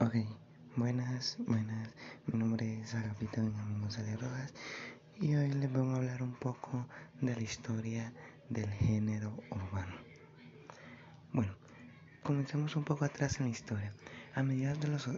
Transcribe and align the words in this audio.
Ok, 0.00 0.14
buenas, 0.76 1.36
buenas. 1.40 1.92
Mi 2.28 2.38
nombre 2.38 2.80
es 2.80 2.94
Agapito 2.94 3.42
Benjamín 3.42 3.80
González 3.80 4.20
Rojas 4.20 4.54
y 5.20 5.34
hoy 5.34 5.50
les 5.50 5.72
voy 5.72 5.90
a 5.90 5.96
hablar 5.96 6.22
un 6.22 6.34
poco 6.34 6.86
de 7.20 7.34
la 7.34 7.42
historia 7.42 8.12
del 8.48 8.70
género 8.70 9.36
urbano. 9.50 9.96
Bueno, 11.32 11.52
comencemos 12.22 12.76
un 12.76 12.84
poco 12.84 13.06
atrás 13.06 13.40
en 13.40 13.46
la 13.46 13.50
historia. 13.50 13.92
A 14.36 14.44
mediados 14.44 14.78
de 14.78 14.86
los, 14.86 15.08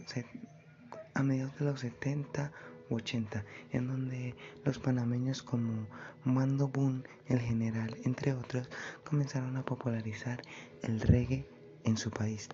a 1.13 1.23
mediados 1.23 1.59
de 1.59 1.65
los 1.67 1.81
70 1.81 2.51
u 2.89 2.95
80, 2.95 3.45
en 3.73 3.87
donde 3.87 4.35
los 4.65 4.79
panameños 4.79 5.43
como 5.43 5.89
Mando 6.25 6.69
Boon, 6.69 7.07
el 7.27 7.41
general, 7.41 7.99
entre 8.07 8.33
otros, 8.33 8.71
comenzaron 9.05 9.59
a 9.59 9.63
popularizar 9.63 10.41
el 10.83 11.03
reggae 11.03 11.47
en 11.85 11.99
su 11.99 12.11
país 12.11 12.49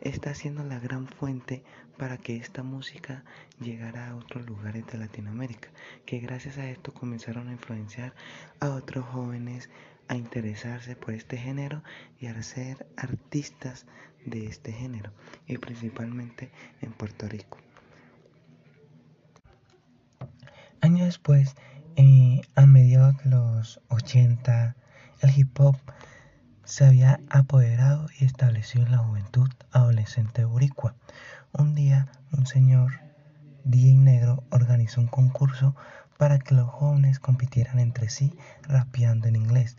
está 0.00 0.34
siendo 0.34 0.64
la 0.64 0.78
gran 0.78 1.06
fuente 1.06 1.62
para 1.96 2.16
que 2.16 2.36
esta 2.36 2.62
música 2.62 3.24
llegara 3.60 4.08
a 4.08 4.16
otros 4.16 4.46
lugares 4.46 4.86
de 4.86 4.98
Latinoamérica, 4.98 5.68
que 6.06 6.18
gracias 6.18 6.58
a 6.58 6.68
esto 6.68 6.94
comenzaron 6.94 7.48
a 7.48 7.52
influenciar 7.52 8.14
a 8.60 8.70
otros 8.70 9.04
jóvenes 9.06 9.68
a 10.08 10.16
interesarse 10.16 10.96
por 10.96 11.14
este 11.14 11.36
género 11.36 11.82
y 12.18 12.26
a 12.26 12.42
ser 12.42 12.86
artistas 12.96 13.86
de 14.24 14.46
este 14.46 14.72
género, 14.72 15.12
y 15.46 15.58
principalmente 15.58 16.50
en 16.80 16.92
Puerto 16.92 17.28
Rico. 17.28 17.58
Años 20.80 21.06
después, 21.06 21.56
eh, 21.96 22.40
a 22.54 22.66
mediados 22.66 23.22
de 23.24 23.30
los 23.30 23.80
80, 23.88 24.76
el 25.20 25.38
hip 25.38 25.58
hop 25.60 25.76
se 26.68 26.84
había 26.84 27.18
apoderado 27.30 28.08
y 28.20 28.26
establecido 28.26 28.84
en 28.84 28.92
la 28.92 28.98
juventud 28.98 29.48
adolescente 29.72 30.44
boricua. 30.44 30.94
Un 31.52 31.74
día, 31.74 32.08
un 32.30 32.46
señor 32.46 32.92
DJ 33.64 33.94
Negro 33.96 34.44
organizó 34.50 35.00
un 35.00 35.06
concurso 35.06 35.74
para 36.18 36.38
que 36.38 36.54
los 36.54 36.68
jóvenes 36.68 37.20
compitieran 37.20 37.78
entre 37.78 38.10
sí 38.10 38.36
rapeando 38.64 39.28
en 39.28 39.36
inglés. 39.36 39.78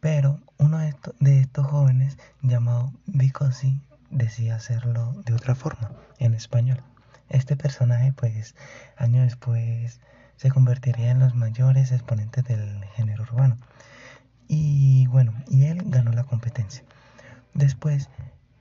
Pero 0.00 0.40
uno 0.56 0.78
de, 0.78 1.40
estos, 1.40 1.66
jóvenes, 1.66 2.16
llamado 2.40 2.90
Vicosi, 3.04 3.82
decía 4.08 4.56
hacerlo 4.56 5.12
de 5.26 5.34
otra 5.34 5.54
forma, 5.54 5.90
en 6.18 6.32
español. 6.32 6.82
Este 7.28 7.54
personaje, 7.54 8.14
pues, 8.14 8.54
años 8.96 9.24
después 9.24 10.00
se 10.36 10.50
convertiría 10.50 11.10
en 11.10 11.18
los 11.18 11.34
mayores 11.34 11.92
exponentes 11.92 12.44
del 12.44 12.82
género 12.96 13.24
urbano. 13.24 13.58
Y 14.54 15.06
bueno, 15.06 15.32
y 15.48 15.64
él 15.64 15.82
ganó 15.86 16.12
la 16.12 16.24
competencia. 16.24 16.84
Después, 17.54 18.10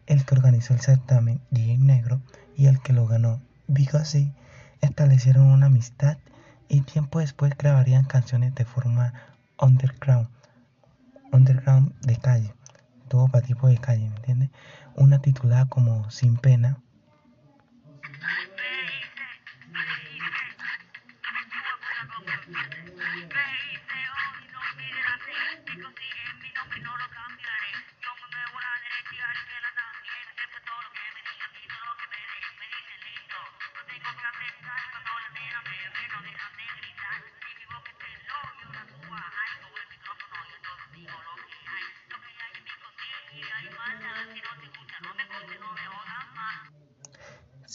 el 0.05 0.23
que 0.23 0.35
organizó 0.35 0.73
el 0.73 0.79
certamen, 0.79 1.41
DJ 1.49 1.79
Negro, 1.79 2.21
y 2.55 2.67
el 2.67 2.79
que 2.79 2.93
lo 2.93 3.07
ganó, 3.07 3.41
así 3.99 4.31
establecieron 4.79 5.47
una 5.47 5.65
amistad 5.65 6.17
y 6.69 6.79
tiempo 6.79 7.19
después 7.19 7.57
grabarían 7.57 8.05
canciones 8.05 8.55
de 8.55 8.63
forma 8.63 9.13
underground, 9.59 10.29
underground 11.33 11.93
de 11.99 12.15
calle, 12.15 12.53
todo 13.09 13.27
para 13.27 13.45
tipo 13.45 13.67
de 13.67 13.77
calle, 13.77 14.07
¿me 14.07 14.15
entiendes? 14.15 14.49
Una 14.95 15.19
titulada 15.19 15.65
como 15.65 16.09
Sin 16.09 16.37
Pena, 16.37 16.77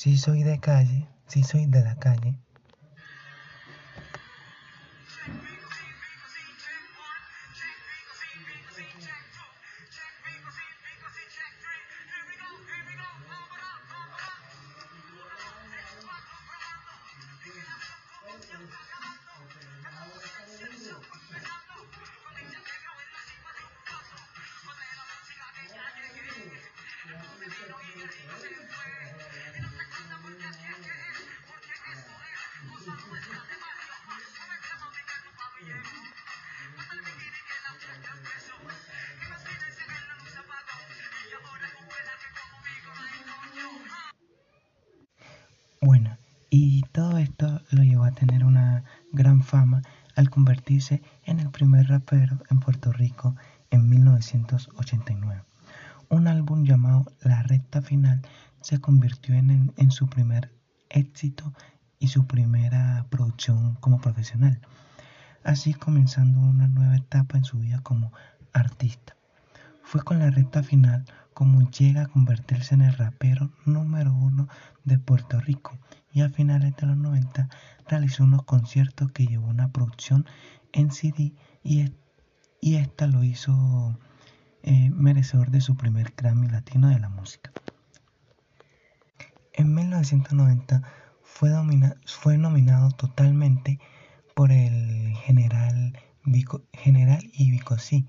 Si 0.06 0.16
soy 0.18 0.44
de 0.44 0.60
calle, 0.60 1.08
si 1.26 1.42
soy 1.42 1.66
de 1.66 1.82
la 1.82 1.96
calle, 1.96 2.38
en 52.14 52.60
Puerto 52.60 52.92
Rico 52.92 53.34
en 53.70 53.88
1989. 53.88 55.42
Un 56.08 56.28
álbum 56.28 56.64
llamado 56.64 57.06
La 57.20 57.42
Recta 57.42 57.82
Final 57.82 58.22
se 58.60 58.80
convirtió 58.80 59.34
en, 59.34 59.72
en 59.76 59.90
su 59.90 60.08
primer 60.08 60.52
éxito 60.88 61.52
y 61.98 62.08
su 62.08 62.26
primera 62.26 63.06
producción 63.10 63.74
como 63.80 64.00
profesional, 64.00 64.60
así 65.42 65.74
comenzando 65.74 66.38
una 66.38 66.68
nueva 66.68 66.96
etapa 66.96 67.38
en 67.38 67.44
su 67.44 67.58
vida 67.58 67.80
como 67.82 68.12
artista. 68.52 69.16
Fue 69.82 70.02
con 70.02 70.18
la 70.20 70.30
recta 70.30 70.62
final 70.62 71.04
como 71.34 71.68
llega 71.70 72.02
a 72.02 72.06
convertirse 72.06 72.74
en 72.74 72.82
el 72.82 72.94
rapero 72.94 73.50
número 73.64 74.14
uno 74.14 74.48
de 74.84 74.98
Puerto 74.98 75.40
Rico 75.40 75.76
y 76.12 76.22
a 76.22 76.28
finales 76.28 76.74
de 76.76 76.86
los 76.86 76.96
90 76.96 77.48
realizó 77.88 78.24
unos 78.24 78.44
conciertos 78.44 79.12
que 79.12 79.26
llevó 79.26 79.48
una 79.48 79.68
producción 79.68 80.24
en 80.72 80.90
CD 80.90 81.34
y, 81.66 82.76
esta 82.76 83.06
lo 83.06 83.24
hizo 83.24 83.98
eh, 84.62 84.90
merecedor 84.90 85.50
de 85.50 85.60
su 85.60 85.76
primer 85.76 86.14
Grammy 86.16 86.48
Latino 86.48 86.88
de 86.88 87.00
la 87.00 87.08
música. 87.08 87.50
En 89.52 89.74
1990 89.74 90.82
fue, 91.22 91.50
fue 92.04 92.38
nominado 92.38 92.90
totalmente 92.90 93.80
por 94.34 94.52
el 94.52 95.14
general, 95.16 95.92
y 96.24 97.50
Vicosí 97.50 98.06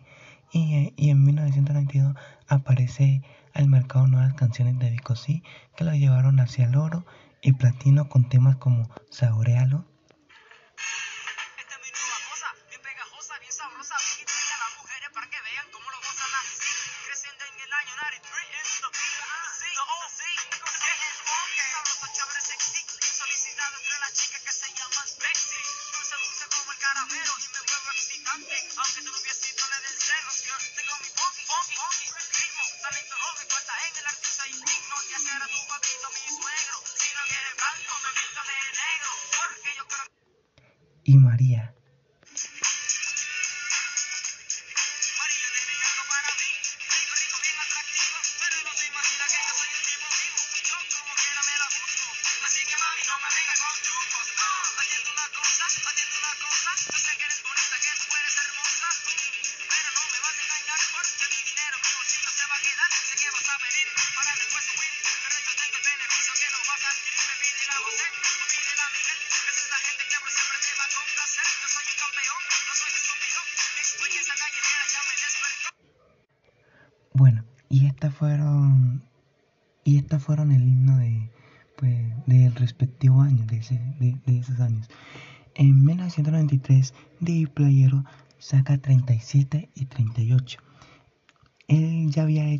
y, 0.51 0.93
y, 0.95 1.09
en 1.09 1.23
1992 1.23 2.15
aparece 2.47 3.21
al 3.53 3.67
mercado 3.67 4.07
nuevas 4.07 4.33
canciones 4.33 4.79
de 4.79 4.89
Vicosí 4.89 5.43
que 5.75 5.83
lo 5.83 5.93
llevaron 5.93 6.39
hacia 6.39 6.65
el 6.65 6.75
oro 6.75 7.05
y 7.41 7.53
platino 7.53 8.09
con 8.09 8.27
temas 8.27 8.57
como 8.57 8.89
Saborealo 9.09 9.85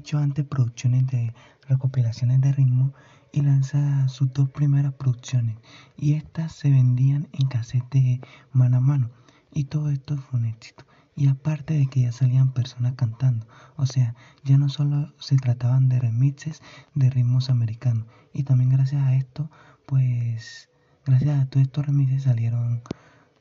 hecho 0.08 0.20
antes 0.20 0.46
producciones 0.46 1.06
de 1.08 1.34
recopilaciones 1.68 2.40
de 2.40 2.54
ritmo 2.54 2.94
y 3.34 3.42
lanza 3.42 4.08
sus 4.08 4.32
dos 4.32 4.50
primeras 4.52 4.94
producciones. 4.94 5.58
Y 5.98 6.14
estas 6.14 6.54
se 6.54 6.70
vendían 6.70 7.28
en 7.34 7.50
cassette 7.50 8.26
mano 8.54 8.78
a 8.78 8.80
mano. 8.80 9.10
Y 9.52 9.66
todo 9.66 9.90
esto 9.90 10.16
fue 10.16 10.40
un 10.40 10.46
éxito. 10.46 10.86
Y 11.18 11.28
aparte 11.28 11.74
de 11.74 11.88
que 11.88 12.04
ya 12.04 12.14
salían 12.14 12.54
personas 12.54 12.94
cantando. 12.94 13.48
O 13.76 13.86
sea 13.86 14.16
ya 14.46 14.58
no 14.58 14.70
solo 14.70 15.14
se 15.20 15.36
trataban 15.36 15.90
de 15.90 16.00
remixes 16.00 16.62
de 16.96 17.10
ritmos 17.10 17.50
americanos. 17.50 18.06
Y 18.32 18.44
también 18.44 18.70
gracias 18.70 19.04
a 19.04 19.14
esto 19.14 19.52
pues 19.86 20.70
gracias 21.06 21.42
a 21.42 21.50
todos 21.50 21.66
estos 21.66 21.86
remixes 21.86 22.24
salieron 22.24 22.82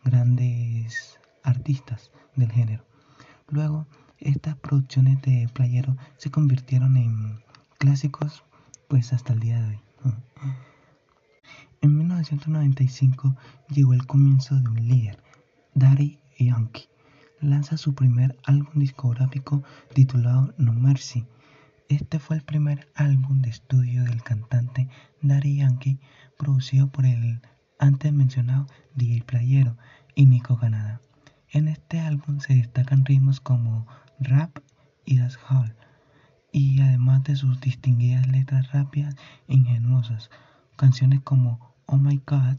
grandes 0.03 1.21
artistas 1.45 2.11
del 2.35 2.51
género. 2.51 2.85
Luego 3.51 3.87
estas 4.19 4.57
producciones 4.57 5.21
de 5.23 5.49
playero 5.53 5.97
se 6.17 6.31
convirtieron 6.31 6.97
en 6.97 7.43
clásicos 7.79 8.45
pues 8.89 9.13
hasta 9.13 9.33
el 9.33 9.41
día 9.41 9.61
de 9.61 9.69
hoy. 9.69 9.81
En 11.83 11.97
1995 11.99 13.37
llegó 13.69 13.95
el 13.95 14.07
comienzo 14.07 14.57
de 14.57 14.69
un 14.69 14.89
líder, 14.89 15.23
Daddy 15.75 16.19
Yankee. 16.39 16.89
Lanza 17.41 17.77
su 17.77 17.95
primer 17.95 18.39
álbum 18.45 18.73
discográfico 18.75 19.63
titulado 19.95 20.55
No 20.57 20.73
Mercy. 20.73 21.27
Este 21.89 22.19
fue 22.19 22.37
el 22.37 22.43
primer 22.43 22.89
álbum 22.95 23.41
de 23.43 23.51
estudio 23.51 24.05
del 24.05 24.23
cantante 24.23 24.89
Daddy 25.23 25.57
Yankee, 25.59 26.01
producido 26.39 26.89
por 26.89 27.05
el 27.07 27.41
antes 27.79 28.13
mencionado 28.13 28.67
DJ 28.95 29.23
Playero 29.23 29.77
y 30.15 30.27
Nico 30.27 30.59
Canadá. 30.59 31.01
En 31.51 31.69
este 31.69 32.01
álbum 32.01 32.41
se 32.41 32.55
destacan 32.55 33.05
ritmos 33.05 33.41
como 33.41 33.87
rap 34.21 34.59
y 35.05 35.19
dancehall 35.19 35.75
y 36.53 36.81
además 36.81 37.23
de 37.25 37.37
sus 37.37 37.61
distinguidas 37.61 38.27
letras 38.29 38.73
rápidas 38.73 39.15
e 39.47 39.55
ingenuosas, 39.55 40.31
canciones 40.77 41.21
como 41.23 41.75
Oh 41.87 41.99
My 41.99 42.21
God. 42.27 42.59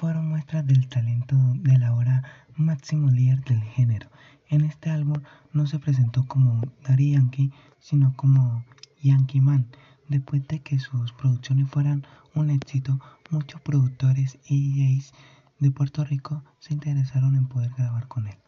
Fueron 0.00 0.30
muestras 0.30 0.66
del 0.66 0.88
talento 0.88 1.36
del 1.56 1.82
ahora 1.82 2.22
máximo 2.56 3.10
líder 3.10 3.44
del 3.44 3.62
género. 3.62 4.08
En 4.48 4.62
este 4.62 4.88
álbum 4.88 5.20
no 5.52 5.66
se 5.66 5.78
presentó 5.78 6.26
como 6.26 6.62
Daddy 6.88 7.12
Yankee, 7.12 7.52
sino 7.80 8.14
como 8.16 8.64
Yankee 9.02 9.42
Man. 9.42 9.66
Después 10.08 10.48
de 10.48 10.60
que 10.60 10.78
sus 10.78 11.12
producciones 11.12 11.68
fueran 11.68 12.06
un 12.34 12.48
éxito, 12.48 12.98
muchos 13.28 13.60
productores 13.60 14.38
y 14.48 14.96
DJs 14.96 15.12
de 15.58 15.70
Puerto 15.70 16.02
Rico 16.02 16.42
se 16.60 16.72
interesaron 16.72 17.36
en 17.36 17.46
poder 17.46 17.70
grabar 17.76 18.08
con 18.08 18.26
él, 18.26 18.38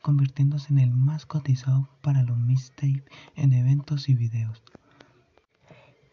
convirtiéndose 0.00 0.72
en 0.72 0.78
el 0.78 0.92
más 0.92 1.26
cotizado 1.26 1.88
para 2.02 2.22
los 2.22 2.38
mixtapes 2.38 3.02
en 3.34 3.52
eventos 3.52 4.08
y 4.08 4.14
videos. 4.14 4.62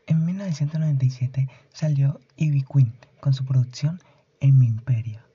En 0.07 0.25
1997 0.25 1.47
salió 1.69 2.19
Ivy 2.35 2.63
Queen 2.63 2.95
con 3.19 3.35
su 3.35 3.45
producción 3.45 3.99
en 4.41 4.59
mi 4.59 4.67
imperio. 4.67 5.30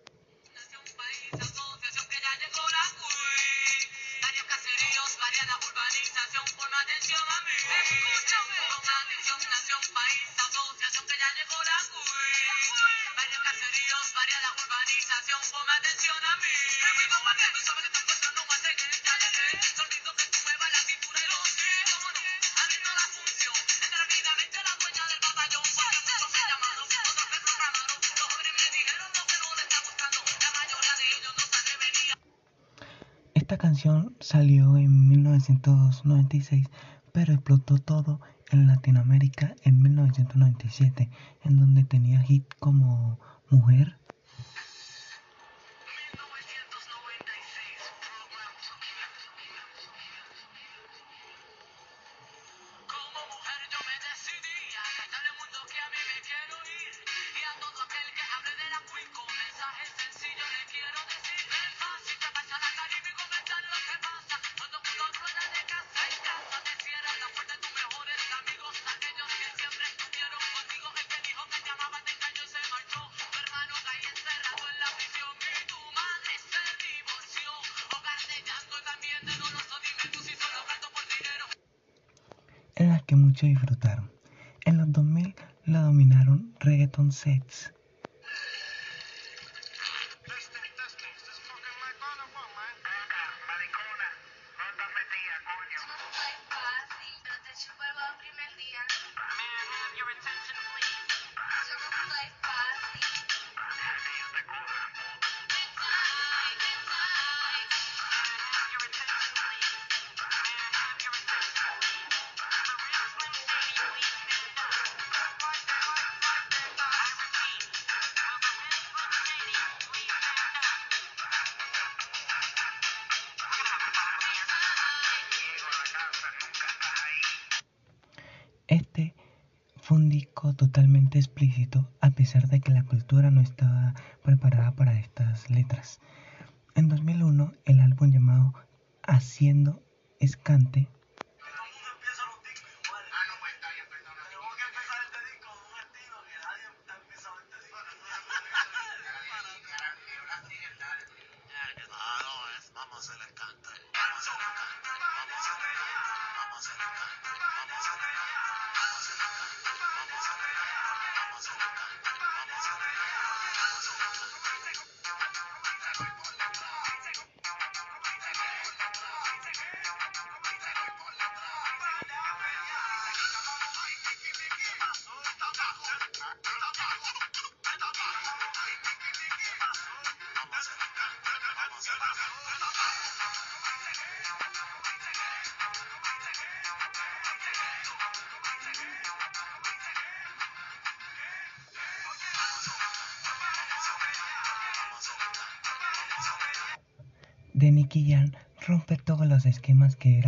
Todo 37.75 38.21
en 38.51 38.67
Latinoamérica 38.67 39.55
en 39.63 39.83
1997, 39.83 41.11
en 41.45 41.59
donde 41.59 41.85
tenía 41.85 42.21
hit 42.23 42.45
como 42.61 42.76
En 84.65 84.79
los 84.79 84.91
2000 84.91 85.35
la 85.67 85.83
dominaron 85.83 86.55
reggaeton 86.61 87.13
sets. 87.13 87.75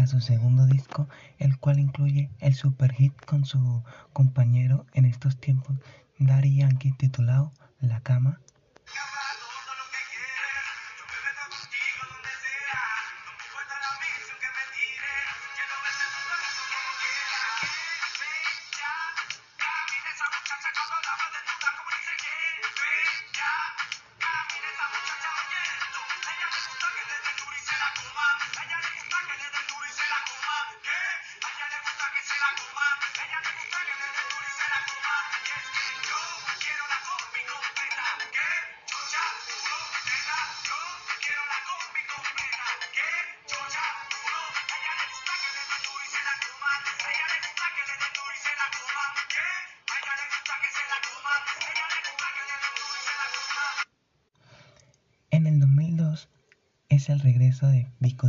Su 0.08 0.20
segundo 0.20 0.66
disco, 0.66 1.08
el 1.38 1.58
cual 1.58 1.78
incluye 1.78 2.30
el 2.40 2.54
super 2.54 2.92
hit 2.92 3.14
con 3.24 3.44
su 3.44 3.84
compañero 4.12 4.86
en 4.94 5.04
estos 5.04 5.38
tiempos, 5.38 5.76
Daddy 6.18 6.56
Yankee, 6.56 6.92
titulado 6.92 7.52
La 7.80 8.00
Cama. 8.00 8.40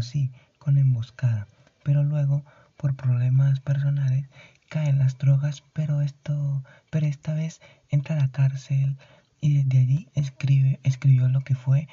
C 0.09 0.31
con 0.57 0.77
Emboscada, 0.77 1.47
pero 1.83 2.03
luego 2.03 2.43
por 2.77 2.95
problemas 2.95 3.59
personales 3.59 4.27
caen 4.69 4.99
las 4.99 5.17
drogas, 5.17 5.63
pero 5.73 6.01
esto, 6.01 6.63
pero 6.89 7.07
esta 7.07 7.33
vez 7.33 7.61
entra 7.89 8.15
a 8.15 8.19
la 8.19 8.31
cárcel 8.31 8.97
y 9.41 9.61
desde 9.61 9.79
allí 9.79 10.07
escribe, 10.15 10.79
escribió 10.83 11.27
lo 11.27 11.41
que 11.41 11.55
fue 11.55 11.87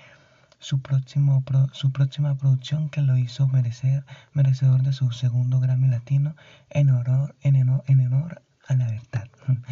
su, 0.58 0.80
próximo, 0.80 1.44
su 1.72 1.92
próxima 1.92 2.36
producción 2.36 2.88
que 2.88 3.02
lo 3.02 3.16
hizo 3.16 3.48
merecer, 3.48 4.04
merecedor 4.32 4.82
de 4.82 4.92
su 4.92 5.12
segundo 5.12 5.60
Grammy 5.60 5.88
Latino 5.88 6.34
en 6.70 6.90
honor, 6.90 7.34
en, 7.42 7.56
en 7.56 8.00
honor 8.00 8.42
a 8.68 8.74
la 8.74 8.86
verdad. 8.86 9.28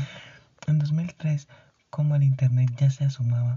En 0.66 0.78
2003, 0.78 1.46
como 1.90 2.16
el 2.16 2.22
internet 2.22 2.70
ya 2.78 2.88
se 2.90 3.04
asomaba, 3.04 3.53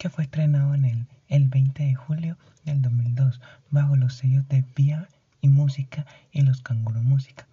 que 0.00 0.08
fue 0.08 0.24
estrenado 0.24 0.74
en 0.74 0.86
el, 0.86 1.06
el 1.28 1.48
20 1.48 1.84
de 1.84 1.94
julio 1.94 2.38
del 2.64 2.80
2002 2.80 3.38
bajo 3.68 3.96
los 3.96 4.14
sellos 4.14 4.48
de 4.48 4.64
Vía 4.74 5.06
y 5.42 5.48
Música 5.48 6.06
y 6.32 6.40
Los 6.40 6.62
Canguro 6.62 7.02
Música. 7.02 7.46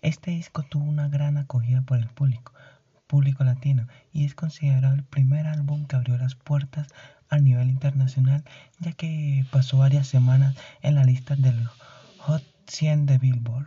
Este 0.00 0.30
disco 0.30 0.62
tuvo 0.62 0.84
una 0.84 1.08
gran 1.08 1.38
acogida 1.38 1.82
por 1.82 1.98
el 1.98 2.06
público, 2.06 2.52
público 3.08 3.42
latino, 3.42 3.88
y 4.12 4.24
es 4.24 4.36
considerado 4.36 4.94
el 4.94 5.02
primer 5.02 5.48
álbum 5.48 5.86
que 5.86 5.96
abrió 5.96 6.16
las 6.18 6.36
puertas 6.36 6.86
a 7.30 7.38
nivel 7.40 7.68
internacional, 7.68 8.44
ya 8.78 8.92
que 8.92 9.44
pasó 9.50 9.78
varias 9.78 10.06
semanas 10.06 10.54
en 10.82 10.94
la 10.94 11.02
lista 11.02 11.34
del 11.34 11.66
Hot 12.18 12.44
100 12.68 13.06
de 13.06 13.18
Billboard 13.18 13.66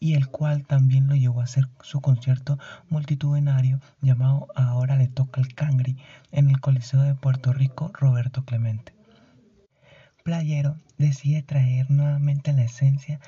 y 0.00 0.14
el 0.14 0.28
cual 0.28 0.66
también 0.66 1.06
lo 1.08 1.14
llevó 1.14 1.42
a 1.42 1.44
hacer 1.44 1.68
su 1.82 2.00
concierto 2.00 2.58
multitudinario 2.88 3.80
llamado 4.00 4.48
Ahora 4.56 4.96
le 4.96 5.08
toca 5.08 5.42
el 5.42 5.54
Cangri 5.54 5.98
en 6.32 6.48
el 6.48 6.58
Coliseo 6.58 7.02
de 7.02 7.14
Puerto 7.14 7.52
Rico 7.52 7.90
Roberto 7.92 8.44
Clemente. 8.46 8.94
Playero 10.24 10.78
decide 10.96 11.42
traer 11.42 11.90
nuevamente 11.90 12.54
la 12.54 12.62
esencia 12.62 13.20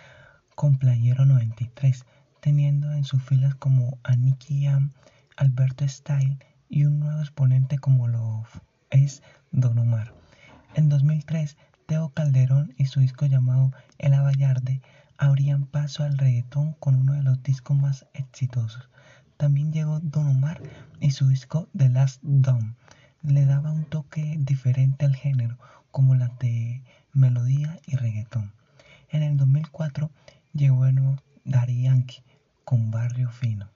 con 0.55 0.79
Playero 0.79 1.27
93, 1.27 2.07
teniendo 2.41 2.93
en 2.93 3.05
sus 3.05 3.23
filas 3.23 3.55
como 3.55 3.99
a 4.03 4.17
Nicky 4.17 4.67
Alberto 5.37 5.87
Style 5.87 6.39
y 6.71 6.85
un 6.85 7.01
nuevo 7.01 7.21
exponente 7.21 7.79
como 7.79 8.09
lo 8.09 8.45
es 8.89 9.23
Don 9.51 9.79
Omar. 9.79 10.15
En 10.75 10.89
2003, 10.89 11.59
Teo 11.87 12.09
Calderón 12.11 12.75
y 12.79 12.87
su 12.87 13.01
disco 13.01 13.27
llamado 13.27 13.73
El 13.99 14.15
Avallarde 14.15 14.81
abrían 15.23 15.67
paso 15.67 16.03
al 16.03 16.19
reggaetón 16.19 16.73
con 16.81 16.97
uno 16.97 17.13
de 17.13 17.23
los 17.23 17.41
discos 17.45 17.77
más 17.77 18.07
exitosos. 18.13 18.89
También 19.37 19.73
llegó 19.73 20.01
Don 20.01 20.27
Omar 20.27 20.61
y 21.01 21.13
su 21.13 21.29
disco 21.29 21.69
The 21.77 21.89
Last 21.91 22.21
Dawn. 22.23 22.75
Le 23.23 23.47
daba 23.47 23.71
un 23.71 23.85
toque 23.85 24.35
diferente 24.41 25.05
al 25.05 25.15
género, 25.15 25.59
como 25.93 26.17
las 26.17 26.37
de 26.41 26.83
melodía 27.13 27.79
y 27.87 27.95
reggaetón. 27.95 28.53
En 29.11 29.23
el 29.23 29.37
2004 29.37 30.11
llegó 30.55 30.87
de 30.87 30.93
nuevo 30.93 31.17
Daddy 31.45 31.83
Yankee 31.83 32.25
con 32.65 32.91
Barrio 32.91 33.31
Fino. 33.31 33.72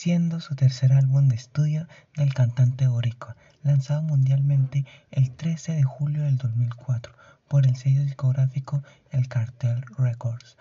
Siendo 0.00 0.40
su 0.40 0.54
tercer 0.54 0.94
álbum 0.94 1.28
de 1.28 1.36
estudio 1.36 1.86
del 2.16 2.32
cantante 2.32 2.88
boricua, 2.88 3.36
lanzado 3.62 4.00
mundialmente 4.00 4.86
el 5.10 5.30
13 5.30 5.72
de 5.72 5.82
julio 5.82 6.22
del 6.22 6.38
2004 6.38 7.12
por 7.48 7.66
el 7.66 7.76
sello 7.76 8.02
discográfico 8.02 8.82
El 9.10 9.28
Cartel 9.28 9.84
Records. 9.98 10.56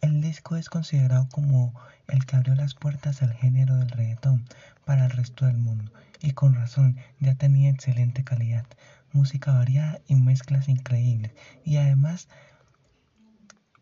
El 0.00 0.20
disco 0.20 0.54
es 0.54 0.68
considerado 0.68 1.28
como 1.28 1.74
el 2.06 2.24
que 2.24 2.36
abrió 2.36 2.54
las 2.54 2.74
puertas 2.74 3.20
al 3.20 3.32
género 3.32 3.74
del 3.74 3.90
reggaetón 3.90 4.44
para 4.84 5.06
el 5.06 5.10
resto 5.10 5.46
del 5.46 5.58
mundo 5.58 5.90
y 6.20 6.30
con 6.30 6.54
razón 6.54 6.96
ya 7.18 7.34
tenía 7.34 7.70
excelente 7.70 8.22
calidad, 8.22 8.64
música 9.12 9.54
variada 9.54 9.98
y 10.06 10.14
mezclas 10.14 10.68
increíbles 10.68 11.32
y 11.64 11.78
además 11.78 12.28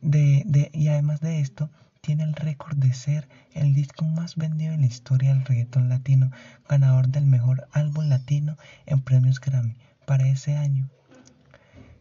de, 0.00 0.42
de, 0.46 0.70
y 0.72 0.88
además 0.88 1.20
de 1.20 1.40
esto 1.40 1.68
tiene 2.02 2.24
el 2.24 2.34
récord 2.34 2.76
de 2.78 2.92
ser 2.92 3.28
el 3.52 3.74
disco 3.74 4.04
más 4.04 4.34
vendido 4.34 4.74
en 4.74 4.80
la 4.80 4.88
historia 4.88 5.32
del 5.32 5.44
reggaetón 5.44 5.88
latino, 5.88 6.32
ganador 6.68 7.06
del 7.06 7.26
mejor 7.26 7.68
álbum 7.70 8.08
latino 8.08 8.58
en 8.86 9.02
premios 9.02 9.40
Grammy 9.40 9.76
para 10.04 10.26
ese 10.26 10.56
año. 10.56 10.90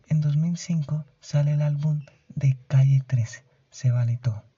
En 0.08 0.20
2005 0.20 1.06
sale 1.20 1.54
el 1.54 1.62
álbum 1.62 2.04
de 2.30 2.58
Calle 2.68 3.04
13, 3.06 3.44
Se 3.70 3.92
vale 3.92 4.18
todo. 4.18 4.51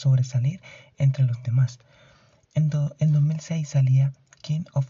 Sobresalir 0.00 0.60
entre 0.98 1.24
los 1.24 1.42
demás. 1.42 1.78
En, 2.54 2.70
do, 2.70 2.94
en 2.98 3.12
2006 3.12 3.68
salía 3.68 4.12
King 4.42 4.64
of 4.72 4.89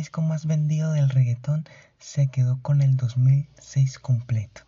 disco 0.00 0.22
más 0.22 0.46
vendido 0.46 0.92
del 0.92 1.10
reggaetón 1.10 1.66
se 1.98 2.28
quedó 2.28 2.58
con 2.62 2.80
el 2.80 2.96
2006 2.96 3.98
completo. 3.98 4.62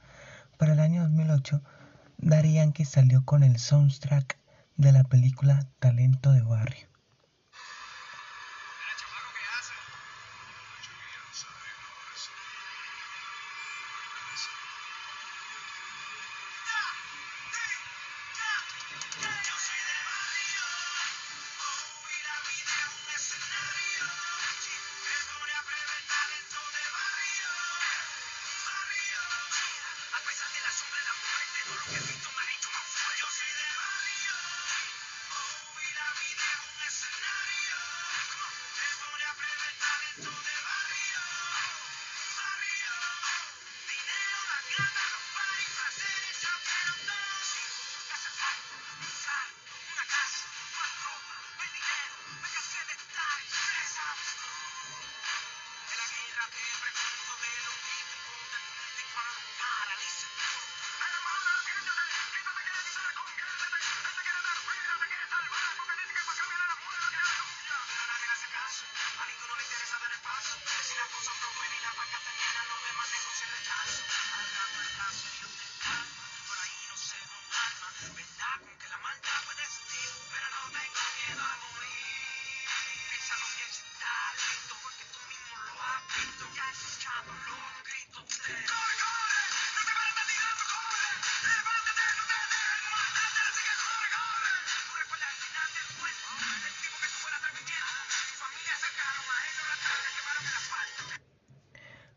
Para 0.58 0.74
el 0.74 0.80
año 0.80 1.04
2008, 1.04 1.62
Daddy 2.18 2.52
Yankee 2.52 2.84
salió 2.84 3.24
con 3.24 3.42
el 3.42 3.58
soundtrack 3.58 4.36
de 4.76 4.92
la 4.92 5.04
película 5.04 5.66
Talento 5.78 6.32
de 6.32 6.42
Barrio. 6.42 6.91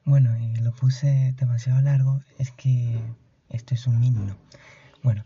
Bueno, 0.07 0.37
y 0.37 0.55
lo 0.57 0.71
puse 0.71 1.33
demasiado 1.35 1.81
largo, 1.81 2.21
es 2.37 2.51
que 2.51 2.95
esto 3.49 3.73
es 3.73 3.87
un 3.87 4.03
himno. 4.03 4.37
Bueno, 5.01 5.25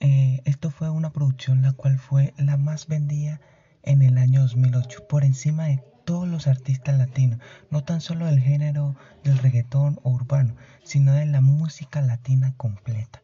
eh, 0.00 0.42
esto 0.46 0.72
fue 0.72 0.90
una 0.90 1.12
producción 1.12 1.62
la 1.62 1.74
cual 1.74 2.00
fue 2.00 2.34
la 2.36 2.56
más 2.56 2.88
vendida 2.88 3.40
en 3.84 4.02
el 4.02 4.18
año 4.18 4.40
2008, 4.40 5.06
por 5.08 5.24
encima 5.24 5.66
de 5.66 5.80
todos 6.04 6.26
los 6.26 6.48
artistas 6.48 6.98
latinos, 6.98 7.38
no 7.70 7.84
tan 7.84 8.00
solo 8.00 8.26
del 8.26 8.40
género 8.40 8.96
del 9.22 9.38
reggaetón 9.38 10.00
o 10.02 10.10
urbano, 10.10 10.56
sino 10.82 11.12
de 11.12 11.26
la 11.26 11.40
música 11.40 12.02
latina 12.02 12.52
completa. 12.56 13.22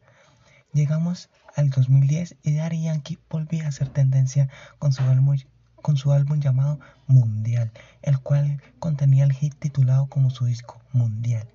Llegamos 0.72 1.30
al 1.56 1.70
2010 1.70 2.36
y 2.44 2.54
Daddy 2.54 2.84
Yankee 2.84 3.18
volvía 3.28 3.64
a 3.64 3.68
hacer 3.70 3.88
tendencia 3.88 4.48
con 4.78 4.92
su 4.92 5.02
álbum 5.02 5.36
con 5.80 5.96
su 5.96 6.12
álbum 6.12 6.40
llamado 6.40 6.78
Mundial, 7.06 7.72
el 8.02 8.18
cual 8.20 8.62
contenía 8.78 9.24
el 9.24 9.32
hit 9.32 9.54
titulado 9.58 10.06
como 10.06 10.30
su 10.30 10.46
disco 10.46 10.80
Mundial. 10.92 11.48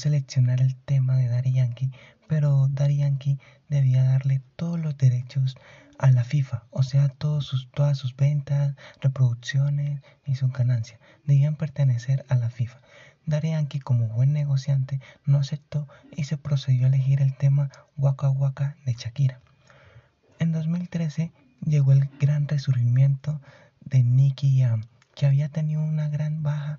Seleccionar 0.00 0.60
el 0.62 0.74
tema 0.76 1.16
de 1.16 1.28
Daddy 1.28 1.52
Yankee, 1.52 1.92
pero 2.26 2.68
Daddy 2.68 2.96
Yankee 2.96 3.38
debía 3.68 4.02
darle 4.02 4.40
todos 4.56 4.80
los 4.80 4.96
derechos 4.96 5.56
a 5.98 6.10
la 6.10 6.24
FIFA, 6.24 6.64
o 6.70 6.82
sea, 6.82 7.10
todos 7.10 7.44
sus, 7.44 7.70
todas 7.72 7.98
sus 7.98 8.16
ventas, 8.16 8.74
reproducciones 9.02 10.00
y 10.24 10.36
sus 10.36 10.50
ganancias 10.52 10.98
debían 11.26 11.56
pertenecer 11.56 12.24
a 12.28 12.36
la 12.36 12.48
FIFA. 12.48 12.80
Daddy 13.26 13.50
Yankee, 13.50 13.80
como 13.80 14.08
buen 14.08 14.32
negociante, 14.32 15.00
no 15.26 15.38
aceptó 15.38 15.86
y 16.16 16.24
se 16.24 16.38
procedió 16.38 16.86
a 16.86 16.88
elegir 16.88 17.20
el 17.20 17.36
tema 17.36 17.70
Waka 17.98 18.30
Waka 18.30 18.76
de 18.86 18.94
Shakira. 18.94 19.40
En 20.38 20.52
2013 20.52 21.30
llegó 21.62 21.92
el 21.92 22.08
gran 22.18 22.48
resurgimiento 22.48 23.42
de 23.80 24.02
Nicky 24.02 24.60
Jam, 24.60 24.84
que 25.14 25.26
había 25.26 25.50
tenido 25.50 25.82
una 25.82 26.08
gran 26.08 26.42
baja 26.42 26.78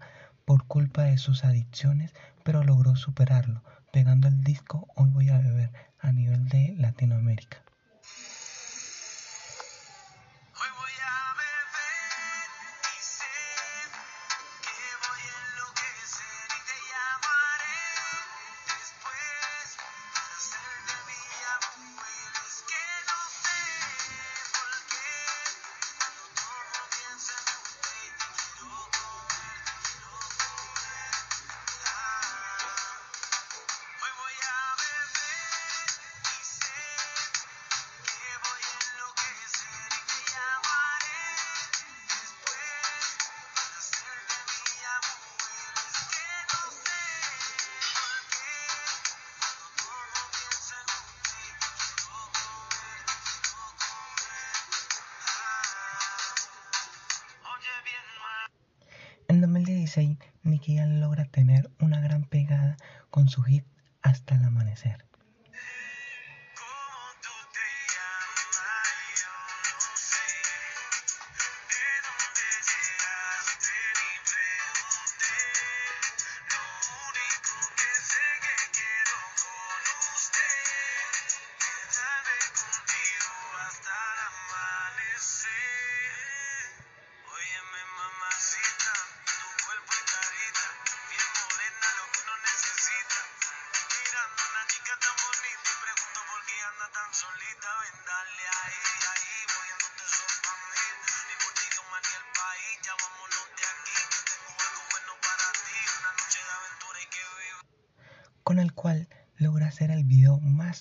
por 0.51 0.65
culpa 0.65 1.03
de 1.03 1.17
sus 1.17 1.45
adicciones, 1.45 2.13
pero 2.43 2.61
logró 2.61 2.97
superarlo, 2.97 3.61
pegando 3.93 4.27
el 4.27 4.43
disco 4.43 4.85
Hoy 4.97 5.09
voy 5.09 5.29
a 5.29 5.37
beber 5.37 5.69
a 5.97 6.11
nivel 6.11 6.49
de 6.49 6.75
Latinoamérica. 6.77 7.63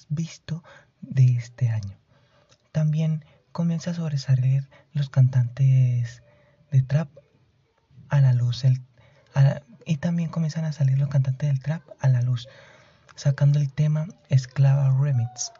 Visto 0.09 0.63
de 1.01 1.37
este 1.37 1.69
año. 1.69 1.99
También 2.73 3.25
comienza 3.53 3.91
a 3.91 3.95
sobresalir 3.95 4.69
los 4.93 5.11
cantantes 5.11 6.23
de 6.71 6.83
trap 6.83 7.09
a 8.09 8.21
la 8.21 8.33
luz 8.33 8.65
y 9.87 9.97
también 9.97 10.31
comienzan 10.31 10.65
a 10.65 10.73
salir 10.73 10.99
los 10.99 11.09
cantantes 11.09 11.49
del 11.49 11.61
trap 11.61 11.83
a 12.01 12.09
la 12.09 12.23
luz, 12.23 12.49
sacando 13.17 13.59
el 13.59 13.73
tema 13.73 14.07
Esclava 14.29 14.97
Remix. 15.01 15.53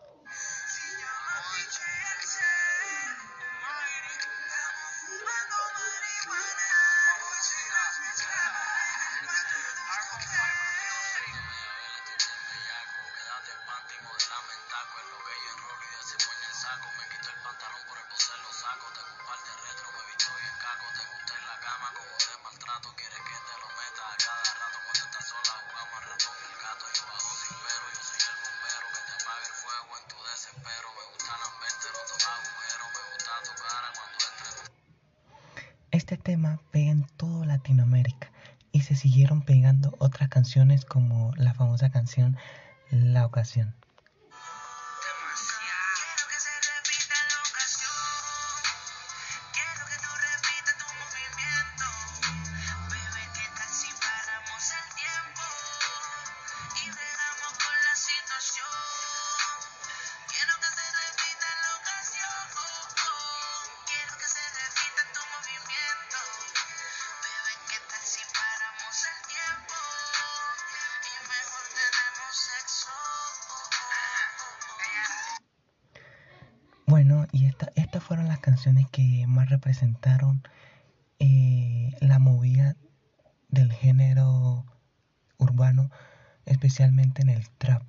Especialmente 86.71 87.23
en 87.23 87.31
el 87.31 87.51
trap. 87.59 87.83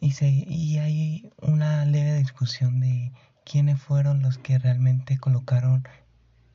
Y, 0.00 0.12
se, 0.12 0.28
y 0.28 0.78
hay 0.78 1.32
una 1.42 1.84
leve 1.84 2.14
discusión 2.14 2.78
de 2.78 3.10
quiénes 3.44 3.82
fueron 3.82 4.22
los 4.22 4.38
que 4.38 4.56
realmente 4.56 5.18
colocaron 5.18 5.82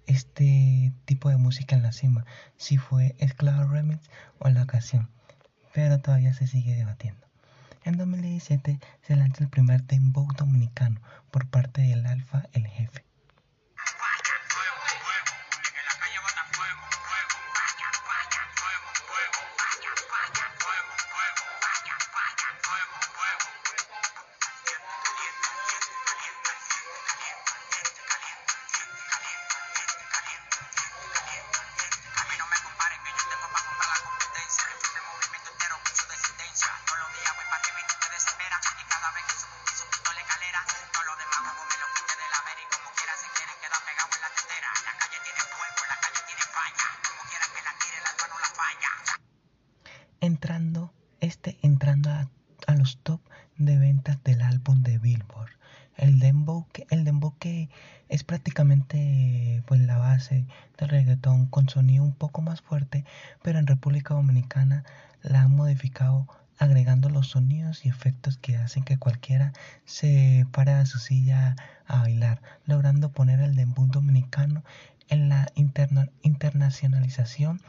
este 0.08 0.94
tipo 1.04 1.28
de 1.28 1.36
música 1.36 1.76
en 1.76 1.84
la 1.84 1.92
cima, 1.92 2.26
si 2.56 2.78
fue 2.78 3.14
Esclavo 3.20 3.66
Remix 3.66 4.10
o 4.40 4.48
la 4.48 4.64
ocasión, 4.64 5.10
pero 5.74 6.00
todavía 6.00 6.34
se 6.34 6.48
sigue 6.48 6.76
debatiendo. 6.76 7.28
En 7.84 7.98
2017 7.98 8.80
se 9.02 9.16
lanza 9.18 9.44
el 9.44 9.50
primer 9.50 9.84
dembow 9.84 10.28
dominicano 10.38 11.02
por 11.30 11.46
parte 11.48 11.82
del 11.82 12.05
internacionalización 77.26 77.65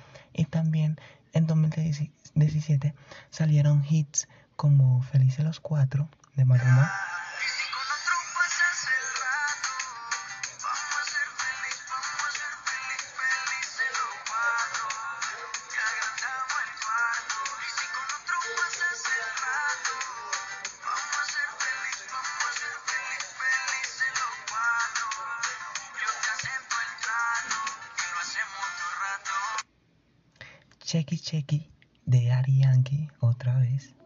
Checky 31.26 31.66
de 32.04 32.30
Ari 32.30 32.58
Yankee 32.58 33.08
otra 33.18 33.58
vez. 33.58 33.96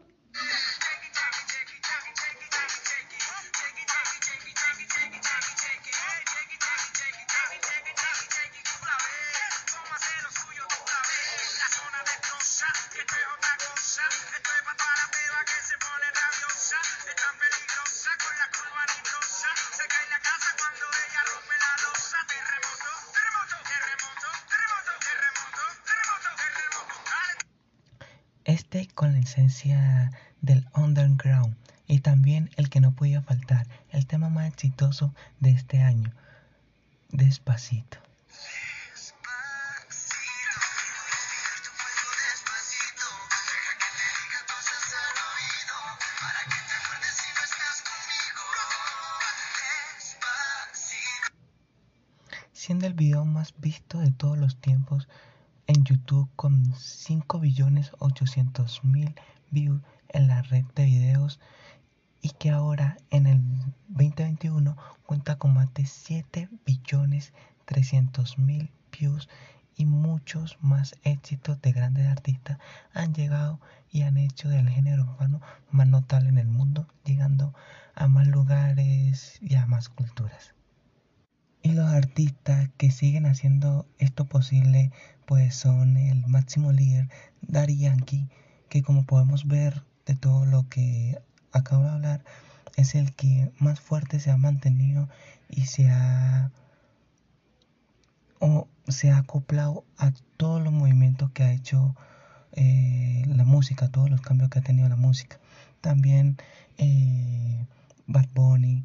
Este 28.50 28.88
con 28.88 29.12
la 29.12 29.20
esencia 29.20 30.10
del 30.40 30.66
underground 30.74 31.54
y 31.86 32.00
también 32.00 32.50
el 32.56 32.68
que 32.68 32.80
no 32.80 32.96
podía 32.96 33.22
faltar, 33.22 33.68
el 33.90 34.06
tema 34.08 34.28
más 34.28 34.48
exitoso 34.48 35.14
de 35.38 35.52
este 35.52 35.78
año, 35.78 36.12
Despacito. 37.10 37.98
Siendo 52.52 52.88
el 52.88 52.94
video 52.94 53.24
más 53.24 53.54
visto 53.60 54.00
de 54.00 54.10
todos 54.10 54.36
los 54.36 54.60
tiempos, 54.60 55.06
YouTube 55.90 56.30
con 56.36 56.72
5 56.76 57.40
billones 57.40 57.90
800 57.98 58.84
mil 58.84 59.12
views 59.50 59.82
en 60.10 60.28
la 60.28 60.40
red 60.42 60.64
de 60.76 60.84
videos 60.84 61.40
y 62.22 62.30
que 62.30 62.50
ahora 62.50 62.96
en 63.10 63.26
el 63.26 63.42
2021 63.88 64.76
cuenta 65.04 65.36
con 65.36 65.52
más 65.52 65.74
de 65.74 65.86
7 65.86 66.48
billones 66.64 67.32
300 67.64 68.38
mil 68.38 68.70
views 68.96 69.28
y 69.74 69.84
muchos 69.84 70.58
más 70.60 70.94
éxitos 71.02 71.60
de 71.60 71.72
grandes 71.72 72.06
artistas 72.06 72.58
han 72.94 73.12
llegado 73.12 73.58
y 73.90 74.02
han 74.02 74.16
hecho 74.16 74.48
del 74.48 74.68
género 74.68 75.02
urbano 75.02 75.40
más 75.72 75.88
notable 75.88 76.28
en 76.28 76.38
el 76.38 76.46
mundo, 76.46 76.86
llegando 77.04 77.52
a 77.96 78.06
más 78.06 78.28
lugares 78.28 79.38
y 79.42 79.56
a 79.56 79.66
más 79.66 79.88
culturas. 79.88 80.54
Y 81.62 81.72
los 81.72 81.90
artistas 81.90 82.70
que 82.76 82.90
siguen 82.90 83.26
haciendo 83.26 83.86
esto 83.98 84.24
posible 84.24 84.90
pues 85.26 85.54
son 85.54 85.96
el 85.96 86.26
máximo 86.26 86.72
líder 86.72 87.08
Daddy 87.42 87.78
Yankee, 87.78 88.28
que 88.68 88.82
como 88.82 89.04
podemos 89.04 89.46
ver 89.46 89.84
de 90.06 90.14
todo 90.16 90.44
lo 90.44 90.68
que 90.68 91.20
acabo 91.52 91.84
de 91.84 91.90
hablar, 91.90 92.24
es 92.76 92.94
el 92.94 93.14
que 93.14 93.52
más 93.58 93.80
fuerte 93.80 94.20
se 94.20 94.30
ha 94.30 94.36
mantenido 94.36 95.08
y 95.48 95.66
se 95.66 95.90
ha 95.90 96.50
o 98.40 98.66
se 98.88 99.10
ha 99.10 99.18
acoplado 99.18 99.84
a 99.98 100.12
todos 100.36 100.62
los 100.62 100.72
movimientos 100.72 101.30
que 101.30 101.42
ha 101.44 101.52
hecho 101.52 101.94
eh, 102.52 103.22
la 103.26 103.44
música, 103.44 103.88
todos 103.88 104.10
los 104.10 104.20
cambios 104.20 104.50
que 104.50 104.58
ha 104.58 104.62
tenido 104.62 104.88
la 104.88 104.96
música. 104.96 105.38
También 105.80 106.38
eh, 106.78 107.66
Bad 108.06 108.28
Bunny, 108.34 108.84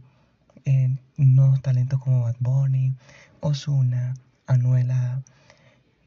eh, 0.65 0.97
nuevos 1.17 1.61
talentos 1.61 1.99
como 1.99 2.23
Bad 2.23 2.35
Bunny, 2.39 2.95
Osuna, 3.39 4.15
Anuela, 4.47 5.23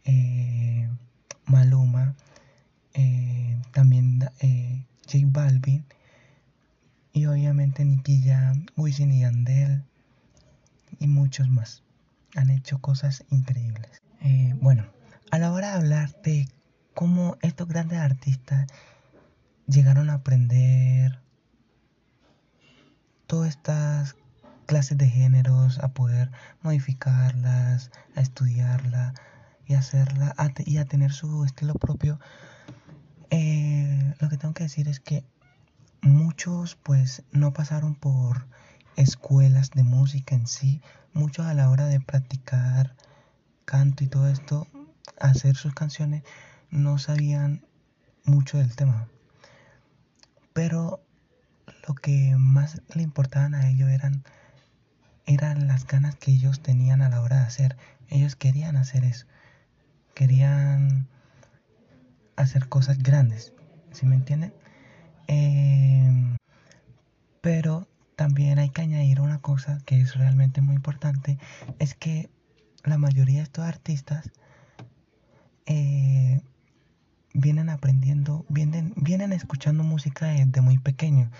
eh, 0.04 0.88
Maluma, 1.46 2.14
eh, 2.94 3.60
también 3.72 4.28
eh, 4.40 4.84
Balvin 5.26 5.84
y 7.12 7.26
obviamente 7.26 7.84
Nicky 7.84 8.22
Jam, 8.22 8.66
Wisin 8.76 9.12
y 9.12 9.20
Yandel 9.20 9.84
y 10.98 11.06
muchos 11.06 11.48
más. 11.48 11.82
Han 12.36 12.50
hecho 12.50 12.80
cosas 12.80 13.24
increíbles. 13.30 14.02
bueno, 14.60 14.84
a 15.30 15.38
la 15.38 15.52
hora 15.52 15.68
de 15.68 15.76
hablar 15.76 16.22
de 16.22 16.48
cómo 16.94 17.36
estos 17.40 17.68
grandes 17.68 17.98
artistas 17.98 18.66
llegaron 19.66 20.10
a 20.10 20.14
aprender 20.14 21.20
todas 23.26 23.50
estas 23.50 24.16
clases 24.68 24.98
de 24.98 25.08
géneros, 25.08 25.80
a 25.80 25.88
poder 25.88 26.30
modificarlas, 26.62 27.90
a 28.14 28.20
estudiarlas, 28.20 29.14
y 29.66 29.74
hacerla 29.74 30.34
y 30.64 30.78
a 30.78 30.84
tener 30.86 31.12
su 31.12 31.44
estilo 31.44 31.74
propio, 31.74 32.18
eh, 33.30 34.14
lo 34.18 34.28
que 34.28 34.38
tengo 34.38 34.54
que 34.54 34.64
decir 34.64 34.88
es 34.88 35.00
que 35.00 35.24
muchos 36.00 36.76
pues 36.76 37.22
no 37.32 37.52
pasaron 37.52 37.94
por 37.94 38.46
escuelas 38.96 39.70
de 39.70 39.84
música 39.84 40.34
en 40.34 40.46
sí, 40.46 40.80
muchos 41.12 41.46
a 41.46 41.54
la 41.54 41.68
hora 41.70 41.86
de 41.86 42.00
practicar 42.00 42.94
canto 43.66 44.04
y 44.04 44.06
todo 44.06 44.28
esto, 44.28 44.66
hacer 45.20 45.56
sus 45.56 45.74
canciones, 45.74 46.22
no 46.70 46.98
sabían 46.98 47.62
mucho 48.24 48.58
del 48.58 48.74
tema. 48.74 49.08
Pero 50.54 51.02
lo 51.86 51.94
que 51.94 52.34
más 52.38 52.80
le 52.94 53.02
importaban 53.02 53.54
a 53.54 53.68
ellos 53.68 53.90
eran 53.90 54.24
eran 55.28 55.68
las 55.68 55.86
ganas 55.86 56.16
que 56.16 56.32
ellos 56.32 56.60
tenían 56.62 57.02
a 57.02 57.10
la 57.10 57.20
hora 57.20 57.36
de 57.36 57.42
hacer. 57.42 57.76
Ellos 58.08 58.34
querían 58.34 58.76
hacer 58.76 59.04
eso. 59.04 59.26
Querían 60.14 61.06
hacer 62.36 62.68
cosas 62.68 62.98
grandes. 62.98 63.52
¿Sí 63.92 64.06
me 64.06 64.16
entienden? 64.16 64.54
Em, 65.26 66.36
pero 67.42 67.86
también 68.16 68.58
hay 68.58 68.70
que 68.70 68.80
añadir 68.80 69.20
una 69.20 69.38
cosa 69.40 69.78
que 69.84 70.00
es 70.00 70.14
realmente 70.16 70.62
muy 70.62 70.74
importante. 70.74 71.38
Es 71.78 71.94
que 71.94 72.30
la 72.84 72.96
mayoría 72.96 73.36
de 73.38 73.42
estos 73.42 73.66
artistas 73.66 74.32
eh, 75.66 76.40
vienen 77.34 77.68
aprendiendo, 77.68 78.46
vienen, 78.48 78.94
vienen 78.96 79.34
escuchando 79.34 79.84
música 79.84 80.28
desde 80.28 80.62
muy 80.62 80.78
pequeño. 80.78 81.30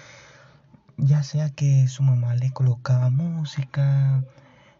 Ya 0.99 1.23
sea 1.23 1.51
que 1.51 1.89
su 1.89 2.03
mamá 2.03 2.35
le 2.35 2.53
colocaba 2.53 3.09
música 3.09 4.25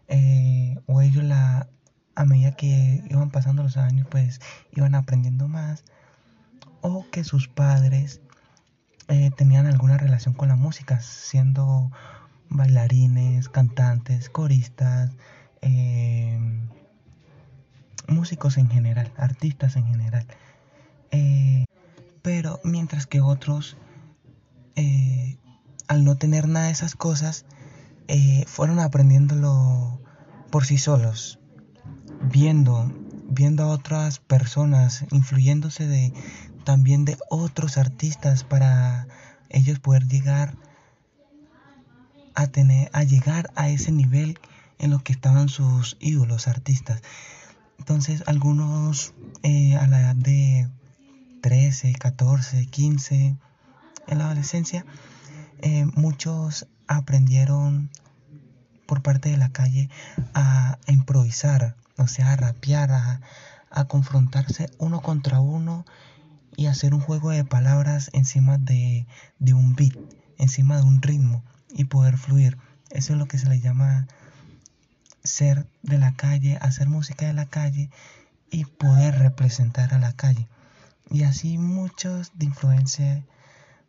eh, 0.07 0.77
o 0.85 1.01
ellos 1.01 1.23
la, 1.23 1.67
a 2.15 2.25
medida 2.25 2.51
que 2.55 3.03
iban 3.09 3.31
pasando 3.31 3.63
los 3.63 3.77
años, 3.77 4.07
pues 4.09 4.39
iban 4.71 4.95
aprendiendo 4.95 5.47
más. 5.47 5.83
O 6.81 7.05
que 7.11 7.23
sus 7.23 7.47
padres 7.47 8.21
eh, 9.07 9.31
tenían 9.35 9.65
alguna 9.65 9.97
relación 9.97 10.33
con 10.35 10.49
la 10.49 10.55
música, 10.55 10.99
siendo 10.99 11.91
bailarines, 12.49 13.49
cantantes, 13.49 14.29
coristas, 14.29 15.11
músicos 18.09 18.57
en 18.57 18.69
general, 18.69 19.11
artistas 19.17 19.75
en 19.75 19.85
general. 19.85 20.25
Eh, 21.11 21.65
pero 22.21 22.59
mientras 22.63 23.07
que 23.07 23.21
otros, 23.21 23.77
eh, 24.75 25.37
al 25.89 26.05
no 26.05 26.15
tener 26.15 26.47
nada 26.47 26.67
de 26.67 26.71
esas 26.71 26.95
cosas, 26.95 27.45
eh, 28.07 28.45
fueron 28.47 28.79
aprendiéndolo 28.79 29.99
por 30.51 30.65
sí 30.65 30.77
solos, 30.77 31.39
viendo, 32.21 32.93
viendo 33.27 33.63
a 33.63 33.67
otras 33.67 34.19
personas, 34.19 35.05
influyéndose 35.11 35.87
de 35.87 36.13
también 36.63 37.05
de 37.05 37.17
otros 37.29 37.77
artistas 37.77 38.43
para 38.43 39.07
ellos 39.49 39.79
poder 39.79 40.07
llegar 40.07 40.55
a 42.35 42.45
tener, 42.47 42.91
a 42.93 43.03
llegar 43.03 43.49
a 43.55 43.69
ese 43.69 43.91
nivel 43.91 44.39
en 44.77 44.91
lo 44.91 44.99
que 44.99 45.11
estaban 45.11 45.49
sus 45.49 45.97
ídolos 45.99 46.47
artistas. 46.47 47.01
Entonces 47.79 48.23
algunos 48.27 49.15
a 49.43 49.87
la 49.87 50.01
edad 50.01 50.15
de 50.15 50.69
13, 51.41 51.93
14, 51.93 52.67
15, 52.67 53.35
en 54.07 54.17
la 54.17 54.25
adolescencia, 54.25 54.85
eh, 55.61 55.85
muchos 55.95 56.67
aprendieron 56.87 57.89
por 58.85 59.01
parte 59.01 59.29
de 59.29 59.37
la 59.37 59.51
calle 59.51 59.89
a, 60.33 60.79
improvisar, 60.87 61.75
o 61.97 62.07
sea, 62.07 62.33
a 62.33 62.35
rapear, 62.35 62.91
a, 62.91 63.21
confrontarse 63.87 64.69
uno 64.79 65.01
contra 65.01 65.39
uno 65.39 65.85
y 66.57 66.65
hacer 66.65 66.93
un 66.93 66.99
juego 66.99 67.29
de 67.29 67.45
palabras 67.45 68.09
encima 68.13 68.57
de, 68.57 69.05
de, 69.37 69.53
un 69.53 69.75
beat, 69.75 69.95
encima 70.37 70.77
de 70.77 70.83
un 70.83 71.01
ritmo 71.01 71.43
y 71.69 71.85
poder 71.85 72.17
fluir. 72.17 72.57
Eso 72.89 73.13
es 73.13 73.19
lo 73.19 73.27
que 73.27 73.37
se 73.37 73.47
le 73.47 73.59
llama 73.59 74.07
ser 75.23 75.67
de 75.83 75.99
la 75.99 76.13
calle, 76.15 76.57
hacer 76.61 76.89
música 76.89 77.27
de 77.27 77.33
la 77.33 77.45
calle 77.45 77.89
y 78.49 78.65
poder 78.65 79.19
representar 79.19 79.93
a 79.93 79.99
la 79.99 80.13
calle. 80.13 80.47
Y 81.11 81.23
así 81.23 81.57
muchos 81.57 82.31
de 82.35 82.45
influencia 82.45 83.23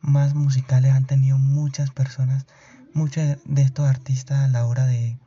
más 0.00 0.34
musicales 0.34 0.92
han 0.92 1.06
tenido 1.06 1.38
muchas 1.38 1.90
personas, 1.90 2.46
muchos 2.92 3.38
de 3.44 3.62
estos 3.62 3.88
artistas 3.88 4.38
a 4.38 4.48
la 4.48 4.66
hora 4.66 4.86
de, 4.86 5.18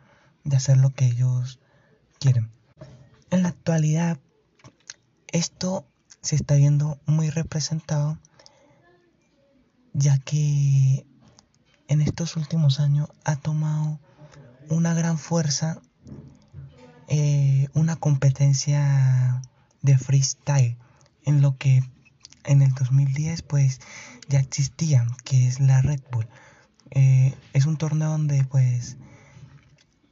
de 0.44 0.56
hacer 0.56 0.78
lo 0.78 0.92
que 0.92 1.06
ellos 1.06 1.60
quieren. 2.20 2.50
En 3.30 3.44
la 3.44 3.50
actualidad, 3.50 4.20
esto 5.32 5.86
se 6.22 6.36
está 6.36 6.56
viendo 6.56 7.00
muy 7.06 7.30
representado, 7.30 8.18
ya 9.94 10.18
que 10.20 11.06
en 11.88 12.02
estos 12.02 12.36
últimos 12.36 12.80
años 12.80 13.10
ha 13.24 13.36
tomado 13.36 14.00
una 14.70 14.94
gran 14.94 15.18
fuerza 15.18 15.82
eh, 17.08 17.68
una 17.74 17.96
competencia 17.98 19.42
de 19.82 19.98
freestyle 19.98 20.78
en 21.26 21.42
lo 21.42 21.58
que 21.58 21.84
en 22.46 22.62
el 22.62 22.74
2010 22.74 23.42
pues 23.42 23.82
ya 24.34 24.40
existía, 24.40 25.06
que 25.24 25.48
es 25.48 25.60
la 25.60 25.84
Red 25.84 26.02
Bull. 26.12 26.28
Eh, 26.90 27.36
es 27.54 27.68
un 27.68 27.78
torneo 27.78 28.10
donde 28.10 28.44
pues 28.46 28.98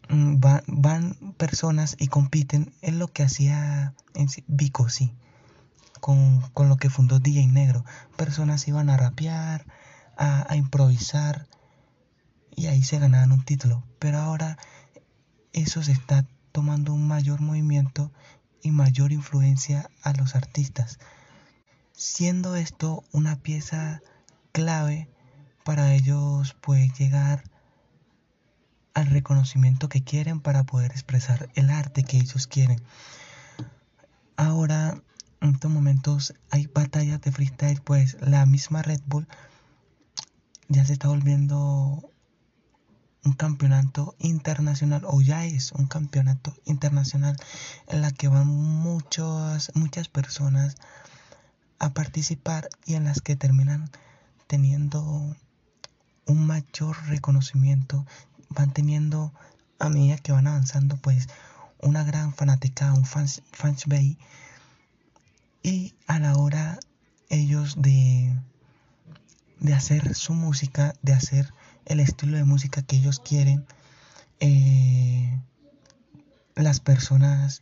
mm, 0.10 0.36
van 0.68 1.16
personas 1.38 1.96
y 1.98 2.08
compiten 2.08 2.72
en 2.84 3.00
lo 3.00 3.08
que 3.08 3.24
hacía 3.24 3.96
en 4.14 4.28
Vico, 4.46 4.90
sí, 4.90 5.12
con, 6.00 6.44
lo 6.56 6.78
que 6.78 6.92
fundó 6.92 7.18
DJ 7.18 7.48
Negro. 7.48 7.84
Personas 8.16 8.68
iban 8.68 8.92
a 8.92 8.98
rapear, 8.98 9.66
a, 10.18 10.46
a 10.48 10.56
improvisar 10.56 11.48
y 12.56 12.68
ahí 12.68 12.84
se 12.84 13.00
ganaban 13.00 13.32
un 13.32 13.44
título. 13.44 13.84
Pero 13.98 14.20
ahora 14.20 14.60
eso 15.52 15.82
se 15.82 15.94
está 15.94 16.28
tomando 16.52 16.94
un 16.94 17.08
mayor 17.08 17.42
movimiento 17.42 18.12
y 18.62 18.70
mayor 18.70 19.14
influencia 19.14 19.90
a 20.04 20.14
los 20.14 20.36
artistas, 20.36 21.00
siendo 21.94 22.56
esto 22.56 23.04
una 23.12 23.38
pieza 23.38 24.04
clave 24.52 25.10
para 25.64 25.94
ellos 25.94 26.56
pues 26.62 26.98
llegar 26.98 27.44
al 28.94 29.08
reconocimiento 29.08 29.90
que 29.90 30.04
quieren 30.04 30.42
para 30.42 30.64
poder 30.64 30.92
expresar 30.92 31.50
el 31.56 31.70
arte 31.70 32.04
que 32.04 32.18
ellos 32.18 32.48
quieren. 32.48 32.82
Ahora, 34.36 35.02
en 35.40 35.52
estos 35.52 35.72
momentos 35.72 36.34
hay 36.50 36.68
batallas 36.68 37.22
de 37.22 37.32
freestyle, 37.32 37.82
pues 37.82 38.18
la 38.22 38.46
misma 38.46 38.82
Red 38.82 39.02
Bull 39.06 39.28
ya 40.68 40.86
se 40.86 40.94
está 40.94 41.08
volviendo 41.08 42.12
un 43.24 43.34
campeonato 43.34 44.16
internacional 44.20 45.04
o 45.06 45.22
ya 45.22 45.46
es 45.46 45.72
un 45.74 45.86
campeonato 45.86 46.56
internacional 46.66 47.36
en 47.88 48.02
la 48.02 48.12
que 48.12 48.28
van 48.28 48.48
muchas 48.48 49.72
muchas 49.76 50.08
personas 50.08 50.76
a 51.78 51.94
participar 51.94 52.70
y 52.86 52.96
en 52.96 53.04
las 53.04 53.22
que 53.22 53.36
terminan 53.36 53.92
teniendo 54.52 55.02
un 56.26 56.46
mayor 56.46 56.98
reconocimiento 57.08 58.06
van 58.50 58.74
teniendo 58.74 59.32
a 59.80 59.88
medida 59.88 60.18
que 60.18 60.34
van 60.34 60.48
avanzando 60.48 60.98
pues 60.98 61.30
una 61.80 62.04
gran 62.04 62.34
fanática 62.34 62.94
un 62.94 63.06
fans, 63.06 63.42
base 63.88 64.18
y 65.64 65.94
a 66.06 66.20
la 66.20 66.36
hora 66.36 66.80
ellos 67.30 67.76
de 67.82 68.36
de 69.62 69.74
hacer 69.74 70.16
su 70.16 70.34
música 70.34 70.96
de 71.02 71.14
hacer 71.14 71.54
el 71.86 72.02
estilo 72.02 72.36
de 72.36 72.44
música 72.44 72.82
que 72.82 72.98
ellos 72.98 73.20
quieren, 73.20 73.66
eh, 74.40 75.40
las 76.56 76.80
personas 76.80 77.62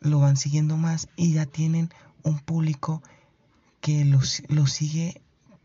lo 0.00 0.18
van 0.18 0.36
siguiendo 0.36 0.76
más 0.76 1.08
y 1.16 1.34
ya 1.34 1.46
tienen 1.46 1.90
un 2.22 2.38
público 2.40 3.02
que 3.80 4.04
los, 4.04 4.42
lo 4.48 4.66
sigue, 4.66 5.20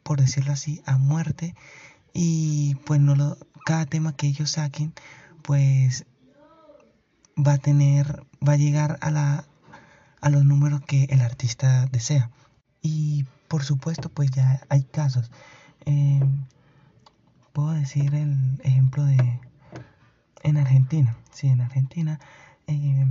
por 0.06 0.22
decirlo 0.22 0.54
así, 0.54 0.84
a 0.86 1.00
muerte 1.00 1.56
y 2.14 2.76
pues 2.86 3.02
no 3.02 3.16
lo, 3.16 3.40
cada 3.66 3.88
tema 3.88 4.16
que 4.16 4.28
ellos 4.28 4.52
saquen 4.52 4.94
pues 5.42 6.06
va 7.36 7.54
a 7.54 7.58
tener, 7.58 8.24
va 8.48 8.54
a 8.54 8.58
llegar 8.58 9.00
a 9.02 9.10
la 9.10 9.46
a 10.22 10.30
los 10.30 10.46
números 10.46 10.82
que 10.82 11.06
el 11.06 11.22
artista 11.22 11.88
desea. 11.88 12.30
Y 12.84 13.26
por 13.48 13.64
supuesto 13.64 14.10
pues 14.10 14.30
ya 14.30 14.62
hay 14.70 14.84
casos. 14.84 15.32
Eh, 15.86 16.22
puedo 17.52 17.72
decir 17.72 18.14
el 18.14 18.62
ejemplo 18.64 19.06
de 19.06 19.40
en 20.44 20.58
Argentina. 20.58 21.18
Sí, 21.32 21.48
en 21.48 21.62
Argentina, 21.62 22.20
eh, 22.68 23.06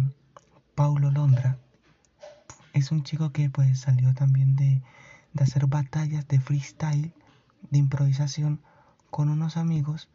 Paulo 0.77 1.11
Londra 1.11 1.59
es 2.73 2.93
un 2.93 3.03
chico 3.03 3.33
que 3.33 3.51
pues 3.51 3.81
salió 3.81 4.15
también 4.15 4.55
de, 4.55 4.81
de 5.35 5.45
hacer 5.45 5.67
batallas 5.67 6.27
de 6.29 6.41
freestyle, 6.41 7.13
de 7.71 7.79
improvisación 7.79 8.61
con 9.11 9.29
unos 9.29 9.57
amigos 9.57 10.09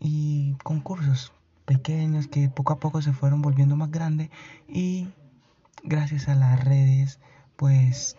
y 0.00 0.54
concursos 0.62 1.32
pequeños 1.64 2.28
que 2.28 2.48
poco 2.48 2.74
a 2.74 2.80
poco 2.80 3.00
se 3.02 3.12
fueron 3.12 3.40
volviendo 3.40 3.76
más 3.76 3.90
grandes 3.90 4.30
y 4.68 5.08
gracias 5.84 6.28
a 6.28 6.34
las 6.34 6.62
redes 6.62 7.18
pues 7.56 8.16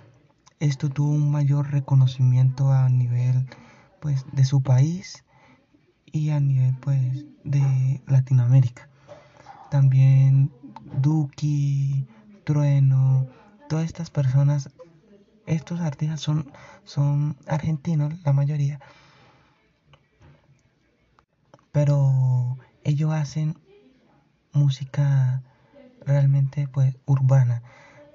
esto 0.60 0.90
tuvo 0.90 1.12
un 1.12 1.32
mayor 1.32 1.72
reconocimiento 1.72 2.72
a 2.72 2.88
nivel 2.90 3.48
pues 4.00 4.26
de 4.32 4.46
su 4.46 4.62
país 4.62 5.24
y 6.06 6.30
a 6.30 6.40
nivel 6.40 6.76
pues 6.80 7.26
de 7.44 8.02
Latinoamérica. 8.08 8.88
También 9.70 10.52
Duki, 11.02 12.06
Trueno, 12.44 13.28
todas 13.68 13.86
estas 13.86 14.10
personas, 14.10 14.70
estos 15.46 15.80
artistas 15.82 16.22
son, 16.22 16.52
son 16.84 17.36
argentinos, 17.48 18.14
la 18.24 18.34
mayoría, 18.34 18.80
pero 21.72 22.58
ellos 22.84 23.12
hacen 23.12 23.58
música 24.54 25.42
realmente 26.06 26.68
pues 26.68 26.96
urbana. 27.06 27.64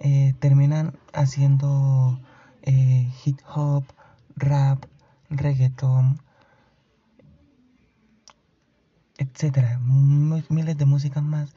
Eh, 0.01 0.35
terminan 0.39 0.97
haciendo 1.13 2.21
eh, 2.63 3.11
hip 3.25 3.41
hop, 3.53 3.85
rap, 4.37 4.85
reggaeton, 5.29 6.21
etcétera, 9.17 9.81
miles 9.81 10.79
de 10.79 10.85
músicas 10.85 11.23
más 11.25 11.55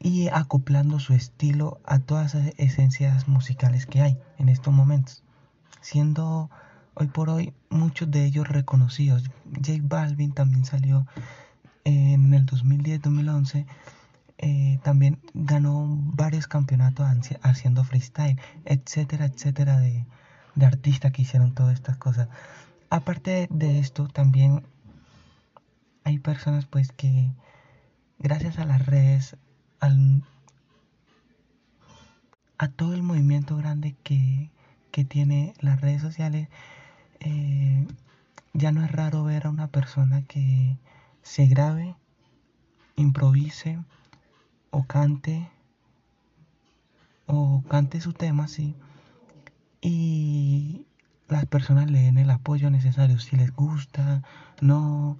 y 0.00 0.28
acoplando 0.28 0.98
su 0.98 1.12
estilo 1.12 1.78
a 1.84 1.98
todas 1.98 2.34
las 2.34 2.54
esencias 2.56 3.28
musicales 3.28 3.84
que 3.84 4.00
hay 4.00 4.18
en 4.38 4.48
estos 4.48 4.72
momentos, 4.72 5.22
siendo 5.82 6.50
hoy 6.94 7.06
por 7.08 7.28
hoy 7.28 7.52
muchos 7.68 8.10
de 8.10 8.24
ellos 8.24 8.48
reconocidos. 8.48 9.30
J 9.54 9.72
Balvin 9.82 10.32
también 10.32 10.64
salió 10.64 11.06
en 11.84 12.32
el 12.32 12.46
2010-2011, 12.46 13.66
eh, 14.38 14.78
también 14.82 15.20
ganó 15.34 15.86
varios 15.86 16.46
campeonatos 16.46 17.06
haciendo 17.42 17.84
freestyle, 17.84 18.40
etcétera, 18.64 19.26
etcétera, 19.26 19.78
de, 19.80 20.06
de 20.54 20.66
artistas 20.66 21.12
que 21.12 21.22
hicieron 21.22 21.54
todas 21.54 21.74
estas 21.74 21.98
cosas. 21.98 22.28
Aparte 22.88 23.48
de 23.50 23.78
esto, 23.78 24.08
también 24.08 24.64
hay 26.04 26.18
personas 26.18 26.64
pues 26.64 26.90
que 26.90 27.30
gracias 28.18 28.58
a 28.58 28.64
las 28.64 28.86
redes, 28.86 29.36
a 32.58 32.68
todo 32.68 32.94
el 32.94 33.02
movimiento 33.02 33.56
grande 33.56 33.96
que, 34.02 34.50
que 34.90 35.04
tiene 35.04 35.54
las 35.60 35.80
redes 35.80 36.02
sociales, 36.02 36.48
eh, 37.20 37.86
ya 38.52 38.72
no 38.72 38.84
es 38.84 38.92
raro 38.92 39.24
ver 39.24 39.46
a 39.46 39.50
una 39.50 39.68
persona 39.68 40.22
que 40.22 40.76
se 41.22 41.46
grabe, 41.46 41.94
improvise 42.96 43.78
o 44.70 44.84
cante 44.84 45.48
o 47.26 47.62
cante 47.68 48.00
su 48.00 48.12
tema, 48.12 48.48
sí, 48.48 48.74
y 49.80 50.84
las 51.28 51.46
personas 51.46 51.90
le 51.90 52.00
den 52.00 52.18
el 52.18 52.30
apoyo 52.30 52.70
necesario, 52.70 53.18
si 53.20 53.36
les 53.36 53.54
gusta, 53.54 54.22
no, 54.60 55.16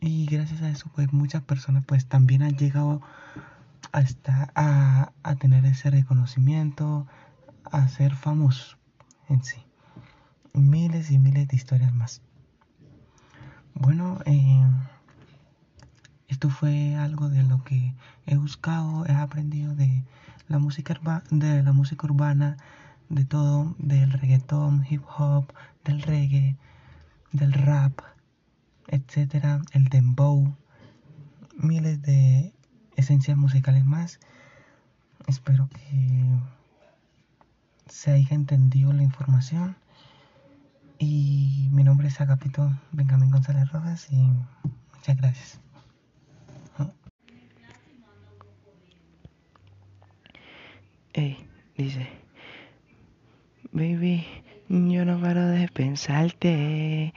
y 0.00 0.26
gracias 0.26 0.62
a 0.62 0.70
eso, 0.70 0.90
pues 0.94 1.12
muchas 1.12 1.42
personas 1.42 1.84
pues 1.86 2.06
también 2.06 2.42
han 2.42 2.56
llegado 2.56 3.02
hasta 3.92 4.50
a, 4.54 5.12
a 5.22 5.34
tener 5.36 5.64
ese 5.66 5.90
reconocimiento, 5.90 7.06
a 7.70 7.86
ser 7.88 8.14
famosos 8.14 8.78
en 9.28 9.42
sí. 9.44 9.64
Miles 10.52 11.10
y 11.10 11.18
miles 11.18 11.48
de 11.48 11.56
historias 11.56 11.92
más. 11.94 12.22
Bueno, 13.74 14.18
eh, 14.24 14.62
esto 16.28 16.50
fue 16.50 16.96
algo 16.96 17.28
de 17.28 17.42
lo 17.42 17.62
que 17.64 17.94
he 18.26 18.36
buscado, 18.36 19.06
he 19.06 19.12
aprendido 19.12 19.74
de 19.74 20.04
la 20.48 20.58
música, 20.58 20.98
de 21.30 21.62
la 21.62 21.72
música 21.72 22.06
urbana, 22.06 22.56
de 23.08 23.24
todo, 23.24 23.74
del 23.78 24.12
reggaetón, 24.12 24.86
hip 24.88 25.02
hop, 25.16 25.52
del 25.84 26.02
reggae, 26.02 26.56
del 27.32 27.52
rap, 27.52 28.00
etcétera, 28.90 29.62
el 29.72 29.84
dembow, 29.84 30.52
miles 31.56 32.02
de 32.02 32.52
esencias 32.96 33.36
musicales 33.36 33.84
más. 33.84 34.18
Espero 35.28 35.68
que 35.68 36.24
se 37.86 38.10
haya 38.10 38.34
entendido 38.34 38.92
la 38.92 39.02
información. 39.02 39.76
Y 40.98 41.68
mi 41.70 41.84
nombre 41.84 42.08
es 42.08 42.20
Agapito 42.20 42.70
Benjamín 42.92 43.30
González 43.30 43.70
Rojas 43.70 44.08
y 44.10 44.16
muchas 44.96 45.16
gracias. 45.16 45.60
Hey, 51.12 51.48
dice, 51.76 52.08
baby, 53.72 54.24
yo 54.68 55.04
no 55.04 55.20
paro 55.20 55.46
de 55.46 55.68
pensarte. 55.68 57.14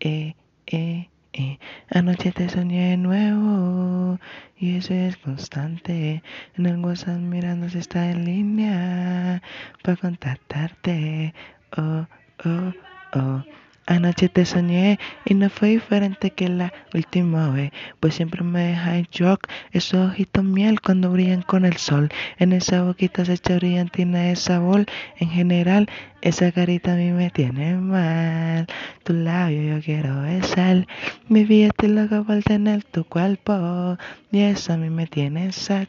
Eh, 0.00 0.34
eh, 0.66 1.08
eh. 1.32 1.58
Anoche 1.90 2.32
te 2.32 2.48
soñé 2.48 2.90
de 2.90 2.96
nuevo 2.96 4.18
y 4.56 4.76
eso 4.76 4.94
es 4.94 5.16
constante. 5.16 6.22
En 6.56 6.66
el 6.66 6.78
WhatsApp 6.78 7.18
mirando 7.18 7.68
si 7.68 7.78
está 7.78 8.10
en 8.10 8.24
línea 8.24 9.42
para 9.82 9.96
contactarte. 9.96 11.34
Oh, 11.76 12.06
oh, 12.44 12.72
oh. 13.14 13.44
Anoche 13.86 14.30
te 14.30 14.46
soñé 14.46 14.98
y 15.26 15.34
no 15.34 15.50
fue 15.50 15.68
diferente 15.68 16.30
que 16.30 16.48
la 16.48 16.72
última 16.94 17.50
vez, 17.50 17.70
pues 18.00 18.14
siempre 18.14 18.42
me 18.42 18.68
deja 18.68 18.96
en 18.96 19.06
shock 19.10 19.46
esos 19.72 20.10
ojitos 20.10 20.42
miel 20.42 20.80
cuando 20.80 21.10
brillan 21.10 21.42
con 21.42 21.66
el 21.66 21.76
sol. 21.76 22.08
En 22.38 22.54
esa 22.54 22.82
boquita 22.82 23.26
se 23.26 23.34
echa 23.34 23.56
brillantina 23.56 24.20
de 24.22 24.36
sabor. 24.36 24.86
En 25.18 25.28
general, 25.28 25.90
esa 26.22 26.50
carita 26.52 26.94
a 26.94 26.96
mí 26.96 27.10
me 27.10 27.28
tiene 27.28 27.74
mal. 27.76 28.66
Tu 29.02 29.12
labio 29.12 29.76
yo 29.76 29.82
quiero 29.82 30.22
besar. 30.22 30.86
Mi 31.28 31.44
vida 31.44 31.66
estoy 31.66 31.90
loca 31.90 32.22
por 32.22 32.42
tener 32.42 32.84
tu 32.84 33.04
cuerpo. 33.04 33.98
Y 34.32 34.40
eso 34.40 34.72
a 34.72 34.76
mí 34.78 34.88
me 34.88 35.06
tiene 35.06 35.52
sad. 35.52 35.88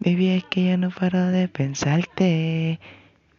Mi 0.00 0.28
es 0.28 0.44
que 0.44 0.70
yo 0.70 0.76
no 0.76 0.90
paro 0.90 1.26
de 1.26 1.46
pensarte. 1.46 2.80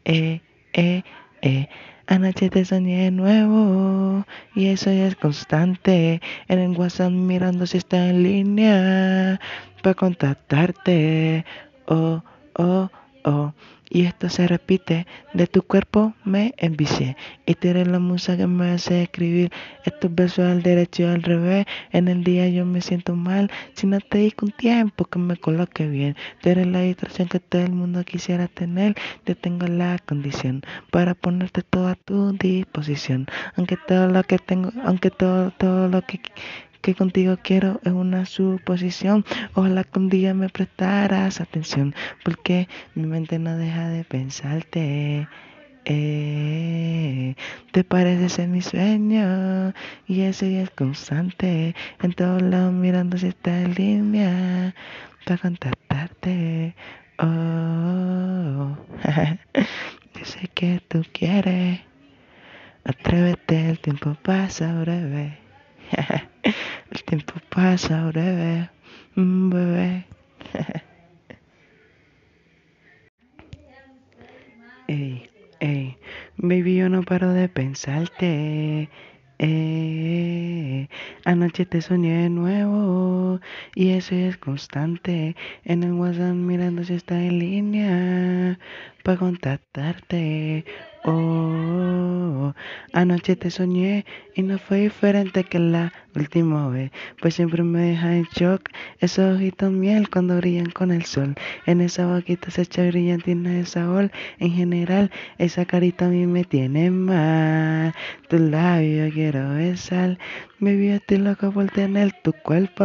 Eh, 0.06 0.42
eh, 0.74 1.04
eh. 1.42 1.68
Anoche 2.10 2.50
te 2.50 2.66
soñé 2.66 3.04
de 3.04 3.12
nuevo 3.12 4.26
y 4.56 4.70
eso 4.70 4.92
ya 4.92 5.06
es 5.06 5.16
constante. 5.16 6.22
En 6.48 6.58
el 6.58 6.76
WhatsApp 6.76 7.12
mirando 7.12 7.68
si 7.68 7.78
está 7.78 8.10
en 8.10 8.24
línea 8.24 9.40
para 9.84 9.94
contactarte. 9.94 11.46
Oh, 11.86 12.24
oh, 12.56 12.90
oh. 13.24 13.54
Y 13.92 14.06
esto 14.06 14.30
se 14.30 14.48
repite, 14.48 15.08
de 15.34 15.48
tu 15.48 15.64
cuerpo 15.64 16.14
me 16.24 16.54
envicié. 16.58 17.18
Y 17.48 17.56
tú 17.56 17.70
eres 17.70 17.88
la 17.88 17.98
musa 17.98 18.38
que 18.38 18.46
me 18.46 18.70
hace 18.70 19.02
escribir 19.02 19.52
estos 19.84 20.14
versos 20.14 20.46
al 20.46 20.62
derecho 20.62 21.04
y 21.04 21.06
al 21.08 21.24
revés. 21.24 21.66
En 21.92 22.08
el 22.08 22.24
día 22.24 22.48
yo 22.50 22.66
me 22.66 22.82
siento 22.82 23.16
mal, 23.16 23.50
si 23.74 23.88
no 23.88 24.00
te 24.00 24.20
digo 24.20 24.36
un 24.44 24.52
tiempo 24.52 25.06
que 25.06 25.18
me 25.18 25.38
coloque 25.38 25.88
bien. 25.88 26.16
Tú 26.42 26.50
eres 26.50 26.68
la 26.68 26.82
distracción 26.82 27.30
que 27.30 27.40
todo 27.40 27.64
el 27.64 27.72
mundo 27.72 28.04
quisiera 28.04 28.48
tener. 28.48 28.96
Yo 29.26 29.36
tengo 29.36 29.66
la 29.66 29.98
condición 29.98 30.62
para 30.92 31.16
ponerte 31.16 31.64
todo 31.64 31.88
a 31.88 31.96
tu 31.96 32.34
disposición. 32.34 33.26
Aunque 33.56 33.76
todo 33.88 34.08
lo 34.08 34.22
que 34.24 34.38
tengo, 34.38 34.72
aunque 34.86 35.10
todo, 35.10 35.50
todo 35.58 35.88
lo 35.88 36.04
que 36.04 36.22
que 36.82 36.96
contigo 36.96 37.38
quiero 37.42 37.80
es 37.84 37.92
una 37.92 38.26
suposición. 38.26 39.26
Ojalá 39.54 39.84
que 39.84 40.00
un 40.00 40.10
día 40.10 40.34
me 40.34 40.50
prestaras 40.50 41.42
atención, 41.42 41.94
porque 42.24 42.68
mi 42.96 43.06
mente 43.06 43.40
no 43.40 43.56
deja 43.58 43.90
de 43.90 44.04
pensarte. 44.04 45.28
Eh, 45.86 47.36
te 47.72 47.84
pareces 47.84 48.38
en 48.40 48.52
mi 48.52 48.62
sueño 48.62 49.74
y 50.08 50.22
ese 50.22 50.62
es 50.62 50.70
constante. 50.72 51.76
En 52.02 52.14
todos 52.14 52.42
lados 52.42 52.74
mirando 52.74 53.18
si 53.18 53.28
está 53.28 53.62
en 53.62 53.74
línea 53.74 54.76
para 55.26 55.38
contactarte. 55.38 56.76
Oh, 57.18 58.78
yo 60.16 60.26
sé 60.26 60.48
que 60.54 60.82
tú 60.88 61.04
quieres. 61.12 61.82
Atrévete, 62.86 63.70
el 63.70 63.80
tiempo 63.80 64.16
pasa 64.24 64.80
breve. 64.80 65.49
El 66.92 67.04
tiempo 67.06 67.34
pasa 67.50 68.06
breve, 68.08 68.70
mm, 69.16 69.50
bebé. 69.50 70.06
ey, 74.88 75.30
ey, 75.60 75.98
baby, 76.38 76.76
yo 76.78 76.90
no 76.90 77.04
paro 77.04 77.34
de 77.34 77.50
pensarte. 77.50 78.90
Eh, 79.42 80.90
anoche 81.24 81.66
te 81.66 81.82
soñé 81.82 82.24
de 82.24 82.30
nuevo 82.30 83.40
y 83.76 83.92
eso 83.92 84.16
es 84.16 84.38
constante. 84.38 85.36
En 85.64 85.84
el 85.84 85.94
WhatsApp 85.94 86.34
mirando 86.36 86.84
si 86.84 86.94
está 86.96 87.22
en 87.24 87.40
línea 87.40 88.60
para 89.04 89.18
contactarte. 89.18 90.66
Oh, 91.04 92.54
anoche 92.92 93.38
te 93.38 93.50
soñé 93.52 94.06
y 94.36 94.44
no 94.44 94.58
fue 94.60 94.80
diferente 94.80 95.46
que 95.46 95.58
la 95.58 95.94
última 96.14 96.68
vez, 96.68 96.92
pues 97.22 97.36
siempre 97.36 97.64
me 97.64 97.80
deja 97.80 98.18
en 98.18 98.24
shock 98.26 98.70
esos 99.00 99.38
ojitos 99.38 99.72
miel 99.72 100.10
cuando 100.10 100.36
brillan 100.36 100.72
con 100.72 100.92
el 100.92 101.06
sol. 101.06 101.36
En 101.66 101.80
esa 101.80 102.06
boquita 102.06 102.52
se 102.52 102.64
echa 102.64 102.86
brillantina 102.86 103.52
de 103.52 103.66
sabor. 103.66 104.12
En 104.40 104.52
general, 104.52 105.10
esa 105.38 105.66
carita 105.66 106.08
a 106.08 106.10
mí 106.10 106.28
me 106.28 106.44
tiene 106.44 106.92
mal. 106.92 107.94
Tu 108.28 108.38
labio 108.38 109.10
quiero 109.14 109.54
besar. 109.54 110.18
Baby, 110.60 110.90
estoy 110.90 111.20
loco 111.20 111.52
por 111.54 111.72
tener 111.72 112.12
tu 112.12 112.34
cuerpo. 112.34 112.84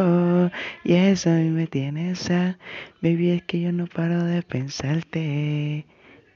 Y 0.84 0.94
eso 0.94 1.30
a 1.30 1.34
mí 1.34 1.50
me 1.50 1.66
tiene 1.66 2.14
sal. 2.14 2.58
Baby, 3.02 3.30
es 3.30 3.42
que 3.42 3.60
yo 3.60 3.72
no 3.72 3.86
paro 3.86 4.22
de 4.22 4.42
pensarte. 4.42 5.84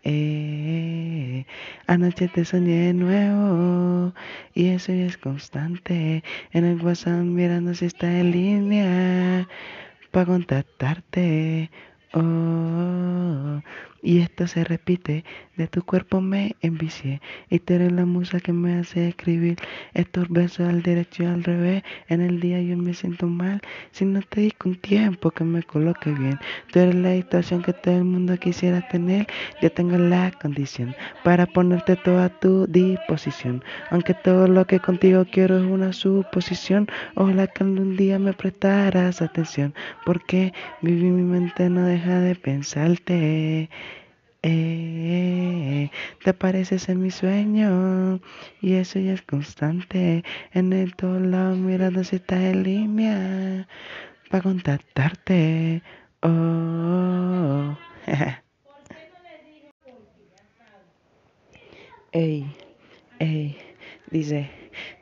Eh. 0.03 1.47
Anoche 1.87 2.29
te 2.29 2.45
soñé 2.45 2.89
de 2.89 2.95
nuevo 2.95 4.15
y 4.55 4.69
eso 4.69 4.93
es 4.93 5.19
constante. 5.19 6.23
En 6.53 6.65
el 6.65 6.81
WhatsApp 6.83 7.23
mirando 7.25 7.75
si 7.75 7.87
está 7.87 8.19
en 8.21 8.31
línea 8.33 9.49
para 10.13 10.27
contactarte. 10.27 11.71
Oh, 12.13 13.63
y 14.03 14.21
esto 14.21 14.47
se 14.47 14.65
repite, 14.65 15.25
de 15.57 15.67
tu 15.67 15.83
cuerpo 15.83 16.21
me 16.21 16.55
envicié 16.63 17.21
y 17.51 17.59
tú 17.59 17.75
eres 17.75 17.91
la 17.91 18.07
musa 18.07 18.39
que 18.39 18.53
me 18.53 18.79
hace 18.79 19.09
escribir 19.09 19.57
estos 19.93 20.29
besos 20.29 20.69
al 20.69 20.83
derecho 20.83 21.25
y 21.25 21.27
al 21.27 21.43
revés. 21.43 21.83
En 22.09 22.21
el 22.21 22.41
día 22.41 22.63
yo 22.63 22.77
me 22.77 22.95
siento 22.95 23.27
mal 23.27 23.61
si 23.91 24.05
no 24.05 24.23
te 24.23 24.43
di 24.43 24.51
con 24.53 24.77
tiempo 24.77 25.33
que 25.33 25.45
me 25.45 25.63
coloque 25.65 26.13
bien. 26.13 26.39
Tú 26.73 26.79
eres 26.79 26.95
la 26.95 27.13
situación 27.15 27.63
que 27.63 27.73
todo 27.73 27.97
el 27.97 28.05
mundo 28.05 28.37
quisiera 28.39 28.87
tener. 28.89 29.27
Yo 29.61 29.71
tengo 29.73 29.99
la 29.99 30.31
condición 30.31 30.95
para 31.25 31.47
ponerte 31.47 31.97
toda 31.97 32.27
a 32.27 32.29
tu 32.29 32.67
disposición. 32.69 33.65
Aunque 33.91 34.15
todo 34.15 34.47
lo 34.47 34.65
que 34.67 34.79
contigo 34.79 35.27
quiero 35.31 35.59
es 35.59 35.65
una 35.65 35.93
suposición, 35.93 36.87
ojalá 37.17 37.49
que 37.49 37.65
algún 37.65 37.97
día 37.97 38.19
me 38.19 38.33
prestaras 38.33 39.23
atención, 39.23 39.75
porque 40.05 40.53
vivir 40.83 41.11
mi 41.11 41.23
mente 41.23 41.69
no 41.69 41.85
deja 41.85 42.21
de 42.21 42.35
pensarte. 42.35 43.69
Eh, 44.43 45.91
te 46.25 46.31
apareces 46.31 46.89
en 46.89 47.01
mi 47.03 47.11
sueño 47.11 48.21
y 48.61 48.75
eso 48.75 48.99
ya 49.01 49.13
es 49.15 49.23
constante. 49.23 50.25
En 50.53 50.73
el 50.73 50.95
todo 50.97 51.21
lado 51.21 51.57
mirando 51.57 52.05
si 52.05 52.17
estás 52.17 52.41
en 52.41 52.63
línea 52.65 53.69
para 54.31 54.43
contactarte. 54.43 55.83
Oh. 56.23 57.79
ey, 62.13 62.55
ey, 63.19 63.57
dice. 64.11 64.51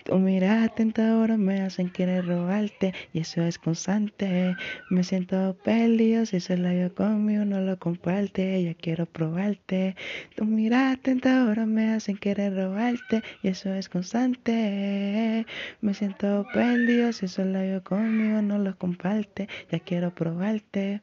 Tu 0.04 0.16
mirada 0.18 0.68
tentadora 0.68 1.36
me 1.36 1.62
hacen 1.62 1.90
querer 1.90 2.26
robarte 2.26 2.94
y 3.12 3.20
eso 3.20 3.42
es 3.42 3.58
constante. 3.58 4.56
Me 4.88 5.02
siento 5.02 5.56
perdido 5.64 6.26
si 6.26 6.38
se 6.40 6.56
la 6.56 6.72
yo 6.74 6.94
conmigo 6.94 7.44
no 7.44 7.60
lo 7.60 7.78
comparte. 7.78 8.62
Ya 8.62 8.74
quiero 8.74 9.06
probarte. 9.06 9.96
Tu 10.36 10.44
mirada 10.44 10.96
tentadora 10.96 11.66
me 11.66 11.92
hacen 11.92 12.16
querer 12.16 12.54
robarte 12.54 13.22
y 13.42 13.48
eso 13.48 13.74
es 13.74 13.88
constante. 13.88 15.46
Me 15.80 15.94
siento 15.94 16.46
perdido 16.52 17.12
si 17.12 17.26
se 17.26 17.44
la 17.44 17.66
yo 17.66 17.82
conmigo 17.82 18.42
no 18.42 18.58
lo 18.58 18.76
comparte. 18.78 19.48
Ya 19.70 19.80
quiero 19.80 20.14
probarte. 20.14 21.02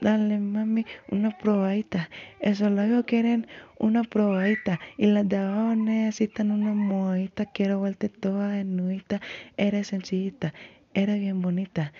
Dale 0.00 0.38
mami 0.38 0.86
una 1.08 1.36
probadita. 1.36 2.08
Esos 2.40 2.70
labios 2.70 3.04
quieren 3.04 3.46
una 3.78 4.04
probadita. 4.04 4.80
Y 4.96 5.06
las 5.06 5.28
de 5.28 5.36
abajo 5.38 5.74
necesitan 5.76 6.50
una 6.50 6.72
modita. 6.72 7.46
Quiero 7.46 7.80
verte 7.80 8.08
toda 8.08 8.48
desnudita. 8.48 9.20
Eres 9.56 9.88
sencillita. 9.88 10.54
Eres 10.94 11.20
bien 11.20 11.40
bonita. 11.42 11.92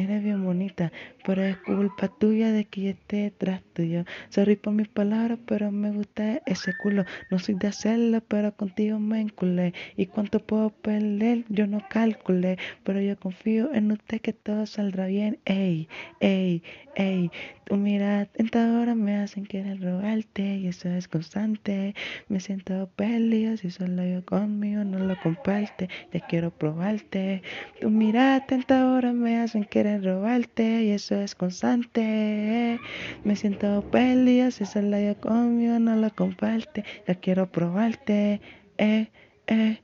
Eres 0.00 0.22
bien 0.24 0.42
bonita, 0.42 0.90
pero 1.26 1.42
es 1.42 1.58
culpa 1.58 2.08
tuya 2.08 2.52
de 2.52 2.64
que 2.64 2.80
yo 2.84 2.90
esté 2.90 3.16
detrás 3.24 3.60
tuyo. 3.74 4.06
Sorry 4.30 4.56
por 4.56 4.72
mis 4.72 4.88
palabras, 4.88 5.38
pero 5.44 5.70
me 5.70 5.90
gusta 5.90 6.40
ese 6.46 6.72
culo. 6.72 7.04
No 7.28 7.38
soy 7.38 7.56
de 7.56 7.66
hacerlo, 7.68 8.22
pero 8.26 8.56
contigo 8.56 8.98
me 8.98 9.20
enculé. 9.20 9.74
Y 9.98 10.06
cuánto 10.06 10.40
puedo 10.40 10.70
perder, 10.70 11.44
yo 11.50 11.66
no 11.66 11.86
calculé. 11.86 12.56
Pero 12.82 13.02
yo 13.02 13.14
confío 13.18 13.74
en 13.74 13.92
usted 13.92 14.22
que 14.22 14.32
todo 14.32 14.64
saldrá 14.64 15.04
bien. 15.06 15.38
Ey, 15.44 15.86
ey, 16.20 16.62
ey. 17.00 17.30
Tu 17.64 17.76
mirada 17.76 18.26
tentadora 18.26 18.94
me 18.94 19.16
hacen 19.16 19.46
querer 19.46 19.80
robarte. 19.80 20.56
Y 20.58 20.66
eso 20.68 20.88
es 20.88 21.08
constante. 21.08 21.94
Me 22.28 22.40
siento 22.40 22.88
perdido 22.96 23.56
si 23.56 23.70
solo 23.70 24.04
yo 24.04 24.24
conmigo 24.24 24.84
no 24.84 24.98
lo 24.98 25.18
comparte. 25.20 25.88
Ya 26.12 26.20
quiero 26.20 26.50
probarte. 26.50 27.42
Tu 27.80 27.90
mirada 27.90 28.46
tentadora 28.46 29.12
me 29.12 29.38
hacen 29.38 29.64
querer 29.64 30.04
robarte 30.04 30.84
y 30.84 30.90
eso 30.90 31.14
es 31.16 31.34
constante. 31.34 32.78
Me 33.24 33.36
siento 33.36 33.82
perdido 33.90 34.50
si 34.50 34.66
solo 34.66 34.98
yo 35.00 35.14
conmigo 35.20 35.78
no 35.78 35.96
lo 35.96 36.10
comparte. 36.14 36.84
Ya 37.06 37.14
quiero 37.14 37.50
probarte, 37.50 38.40
eh, 38.78 39.08
eh. 39.46 39.80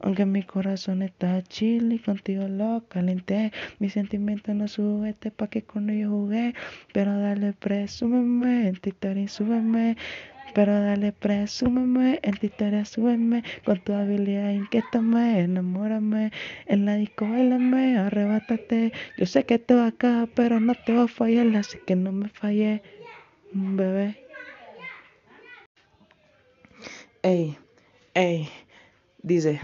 Aunque 0.00 0.26
mi 0.26 0.42
corazón 0.42 1.02
está 1.02 1.42
chill 1.42 1.92
y 1.92 1.98
contigo 1.98 2.48
lo 2.48 2.84
calenté. 2.88 3.52
Mi 3.78 3.90
sentimiento 3.90 4.54
no 4.54 4.68
sube, 4.68 5.10
este 5.10 5.30
pa' 5.30 5.48
que 5.48 5.64
con 5.64 5.90
ellos 5.90 6.10
jugué. 6.10 6.54
Pero 6.92 7.18
dale, 7.18 7.52
presúmeme, 7.54 8.68
en 8.68 8.76
y 9.18 9.28
súbeme. 9.28 9.96
Pero 10.52 10.80
dale, 10.80 11.12
presúmeme, 11.12 12.18
en 12.22 12.34
tu 12.36 12.84
súbeme, 12.86 13.44
con 13.64 13.80
tu 13.80 13.92
habilidad 13.92 14.50
inquiétame, 14.52 15.40
enamórame, 15.40 16.32
en 16.66 16.84
la 16.86 16.96
disco 16.96 17.28
bailame, 17.28 17.96
arrebátate. 17.98 18.92
Yo 19.16 19.26
sé 19.26 19.44
que 19.46 19.58
te 19.58 19.74
va 19.74 19.88
acá, 19.88 20.28
pero 20.34 20.58
no 20.60 20.74
te 20.74 20.92
va 20.92 21.04
a 21.04 21.08
fallar, 21.08 21.54
así 21.56 21.78
que 21.80 21.94
no 21.96 22.10
me 22.12 22.28
fallé, 22.30 22.82
bebé. 23.52 24.24
Ey, 27.22 27.58
ey, 28.14 28.48
dice. 29.26 29.60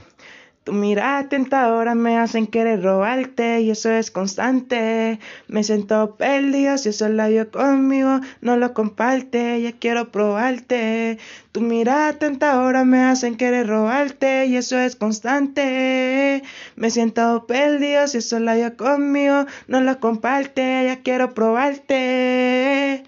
Tu 0.65 0.73
mirada 0.73 1.29
tentadora 1.29 1.97
me 1.97 2.19
hacen 2.19 2.47
querer 2.47 2.83
robarte 2.85 3.63
y 3.63 3.71
eso 3.71 3.91
es 3.91 4.13
constante. 4.13 5.19
Me 5.49 5.65
siento 5.65 6.15
perdido 6.15 6.79
si 6.79 6.91
eso 6.91 7.09
la 7.09 7.29
yo 7.31 7.51
conmigo 7.51 8.21
no 8.43 8.57
lo 8.57 8.73
comparte. 8.73 9.61
Ya 9.61 9.73
quiero 9.73 10.13
probarte. 10.13 11.19
Tu 11.51 11.63
mirada 11.63 12.13
tentadora 12.13 12.85
me 12.85 13.03
hacen 13.03 13.37
querer 13.37 13.67
robarte 13.67 14.47
y 14.47 14.57
eso 14.57 14.79
es 14.79 14.95
constante. 14.95 16.45
Me 16.77 16.91
siento 16.91 17.45
perdido 17.49 18.07
si 18.07 18.19
eso 18.19 18.39
la 18.39 18.57
yo 18.57 18.77
conmigo 18.77 19.47
no 19.67 19.81
lo 19.81 19.99
comparte. 19.99 20.85
Ya 20.87 21.03
quiero 21.03 21.35
probarte. 21.35 23.03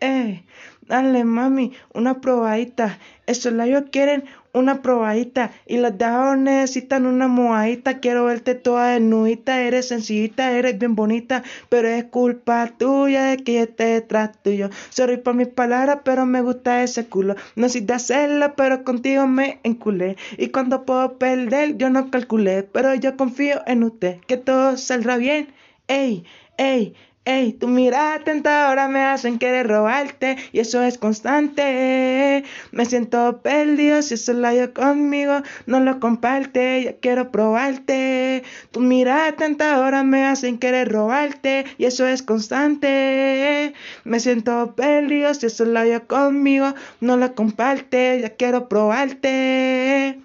Eh, 0.00 0.42
dale 0.82 1.24
mami, 1.24 1.72
una 1.94 2.20
probadita. 2.20 2.98
Esos 3.26 3.54
labios 3.54 3.84
quieren 3.90 4.24
una 4.52 4.82
probadita 4.82 5.52
y 5.66 5.78
los 5.78 5.96
de 5.98 6.04
abajo 6.04 6.36
necesitan 6.36 7.06
una 7.06 7.28
mojadita. 7.28 8.00
Quiero 8.00 8.24
verte 8.24 8.54
toda 8.54 8.92
desnudita, 8.92 9.60
eres 9.60 9.88
sencillita, 9.88 10.52
eres 10.52 10.78
bien 10.78 10.94
bonita, 10.94 11.42
pero 11.68 11.88
es 11.88 12.04
culpa 12.04 12.66
tuya 12.78 13.24
de 13.24 13.38
que 13.38 13.54
yo 13.54 13.62
esté 13.62 13.84
detrás 13.84 14.30
tuyo. 14.42 14.70
Sorry 14.90 15.18
por 15.18 15.34
mis 15.34 15.48
palabras, 15.48 16.00
pero 16.04 16.26
me 16.26 16.40
gusta 16.42 16.82
ese 16.82 17.06
culo. 17.06 17.36
No 17.56 17.68
sé 17.68 17.80
de 17.80 17.94
hacerlo, 17.94 18.54
pero 18.56 18.84
contigo 18.84 19.26
me 19.26 19.60
enculé. 19.62 20.16
Y 20.36 20.48
cuando 20.48 20.84
puedo 20.84 21.18
perder, 21.18 21.76
yo 21.76 21.90
no 21.90 22.10
calculé, 22.10 22.62
pero 22.62 22.94
yo 22.94 23.16
confío 23.16 23.62
en 23.66 23.84
usted, 23.84 24.20
que 24.26 24.36
todo 24.36 24.76
saldrá 24.76 25.16
bien. 25.16 25.48
Ey, 25.88 26.24
ey, 26.58 26.94
Ey, 27.28 27.52
tu 27.52 27.68
mirada 27.68 28.24
tentadora 28.24 28.88
me 28.88 29.00
hacen 29.04 29.38
querer 29.38 29.68
robarte 29.68 30.38
y 30.50 30.60
eso 30.60 30.82
es 30.82 30.96
constante. 30.96 32.42
Me 32.72 32.86
siento 32.86 33.42
perdido 33.42 34.00
si 34.00 34.14
eso 34.14 34.32
la 34.32 34.54
yo 34.54 34.72
conmigo 34.72 35.42
no 35.66 35.78
lo 35.80 36.00
comparte. 36.00 36.84
Ya 36.84 36.94
quiero 36.96 37.30
probarte. 37.30 38.44
Tu 38.70 38.80
mirada 38.80 39.32
tentadora 39.32 40.04
me 40.04 40.24
hacen 40.24 40.56
querer 40.58 40.90
robarte 40.90 41.66
y 41.76 41.84
eso 41.84 42.06
es 42.06 42.22
constante. 42.22 43.74
Me 44.04 44.20
siento 44.20 44.74
perdido 44.74 45.34
si 45.34 45.46
eso 45.46 45.66
la 45.66 45.86
yo 45.86 46.06
conmigo 46.06 46.74
no 47.00 47.18
lo 47.18 47.34
comparte. 47.34 48.20
Ya 48.22 48.30
quiero 48.36 48.70
probarte. 48.70 50.18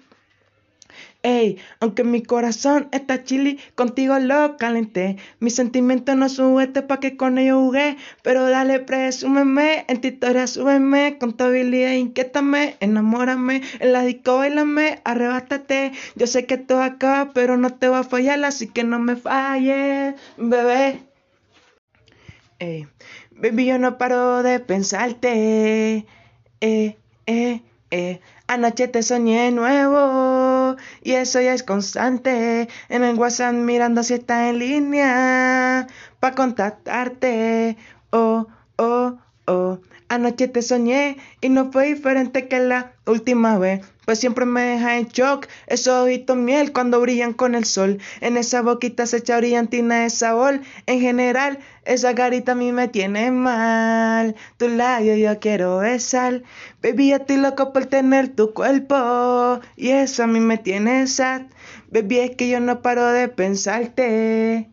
Ey, 1.24 1.58
aunque 1.80 2.04
mi 2.04 2.22
corazón 2.22 2.88
está 2.92 3.24
chili, 3.24 3.58
contigo 3.74 4.18
lo 4.20 4.56
calenté. 4.58 5.16
Mi 5.40 5.48
sentimiento 5.50 6.14
no 6.14 6.28
sube 6.28 6.66
pa' 6.68 7.00
que 7.00 7.16
con 7.16 7.38
ellos 7.38 7.58
jugué. 7.64 7.96
Pero 8.22 8.48
dale, 8.48 8.78
presúmeme, 8.78 9.86
en 9.88 10.00
tu 10.02 10.08
historia 10.08 10.46
súbeme. 10.46 11.16
Con 11.18 11.32
tu 11.36 11.44
habilidad 11.44 11.92
inquiétame, 11.94 12.76
enamórame. 12.80 13.62
En 13.80 13.92
la 13.94 14.02
disco 14.02 14.36
bailame, 14.36 15.00
arrebátate. 15.04 15.92
Yo 16.14 16.26
sé 16.26 16.44
que 16.46 16.58
todo 16.58 16.82
acaba, 16.82 17.32
pero 17.32 17.56
no 17.56 17.70
te 17.70 17.88
va 17.88 18.00
a 18.00 18.04
fallar, 18.04 18.44
así 18.44 18.68
que 18.68 18.84
no 18.84 18.98
me 18.98 19.16
falles, 19.16 20.14
bebé. 20.36 21.00
Ey, 22.58 22.86
baby, 23.30 23.66
yo 23.66 23.78
no 23.78 23.98
paro 23.98 24.42
de 24.42 24.60
pensarte. 24.60 26.06
Eh, 26.60 26.96
eh, 27.26 27.62
eh. 27.90 28.20
Anoche 28.46 28.88
te 28.88 29.02
soñé 29.02 29.50
nuevo 29.50 30.76
y 31.02 31.12
eso 31.12 31.40
ya 31.40 31.54
es 31.54 31.62
constante. 31.62 32.68
En 32.88 33.04
el 33.04 33.16
WhatsApp 33.18 33.54
mirando 33.54 34.02
si 34.02 34.14
está 34.14 34.48
en 34.50 34.58
línea 34.58 35.86
para 36.20 36.34
contactarte. 36.34 37.76
Oh, 38.10 38.46
oh, 38.76 39.18
oh. 39.46 39.78
Anoche 40.08 40.48
te 40.48 40.60
soñé 40.62 41.16
y 41.40 41.48
no 41.48 41.72
fue 41.72 41.86
diferente 41.86 42.46
que 42.46 42.60
la 42.60 42.92
última 43.06 43.58
vez. 43.58 43.80
Pues 44.04 44.20
siempre 44.20 44.44
me 44.44 44.60
deja 44.60 44.98
en 44.98 45.06
shock 45.08 45.46
esos 45.66 46.04
ojitos 46.04 46.36
miel 46.36 46.72
cuando 46.72 47.00
brillan 47.00 47.32
con 47.32 47.54
el 47.54 47.64
sol. 47.64 47.98
En 48.20 48.36
esa 48.36 48.60
boquita 48.60 49.06
se 49.06 49.18
echa 49.18 49.38
brillantina 49.38 50.02
de 50.02 50.10
sabor. 50.10 50.60
En 50.86 51.00
general, 51.00 51.58
esa 51.86 52.14
carita 52.14 52.52
a 52.52 52.54
mí 52.54 52.70
me 52.70 52.88
tiene 52.88 53.30
mal. 53.30 54.36
Tu 54.58 54.68
labio 54.68 55.16
yo 55.16 55.40
quiero 55.40 55.78
besar. 55.78 56.42
Baby, 56.82 57.08
yo 57.08 57.16
estoy 57.16 57.38
loco 57.38 57.72
por 57.72 57.86
tener 57.86 58.28
tu 58.28 58.52
cuerpo. 58.52 59.60
Y 59.76 59.88
eso 59.88 60.24
a 60.24 60.26
mí 60.26 60.38
me 60.40 60.58
tiene 60.58 61.06
sad. 61.06 61.42
Baby, 61.90 62.18
es 62.18 62.36
que 62.36 62.48
yo 62.48 62.60
no 62.60 62.82
paro 62.82 63.06
de 63.06 63.28
pensarte. 63.28 64.68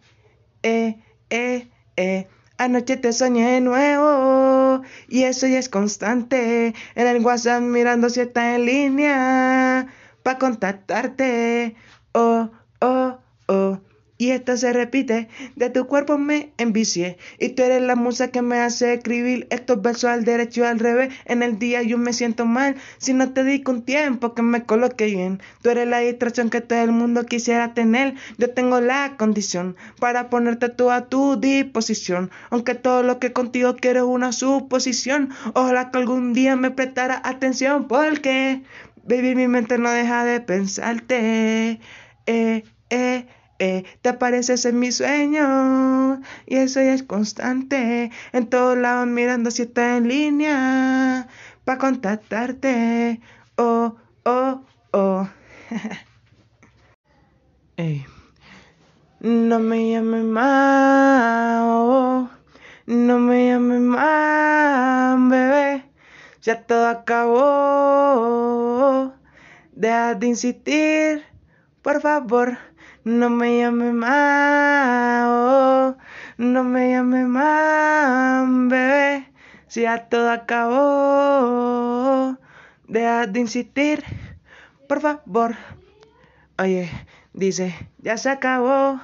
Eh, 0.64 0.98
eh, 1.30 1.68
eh. 1.96 2.28
Anoche 2.62 2.96
te 2.96 3.12
soñé 3.12 3.54
de 3.54 3.62
nuevo 3.62 4.84
y 5.10 5.24
eso 5.24 5.48
ya 5.48 5.58
es 5.58 5.68
constante. 5.68 6.76
En 6.94 7.08
el 7.08 7.26
WhatsApp 7.26 7.64
mirando 7.64 8.08
si 8.08 8.20
está 8.20 8.54
en 8.54 8.66
línea 8.68 9.88
para 10.22 10.38
contactarte. 10.38 11.76
Oh, 12.14 12.52
oh, 12.82 13.18
oh. 13.48 13.80
Y 14.22 14.30
esto 14.30 14.56
se 14.56 14.72
repite, 14.72 15.30
de 15.56 15.72
tu 15.72 15.88
cuerpo 15.88 16.20
me 16.20 16.54
envicié. 16.60 17.18
Y 17.40 17.50
tú 17.50 17.64
eres 17.64 17.82
la 17.82 17.96
musa 17.96 18.28
que 18.28 18.44
me 18.44 18.60
hace 18.60 18.94
escribir 18.94 19.48
estos 19.50 19.82
versos 19.82 20.12
al 20.12 20.26
derecho 20.26 20.62
y 20.62 20.66
al 20.66 20.78
revés. 20.78 21.12
En 21.26 21.42
el 21.42 21.58
día 21.58 21.82
yo 21.82 21.98
me 21.98 22.14
siento 22.14 22.46
mal 22.46 22.76
si 23.00 23.16
no 23.16 23.34
te 23.34 23.44
dedico 23.44 23.72
un 23.72 23.82
tiempo 23.82 24.36
que 24.36 24.44
me 24.44 24.64
coloque 24.64 25.08
bien. 25.08 25.42
Tú 25.64 25.72
eres 25.72 25.88
la 25.88 26.02
distracción 26.02 26.52
que 26.52 26.62
todo 26.62 26.84
el 26.84 26.92
mundo 26.92 27.26
quisiera 27.26 27.74
tener. 27.74 28.14
Yo 28.38 28.52
tengo 28.52 28.80
la 28.80 29.18
condición 29.18 29.76
para 30.00 30.30
ponerte 30.30 30.70
tú 30.70 30.92
a 30.92 31.10
tu 31.10 31.40
disposición. 31.40 32.30
Aunque 32.52 32.76
todo 32.76 33.02
lo 33.02 33.18
que 33.18 33.34
contigo 33.34 33.76
quiero 33.76 34.02
es 34.02 34.06
una 34.06 34.34
suposición. 34.34 35.32
Ojalá 35.56 35.90
que 35.90 35.98
algún 35.98 36.34
día 36.34 36.56
me 36.56 36.70
prestara 36.70 37.20
atención 37.24 37.88
porque, 37.88 38.62
baby, 39.04 39.34
mi 39.34 39.48
mente 39.48 39.80
no 39.80 39.90
deja 39.90 40.24
de 40.26 40.42
pensarte. 40.42 41.80
Eh, 42.28 42.64
eh 42.92 43.26
eh, 43.62 43.86
te 44.02 44.10
apareces 44.10 44.66
en 44.66 44.80
mi 44.80 44.92
sueño 44.92 46.20
y 46.48 46.56
eso 46.56 46.80
ya 46.82 46.96
es 46.96 47.04
constante. 47.04 48.10
En 48.34 48.48
todos 48.48 48.76
lados 48.76 49.06
mirando 49.06 49.52
si 49.52 49.62
está 49.62 49.98
en 49.98 50.08
línea 50.08 51.28
para 51.64 51.78
contactarte. 51.78 53.22
Oh, 53.58 53.98
oh, 54.26 54.64
oh. 54.94 55.30
No 59.20 59.60
me 59.60 59.92
llames 59.92 60.24
más, 60.24 61.62
oh, 61.64 62.30
no 62.88 63.20
me 63.20 63.50
llames 63.50 63.82
más, 63.82 65.30
bebé. 65.30 65.86
Ya 66.42 66.64
todo 66.64 66.88
acabó. 66.88 68.32
Deja 69.74 70.16
de 70.16 70.28
insistir, 70.28 71.24
por 71.84 72.02
favor. 72.02 72.71
No 73.04 73.32
me 73.32 73.58
llame 73.58 73.94
más, 73.94 75.26
no 76.38 76.64
me 76.64 76.92
llame 76.92 77.26
más, 77.26 78.48
bebé. 78.70 79.28
Si 79.68 79.82
ya 79.82 80.08
todo 80.08 80.30
acabó, 80.30 80.78
deja 82.88 83.26
de 83.26 83.40
insistir, 83.40 84.04
por 84.88 85.02
favor. 85.02 85.56
Oye, 86.60 86.92
dice, 87.34 87.74
ya 87.98 88.18
se 88.18 88.30
acabó. 88.30 89.02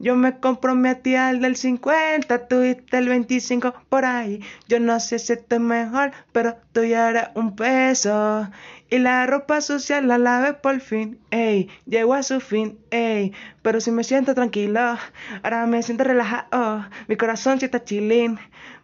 Yo 0.00 0.14
me 0.14 0.38
comprometí 0.38 1.16
al 1.16 1.40
del 1.40 1.56
50, 1.56 2.46
tuviste 2.46 2.98
el 2.98 3.08
25 3.08 3.74
por 3.88 4.04
ahí. 4.04 4.40
Yo 4.68 4.78
no 4.78 5.00
sé 5.00 5.18
si 5.18 5.32
estoy 5.32 5.58
mejor, 5.58 6.12
pero 6.32 6.56
tú 6.72 6.84
ya 6.84 7.32
un 7.34 7.56
peso. 7.56 8.48
Y 8.90 8.98
la 8.98 9.26
ropa 9.26 9.60
sucia 9.60 10.00
la 10.00 10.16
lavé 10.16 10.54
por 10.54 10.80
fin, 10.80 11.18
ey, 11.30 11.68
llegó 11.84 12.14
a 12.14 12.22
su 12.22 12.40
fin, 12.40 12.78
ey. 12.90 13.32
Pero 13.62 13.80
si 13.80 13.90
me 13.90 14.04
siento 14.04 14.34
tranquilo, 14.34 14.96
ahora 15.42 15.66
me 15.66 15.82
siento 15.82 16.04
relajado, 16.04 16.86
mi 17.08 17.16
corazón 17.16 17.58
sí 17.58 17.66
está 17.66 17.82
chilling. 17.82 18.38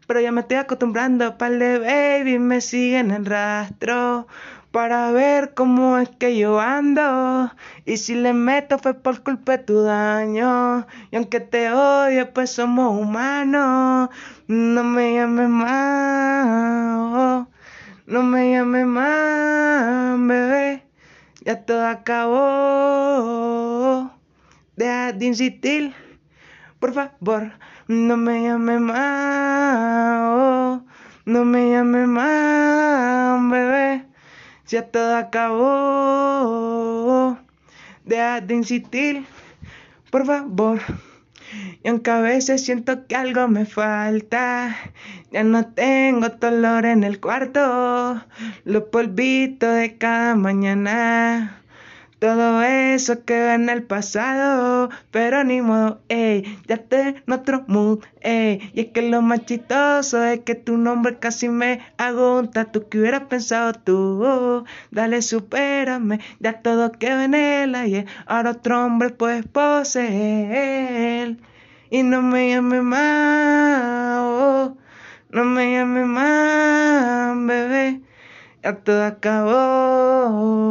Pero 0.06 0.20
ya 0.20 0.32
me 0.32 0.42
estoy 0.42 0.58
acostumbrando, 0.58 1.38
par 1.38 1.52
de 1.52 1.78
baby 1.78 2.38
me 2.38 2.60
siguen 2.60 3.10
el 3.12 3.24
rastro 3.24 4.26
para 4.74 5.10
ver 5.12 5.54
cómo 5.54 5.98
es 5.98 6.08
que 6.08 6.36
yo 6.36 6.58
ando. 6.58 7.52
Y 7.84 7.98
si 7.98 8.16
le 8.16 8.32
meto 8.32 8.76
fue 8.76 8.94
por 8.94 9.22
culpa 9.22 9.52
de 9.52 9.58
tu 9.58 9.82
daño. 9.82 10.84
Y 11.12 11.16
aunque 11.16 11.38
te 11.38 11.70
odie, 11.70 12.26
pues 12.26 12.50
somos 12.50 13.00
humanos. 13.00 14.08
No 14.48 14.82
me 14.82 15.14
llames 15.14 15.48
más. 15.48 17.46
No 18.06 18.22
me 18.24 18.50
llames 18.50 18.86
más, 18.86 20.18
bebé. 20.26 20.82
Ya 21.44 21.64
todo 21.64 21.86
acabó. 21.86 22.40
Deja 24.74 25.12
de 25.12 25.26
insistir. 25.26 25.94
Por 26.80 26.92
favor, 26.92 27.52
no 27.86 28.16
me 28.16 28.42
llames 28.42 28.80
más. 28.80 30.80
no 31.26 31.44
me 31.44 31.70
llames 31.70 32.08
más, 32.08 33.50
bebé 33.50 34.03
ya 34.66 34.86
todo 34.88 35.16
acabó. 35.16 35.64
Deja 38.04 38.40
de 38.40 38.54
insistir, 38.54 39.24
por 40.10 40.26
favor. 40.26 40.80
Y 41.82 41.88
aunque 41.88 42.10
a 42.10 42.20
veces 42.20 42.64
siento 42.64 43.06
que 43.06 43.16
algo 43.16 43.46
me 43.48 43.64
falta, 43.66 44.76
ya 45.30 45.44
no 45.44 45.66
tengo 45.66 46.28
dolor 46.28 46.84
en 46.86 47.04
el 47.04 47.20
cuarto, 47.20 48.20
los 48.64 48.82
polvitos 48.84 49.74
de 49.76 49.96
cada 49.96 50.34
mañana 50.34 51.63
todo 52.18 52.62
eso 52.62 53.24
quedó 53.24 53.50
en 53.52 53.68
el 53.68 53.82
pasado, 53.82 54.88
pero 55.10 55.44
ni 55.44 55.60
modo, 55.60 56.00
ey, 56.08 56.58
ya 56.66 56.78
te 56.78 57.22
en 57.26 57.32
otro 57.32 57.64
mood, 57.66 58.04
ey. 58.20 58.70
Y 58.72 58.80
es 58.80 58.86
que 58.92 59.02
lo 59.02 59.20
más 59.22 59.44
chistoso 59.44 60.24
es 60.24 60.40
que 60.40 60.54
tu 60.54 60.76
nombre 60.78 61.18
casi 61.18 61.48
me 61.48 61.80
agonta. 61.98 62.66
Tú 62.66 62.88
que 62.88 62.98
hubieras 62.98 63.24
pensado 63.24 63.72
tú, 63.74 64.64
dale, 64.90 65.22
supérame, 65.22 66.20
ya 66.40 66.62
todo 66.62 66.92
quedó 66.92 67.20
en 67.20 67.34
el 67.34 67.74
ayer. 67.74 68.06
Ahora 68.26 68.50
otro 68.52 68.84
hombre 68.84 69.10
puedes 69.10 69.46
poseer. 69.46 71.36
Y 71.90 72.02
no 72.02 72.22
me 72.22 72.48
llame 72.50 72.80
más, 72.82 74.18
oh, 74.20 74.76
no 75.30 75.44
me 75.44 75.72
llame 75.72 76.04
más, 76.06 77.36
bebé, 77.46 78.00
ya 78.62 78.74
todo 78.76 79.04
acabó. 79.04 80.64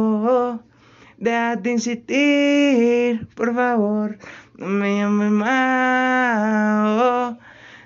Deja 1.18 1.56
de 1.56 1.70
insistir, 1.70 3.26
por 3.34 3.54
favor. 3.54 4.18
No 4.56 4.66
me 4.66 4.98
llames 4.98 5.30
más, 5.30 7.00
oh, 7.00 7.38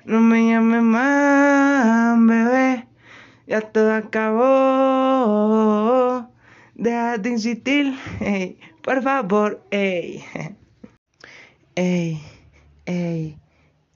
no 0.05 0.21
me 0.21 0.51
llames 0.51 0.83
más, 0.83 2.19
bebé. 2.27 2.87
Ya 3.47 3.61
todo 3.61 3.95
acabó. 3.95 4.49
Deja 6.75 7.19
de 7.19 7.31
insistir, 7.31 7.95
hey, 8.21 8.59
por 8.83 9.03
favor, 9.03 9.63
ey. 9.71 10.25
Ey, 11.77 12.21
ey, 12.87 13.39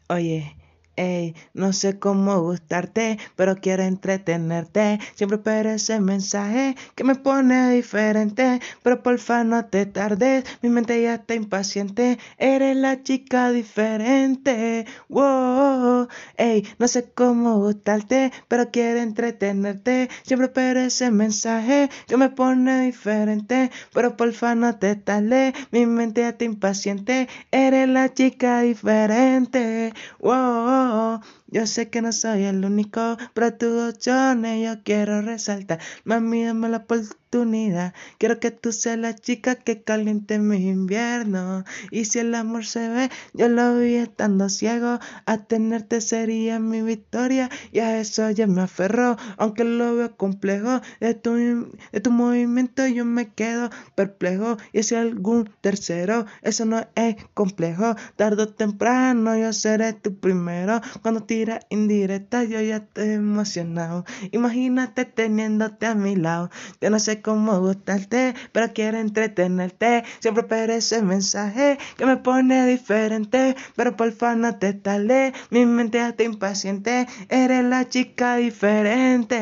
oye. 0.08 0.56
Ey, 0.96 1.34
no 1.54 1.72
sé 1.72 1.98
cómo 1.98 2.42
gustarte, 2.42 3.18
pero 3.34 3.56
quiero 3.56 3.82
entretenerte. 3.82 5.00
Siempre 5.14 5.36
espero 5.36 5.70
ese 5.70 6.00
mensaje 6.00 6.76
que 6.94 7.04
me 7.04 7.14
pone 7.14 7.70
diferente. 7.70 8.60
Pero 8.82 9.02
porfa 9.02 9.42
no 9.44 9.64
te 9.64 9.86
tardes, 9.86 10.44
mi 10.60 10.68
mente 10.68 11.00
ya 11.02 11.14
está 11.14 11.34
impaciente. 11.34 12.18
Eres 12.36 12.76
la 12.76 13.02
chica 13.02 13.50
diferente. 13.50 14.84
Wow, 15.08 16.08
ey, 16.36 16.66
no 16.78 16.86
sé 16.88 17.10
cómo 17.14 17.58
gustarte, 17.58 18.30
pero 18.48 18.70
quiero 18.70 19.00
entretenerte. 19.00 20.10
Siempre 20.24 20.48
espero 20.48 20.80
ese 20.80 21.10
mensaje 21.10 21.88
que 22.06 22.18
me 22.18 22.28
pone 22.28 22.82
diferente. 22.82 23.70
Pero 23.94 24.16
porfa 24.16 24.54
no 24.54 24.76
te 24.76 24.96
tardes, 24.96 25.54
mi 25.70 25.86
mente 25.86 26.20
ya 26.20 26.30
está 26.30 26.44
impaciente. 26.44 27.28
Eres 27.50 27.88
la 27.88 28.12
chica 28.12 28.60
diferente. 28.60 29.94
Wow. 30.20 30.81
Oh. 30.84 31.22
Yo 31.52 31.66
sé 31.66 31.90
que 31.90 32.00
no 32.00 32.12
soy 32.12 32.44
el 32.44 32.64
único, 32.64 33.18
pero 33.34 33.52
tu 33.52 33.78
opciones 33.78 34.64
yo 34.64 34.82
quiero 34.82 35.20
resaltar. 35.20 35.80
Mami, 36.04 36.44
la 36.44 36.78
oportunidad. 36.78 37.92
Quiero 38.18 38.40
que 38.40 38.50
tú 38.50 38.72
seas 38.72 38.98
la 38.98 39.14
chica 39.14 39.56
que 39.56 39.82
caliente 39.82 40.38
mi 40.38 40.68
invierno. 40.68 41.64
Y 41.90 42.06
si 42.06 42.20
el 42.20 42.34
amor 42.34 42.64
se 42.64 42.88
ve, 42.88 43.10
yo 43.34 43.48
lo 43.48 43.76
vi 43.78 43.96
estando 43.96 44.48
ciego. 44.48 44.98
A 45.26 45.38
tenerte 45.44 46.00
sería 46.00 46.58
mi 46.58 46.80
victoria. 46.80 47.50
Y 47.70 47.80
a 47.80 48.00
eso 48.00 48.30
ya 48.30 48.46
me 48.46 48.62
aferro, 48.62 49.18
aunque 49.36 49.64
lo 49.64 49.94
veo 49.94 50.16
complejo. 50.16 50.80
De 51.00 51.14
tu, 51.14 51.34
de 51.34 52.00
tu 52.00 52.10
movimiento 52.10 52.86
yo 52.86 53.04
me 53.04 53.28
quedo 53.28 53.68
perplejo. 53.94 54.56
Y 54.72 54.84
si 54.84 54.94
algún 54.94 55.50
tercero, 55.60 56.24
eso 56.40 56.64
no 56.64 56.86
es 56.94 57.16
complejo. 57.34 57.94
Tardo 58.16 58.44
o 58.44 58.48
temprano 58.48 59.36
yo 59.36 59.52
seré 59.52 59.92
tu 59.92 60.14
primero. 60.18 60.80
Cuando 61.02 61.22
te 61.24 61.41
indirecta, 61.70 62.44
yo 62.44 62.60
ya 62.60 62.76
estoy 62.76 63.10
emocionado. 63.10 64.04
Imagínate 64.30 65.04
teniéndote 65.04 65.86
a 65.86 65.94
mi 65.94 66.16
lado. 66.16 66.50
Yo 66.80 66.90
no 66.90 66.98
sé 66.98 67.22
cómo 67.22 67.58
gustarte, 67.60 68.34
pero 68.52 68.72
quiero 68.72 68.98
entretenerte. 68.98 70.04
Siempre 70.20 70.42
espero 70.42 70.72
ese 70.72 71.02
mensaje 71.02 71.78
que 71.96 72.06
me 72.06 72.16
pone 72.16 72.66
diferente, 72.66 73.56
pero 73.76 73.96
porfa 73.96 74.34
no 74.34 74.56
te 74.58 74.72
tale. 74.74 75.32
Mi 75.50 75.66
mente 75.66 75.98
está 76.06 76.22
impaciente, 76.24 77.06
eres 77.28 77.64
la 77.64 77.88
chica 77.88 78.36
diferente. 78.36 79.36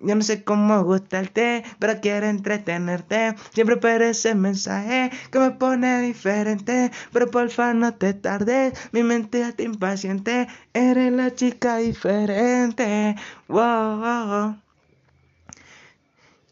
Yo 0.00 0.14
no 0.14 0.22
sé 0.22 0.44
cómo 0.44 0.82
gustarte, 0.84 1.64
pero 1.78 2.00
quiero 2.00 2.26
entretenerte. 2.26 3.34
Siempre 3.52 3.76
espero 3.76 4.04
ese 4.04 4.34
mensaje 4.34 5.10
que 5.30 5.38
me 5.38 5.50
pone 5.52 6.00
diferente, 6.02 6.90
pero 7.12 7.30
porfa 7.30 7.72
no 7.74 7.94
te 7.94 8.12
tardes. 8.14 8.74
Mi 8.92 9.02
mente 9.02 9.40
está 9.40 9.62
impaciente, 9.62 9.93
eres 10.72 11.12
la 11.12 11.34
chica 11.34 11.76
diferente. 11.78 13.16
Wow. 13.48 14.63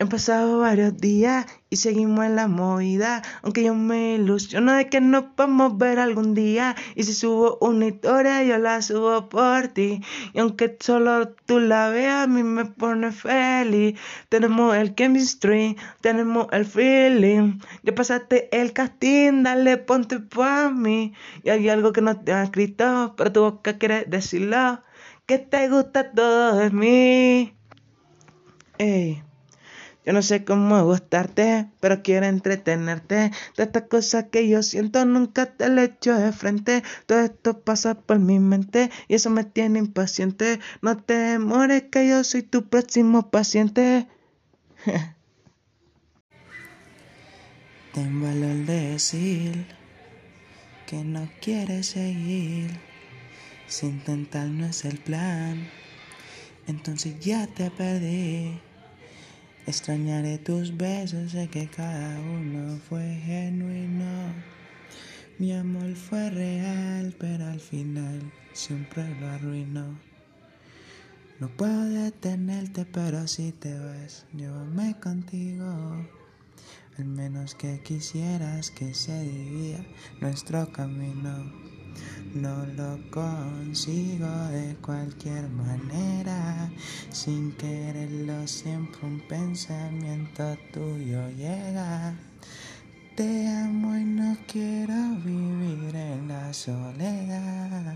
Han 0.03 0.09
pasado 0.09 0.59
varios 0.59 0.97
días 0.97 1.47
y 1.71 1.77
seguimos 1.77 2.25
en 2.25 2.35
la 2.35 2.49
movida. 2.49 3.23
Aunque 3.43 3.63
yo 3.63 3.73
me 3.77 4.15
ilusiono 4.15 4.73
de 4.73 4.89
que 4.89 5.01
nos 5.01 5.27
podemos 5.37 5.79
ver 5.79 6.01
algún 6.01 6.35
día. 6.35 6.75
Y 6.97 7.05
si 7.05 7.15
subo 7.15 7.57
una 7.61 7.87
historia, 7.87 8.43
yo 8.43 8.59
la 8.59 8.83
subo 8.83 9.29
por 9.29 9.69
ti. 9.69 10.01
Y 10.35 10.41
aunque 10.41 10.77
solo 10.81 11.29
tú 11.47 11.61
la 11.61 11.89
veas, 11.91 12.25
a 12.25 12.27
mí 12.27 12.43
me 12.43 12.65
pone 12.65 13.13
feliz. 13.13 13.97
Tenemos 14.29 14.75
el 14.75 14.97
chemistry, 14.97 15.77
tenemos 16.01 16.49
el 16.51 16.65
feeling. 16.65 17.61
Ya 17.85 17.95
pasaste 17.95 18.49
el 18.51 18.73
casting, 18.73 19.45
dale, 19.45 19.77
ponte 19.77 20.19
por 20.19 20.75
mí. 20.75 21.15
Y 21.45 21.51
hay 21.51 21.69
algo 21.69 21.93
que 21.93 22.01
no 22.01 22.19
te 22.19 22.33
ha 22.33 22.43
escrito, 22.43 23.15
pero 23.17 23.31
tu 23.31 23.41
boca 23.43 23.79
quiere 23.79 24.05
decirlo. 24.07 24.83
Que 25.27 25.39
te 25.39 25.69
gusta 25.69 26.11
todo 26.11 26.57
de 26.57 26.71
mí. 26.71 27.55
Ey. 28.79 29.23
Yo 30.05 30.13
no 30.13 30.23
sé 30.23 30.45
cómo 30.45 30.85
gustarte, 30.85 31.69
pero 31.79 32.03
quiero 32.03 32.27
entretenerte. 32.27 33.31
De 33.57 33.63
estas 33.63 33.85
cosas 33.85 34.27
que 34.33 34.49
yo 34.49 34.65
siento 34.65 35.05
nunca 35.05 35.47
te 35.47 35.69
le 35.69 35.85
echo 35.85 36.17
de 36.17 36.33
frente. 36.33 36.83
Todo 37.07 37.21
esto 37.21 37.61
pasa 37.61 37.95
por 37.95 38.19
mi 38.19 38.41
mente 38.41 38.91
y 39.07 39.15
eso 39.15 39.31
me 39.31 39.45
tiene 39.45 39.79
impaciente. 39.79 40.59
No 40.81 40.97
te 40.97 41.15
demores 41.15 41.85
que 41.85 42.09
yo 42.09 42.25
soy 42.25 42.43
tu 42.43 42.69
próximo 42.69 43.31
paciente. 43.31 44.09
Ten 47.95 48.23
valor 48.23 48.67
de 48.67 48.93
decir 48.93 49.67
que 50.87 51.05
no 51.05 51.29
quieres 51.41 51.87
seguir. 51.87 52.71
Si 53.69 53.87
intentar 53.87 54.49
no 54.49 54.67
es 54.67 54.85
el 54.85 54.99
plan, 54.99 55.69
entonces 56.67 57.21
ya 57.21 57.47
te 57.47 57.71
perdí. 57.71 58.61
Extrañaré 59.65 60.39
tus 60.39 60.77
besos, 60.77 61.31
sé 61.31 61.47
que 61.49 61.69
cada 61.69 62.21
uno 62.21 62.79
fue 62.89 63.15
genuino. 63.25 64.35
Mi 65.39 65.53
amor 65.53 65.95
fue 65.95 66.31
real, 66.31 67.15
pero 67.17 67.47
al 67.47 67.61
final 67.61 68.33
siempre 68.53 69.09
lo 69.21 69.29
arruinó. 69.29 70.01
No 71.39 71.49
puedo 71.49 71.85
detenerte, 71.85 72.85
pero 72.87 73.29
si 73.29 73.53
te 73.53 73.79
vas, 73.79 74.27
llévame 74.33 74.99
contigo. 75.01 76.07
Al 76.99 77.05
menos 77.05 77.55
que 77.55 77.81
quisieras 77.85 78.73
que 78.73 78.95
se 78.95 79.23
divida 79.23 79.85
nuestro 80.21 80.73
camino. 80.73 81.72
No 82.35 82.65
lo 82.77 82.99
consigo 83.11 84.29
de 84.49 84.75
cualquier 84.77 85.49
manera, 85.51 86.71
sin 87.11 87.53
quererlo 87.53 88.47
siempre 88.47 89.07
un 89.07 89.21
pensamiento 89.29 90.57
tuyo 90.73 91.29
llega. 91.31 92.15
Te 93.15 93.47
amo 93.47 93.95
y 93.95 94.05
no 94.05 94.37
quiero 94.47 94.95
vivir 95.25 95.95
en 95.95 96.29
la 96.29 96.55
soledad. 96.55 97.95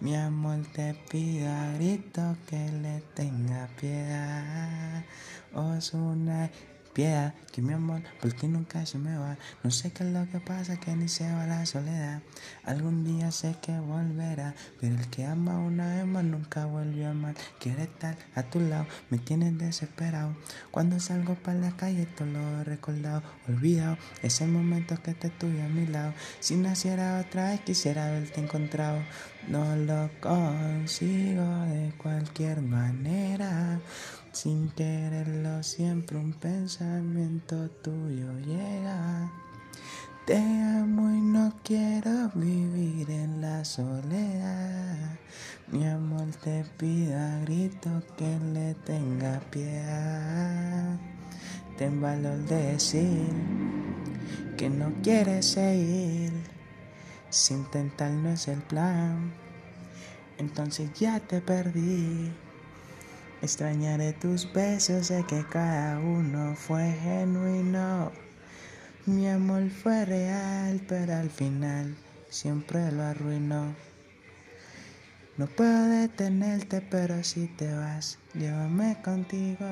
Mi 0.00 0.16
amor 0.16 0.60
te 0.72 0.94
pido 1.10 1.50
a 1.50 1.72
grito 1.72 2.36
que 2.48 2.70
le 2.72 3.02
tenga 3.14 3.68
piedad. 3.78 5.04
Osuna 5.52 6.50
piedad, 6.96 7.34
que 7.52 7.60
mi 7.60 7.74
amor 7.74 8.00
por 8.22 8.32
ti 8.32 8.48
nunca 8.48 8.86
se 8.86 8.96
me 8.96 9.18
va. 9.18 9.36
No 9.62 9.70
sé 9.70 9.92
qué 9.92 10.02
es 10.02 10.14
lo 10.14 10.26
que 10.30 10.40
pasa, 10.40 10.80
que 10.80 10.96
ni 10.96 11.08
se 11.08 11.30
va 11.30 11.44
la 11.44 11.66
soledad. 11.66 12.22
Algún 12.64 13.04
día 13.04 13.30
sé 13.32 13.54
que 13.60 13.78
volverá, 13.78 14.54
pero 14.80 14.94
el 14.94 15.06
que 15.10 15.26
ama 15.26 15.58
una 15.58 15.94
vez 15.94 16.06
más 16.06 16.24
nunca 16.24 16.64
vuelve 16.64 17.04
a 17.04 17.10
amar. 17.10 17.34
Quiere 17.60 17.82
estar 17.82 18.16
a 18.34 18.44
tu 18.44 18.60
lado, 18.60 18.86
me 19.10 19.18
tienes 19.18 19.58
desesperado. 19.58 20.34
Cuando 20.70 20.98
salgo 20.98 21.34
para 21.34 21.58
la 21.58 21.76
calle, 21.76 22.06
todo 22.06 22.28
lo 22.28 22.60
he 22.62 22.64
recordado, 22.64 23.22
olvidado 23.46 23.98
ese 24.22 24.46
momento 24.46 24.96
que 25.02 25.12
te 25.12 25.28
tuve 25.28 25.62
a 25.62 25.68
mi 25.68 25.86
lado. 25.86 26.14
Si 26.40 26.56
naciera 26.56 27.20
otra 27.20 27.50
vez, 27.50 27.60
quisiera 27.60 28.06
haberte 28.06 28.40
encontrado. 28.40 29.00
No 29.48 29.76
lo 29.76 30.10
consigo 30.20 31.44
de 31.66 31.92
cualquier 31.98 32.62
manera. 32.62 33.80
Sin 34.36 34.68
quererlo 34.72 35.62
siempre 35.62 36.18
un 36.18 36.34
pensamiento 36.34 37.70
tuyo 37.82 38.30
llega. 38.40 39.32
Te 40.26 40.36
amo 40.36 41.10
y 41.10 41.22
no 41.22 41.54
quiero 41.64 42.28
vivir 42.34 43.10
en 43.10 43.40
la 43.40 43.64
soledad. 43.64 45.18
Mi 45.68 45.86
amor 45.86 46.26
te 46.44 46.66
pido 46.76 47.18
a 47.18 47.38
grito 47.46 48.02
que 48.18 48.38
le 48.52 48.74
tenga 48.74 49.40
piedad. 49.50 50.98
Ten 51.78 52.02
valor 52.02 52.36
de 52.44 52.72
decir 52.72 53.32
que 54.58 54.68
no 54.68 54.92
quieres 55.02 55.46
seguir. 55.46 56.30
Sin 57.30 57.60
intentar 57.60 58.10
no 58.10 58.28
es 58.28 58.48
el 58.48 58.60
plan. 58.60 59.32
Entonces 60.36 60.92
ya 60.92 61.20
te 61.20 61.40
perdí. 61.40 62.30
Extrañaré 63.46 64.12
tus 64.12 64.52
besos, 64.52 65.06
sé 65.06 65.24
que 65.28 65.44
cada 65.48 66.00
uno 66.00 66.56
fue 66.56 66.90
genuino. 67.00 68.10
Mi 69.06 69.28
amor 69.28 69.70
fue 69.70 70.04
real, 70.04 70.80
pero 70.88 71.14
al 71.14 71.30
final 71.30 71.94
siempre 72.28 72.90
lo 72.90 73.04
arruinó. 73.04 73.72
No 75.36 75.46
puedo 75.46 75.88
detenerte, 75.90 76.80
pero 76.80 77.22
si 77.22 77.46
te 77.46 77.72
vas, 77.72 78.18
llévame 78.34 79.00
contigo. 79.04 79.64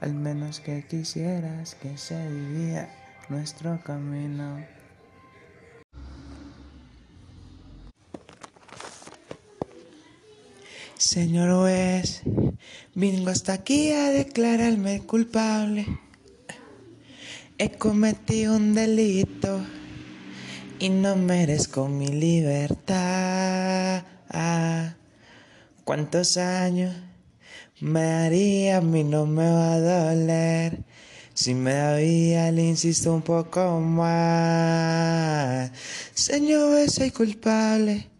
Al 0.00 0.14
menos 0.14 0.60
que 0.60 0.84
quisieras 0.84 1.74
que 1.74 1.98
se 1.98 2.28
vivía 2.28 2.88
nuestro 3.28 3.80
camino. 3.82 4.64
Señor 10.98 11.54
juez, 11.60 12.22
vengo 12.94 13.28
hasta 13.28 13.52
aquí 13.52 13.92
a 13.92 14.08
declararme 14.10 15.02
culpable. 15.02 15.86
He 17.58 17.72
cometido 17.72 18.56
un 18.56 18.74
delito 18.74 19.60
y 20.78 20.88
no 20.88 21.14
merezco 21.16 21.86
mi 21.86 22.08
libertad. 22.08 24.04
¿Cuántos 25.84 26.38
años 26.38 26.96
me 27.78 28.02
daría? 28.02 28.78
A 28.78 28.80
mí 28.80 29.04
no 29.04 29.26
me 29.26 29.50
va 29.50 29.74
a 29.74 29.80
doler. 29.80 30.82
Si 31.34 31.54
me 31.54 31.74
da 31.74 31.96
vida, 31.98 32.50
le 32.52 32.62
insisto 32.62 33.12
un 33.12 33.20
poco 33.20 33.80
más. 33.80 35.70
Señor, 36.14 36.88
soy 36.88 37.10
culpable. 37.10 38.15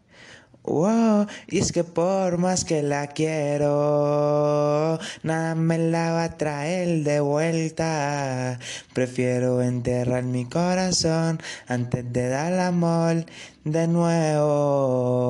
Wow, 0.66 1.26
y 1.46 1.58
es 1.58 1.70
que 1.70 1.84
por 1.84 2.38
más 2.38 2.64
que 2.64 2.82
la 2.82 3.06
quiero, 3.06 4.98
nada 5.22 5.54
me 5.54 5.78
la 5.78 6.10
va 6.12 6.24
a 6.24 6.36
traer 6.36 7.04
de 7.04 7.20
vuelta. 7.20 8.58
Prefiero 8.92 9.62
enterrar 9.62 10.24
mi 10.24 10.44
corazón 10.44 11.40
antes 11.68 12.12
de 12.12 12.28
dar 12.28 12.52
amor 12.58 13.26
de 13.62 13.86
nuevo. 13.86 15.26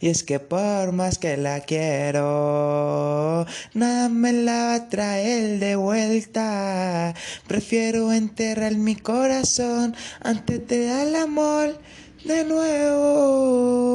Y 0.00 0.08
es 0.08 0.22
que 0.22 0.40
por 0.40 0.92
más 0.92 1.16
que 1.18 1.38
la 1.38 1.60
quiero, 1.60 3.46
nada 3.72 4.10
me 4.10 4.34
la 4.34 4.64
va 4.64 4.74
a 4.74 4.88
traer 4.90 5.58
de 5.58 5.76
vuelta. 5.76 7.14
Prefiero 7.46 8.12
enterrar 8.12 8.74
mi 8.74 8.96
corazón 8.96 9.94
antes 10.20 10.68
de 10.68 10.86
dar 10.86 11.16
amor 11.16 11.78
de 12.24 12.44
nuevo. 12.44 13.94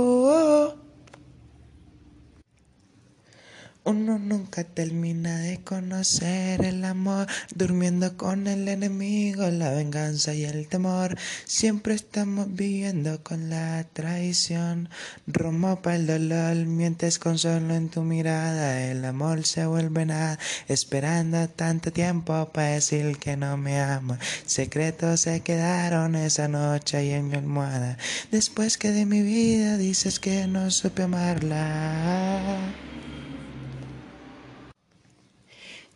Uno 3.86 4.20
nunca 4.20 4.66
termina 4.66 5.40
de 5.40 5.62
conocer 5.62 6.64
el 6.66 6.84
amor, 6.84 7.28
durmiendo 7.56 8.18
con 8.18 8.46
el 8.48 8.68
enemigo, 8.68 9.50
la 9.50 9.72
venganza 9.72 10.34
y 10.34 10.44
el 10.44 10.68
temor. 10.68 11.18
Siempre 11.46 11.94
estamos 11.94 12.54
viviendo 12.54 13.24
con 13.24 13.50
la 13.50 13.86
traición. 13.94 14.90
Romo 15.28 15.82
para 15.82 15.96
el 15.96 16.08
dolor, 16.08 16.56
mientes 16.66 17.20
con 17.20 17.40
solo 17.40 17.74
en 17.74 17.90
tu 17.90 18.02
mirada. 18.04 18.92
El 18.92 19.06
amor 19.06 19.46
se 19.46 19.66
vuelve 19.66 20.06
nada, 20.06 20.38
esperando 20.68 21.48
tanto 21.48 21.94
tiempo 21.94 22.50
para 22.52 22.72
decir 22.72 23.18
que 23.18 23.38
no 23.38 23.56
me 23.56 23.80
ama. 23.80 24.20
Secretos 24.46 25.22
se 25.22 25.40
quedaron 25.40 26.16
esa 26.16 26.50
noche 26.50 26.98
ahí 26.98 27.12
en 27.12 27.30
mi 27.30 27.38
almohada. 27.38 27.98
Después 28.30 28.78
que 28.78 28.92
de 28.92 29.06
mi 29.06 29.22
vida 29.22 29.78
dices 29.78 30.20
que 30.20 30.48
no 30.48 30.70
supe 30.70 31.04
amarla. 31.04 32.76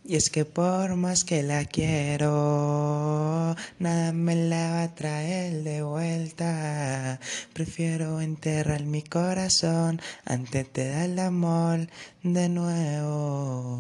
Y 0.05 0.17
es 0.17 0.29
que 0.29 0.43
por 0.43 0.97
más 0.97 1.23
que 1.23 1.43
la 1.43 1.63
quiero, 1.63 3.55
nada 3.79 4.11
me 4.11 4.35
la 4.35 4.71
va 4.71 4.83
a 4.83 4.93
traer 4.95 5.63
de 5.63 5.81
vuelta. 5.81 7.21
Prefiero 7.53 8.19
enterrar 8.19 8.83
mi 8.83 9.01
corazón 9.01 10.01
antes 10.25 10.73
de 10.73 10.89
dar 10.89 11.05
el 11.09 11.19
amor 11.19 11.87
de 12.21 12.49
nuevo. 12.49 13.79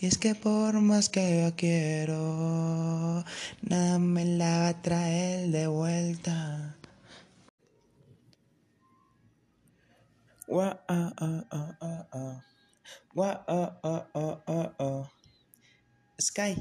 Y 0.00 0.06
es 0.06 0.18
que 0.18 0.34
por 0.34 0.80
más 0.80 1.08
que 1.08 1.42
yo 1.42 1.54
quiero, 1.54 3.24
nada 3.62 4.00
me 4.00 4.24
la 4.24 4.58
va 4.58 4.68
a 4.68 4.82
traer 4.82 5.48
de 5.50 5.68
vuelta. 5.68 6.76
Ah, 10.50 10.80
ah, 10.88 11.46
ah, 11.52 12.44
Wah, 13.14 13.46
ah, 13.46 13.78
ah, 13.86 14.10
ah, 14.10 14.42
ah, 14.50 14.74
ah. 14.74 15.06
Sky, 16.18 16.58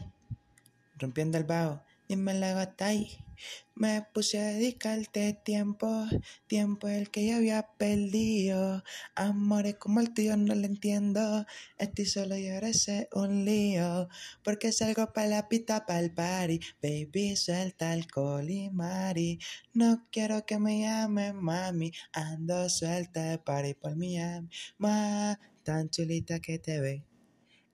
rompiendo 1.00 1.40
el 1.40 1.46
bajo, 1.46 1.82
dime 2.08 2.36
la 2.36 2.54
batalla. 2.54 3.10
Me 3.74 4.06
puse 4.14 4.38
a 4.40 4.54
dedicarte 4.54 5.34
tiempo, 5.34 6.06
tiempo 6.46 6.88
el 6.88 7.10
que 7.10 7.26
yo 7.26 7.38
había 7.38 7.64
perdido. 7.80 8.84
Amores 9.16 9.78
como 9.80 10.00
el 10.00 10.14
tuyo 10.14 10.38
no 10.38 10.54
lo 10.54 10.66
entiendo. 10.66 11.48
Estoy 11.80 12.06
solo 12.06 12.38
y 12.38 12.50
ahora 12.50 12.72
sé 12.72 13.10
un 13.14 13.46
lío. 13.46 14.08
Porque 14.44 14.72
salgo 14.72 15.12
pa' 15.12 15.26
la 15.26 15.50
pista, 15.50 15.88
pa' 15.88 16.00
el 16.00 16.14
party. 16.14 16.60
Baby, 16.84 17.36
suelta 17.36 17.92
alcohol 17.92 18.48
y 18.48 18.70
mari. 18.70 19.40
No 19.74 20.08
quiero 20.12 20.46
que 20.46 20.60
me 20.60 20.82
llame 20.82 21.34
mami. 21.34 21.92
Ando 22.14 22.70
suelta 22.70 23.24
de 23.24 23.40
party 23.40 23.74
por 23.74 23.96
Miami. 23.96 24.50
Ma, 24.78 25.40
tan 25.64 25.90
chulita 25.90 26.40
que 26.40 26.60
te 26.60 26.80
ve. 26.80 27.04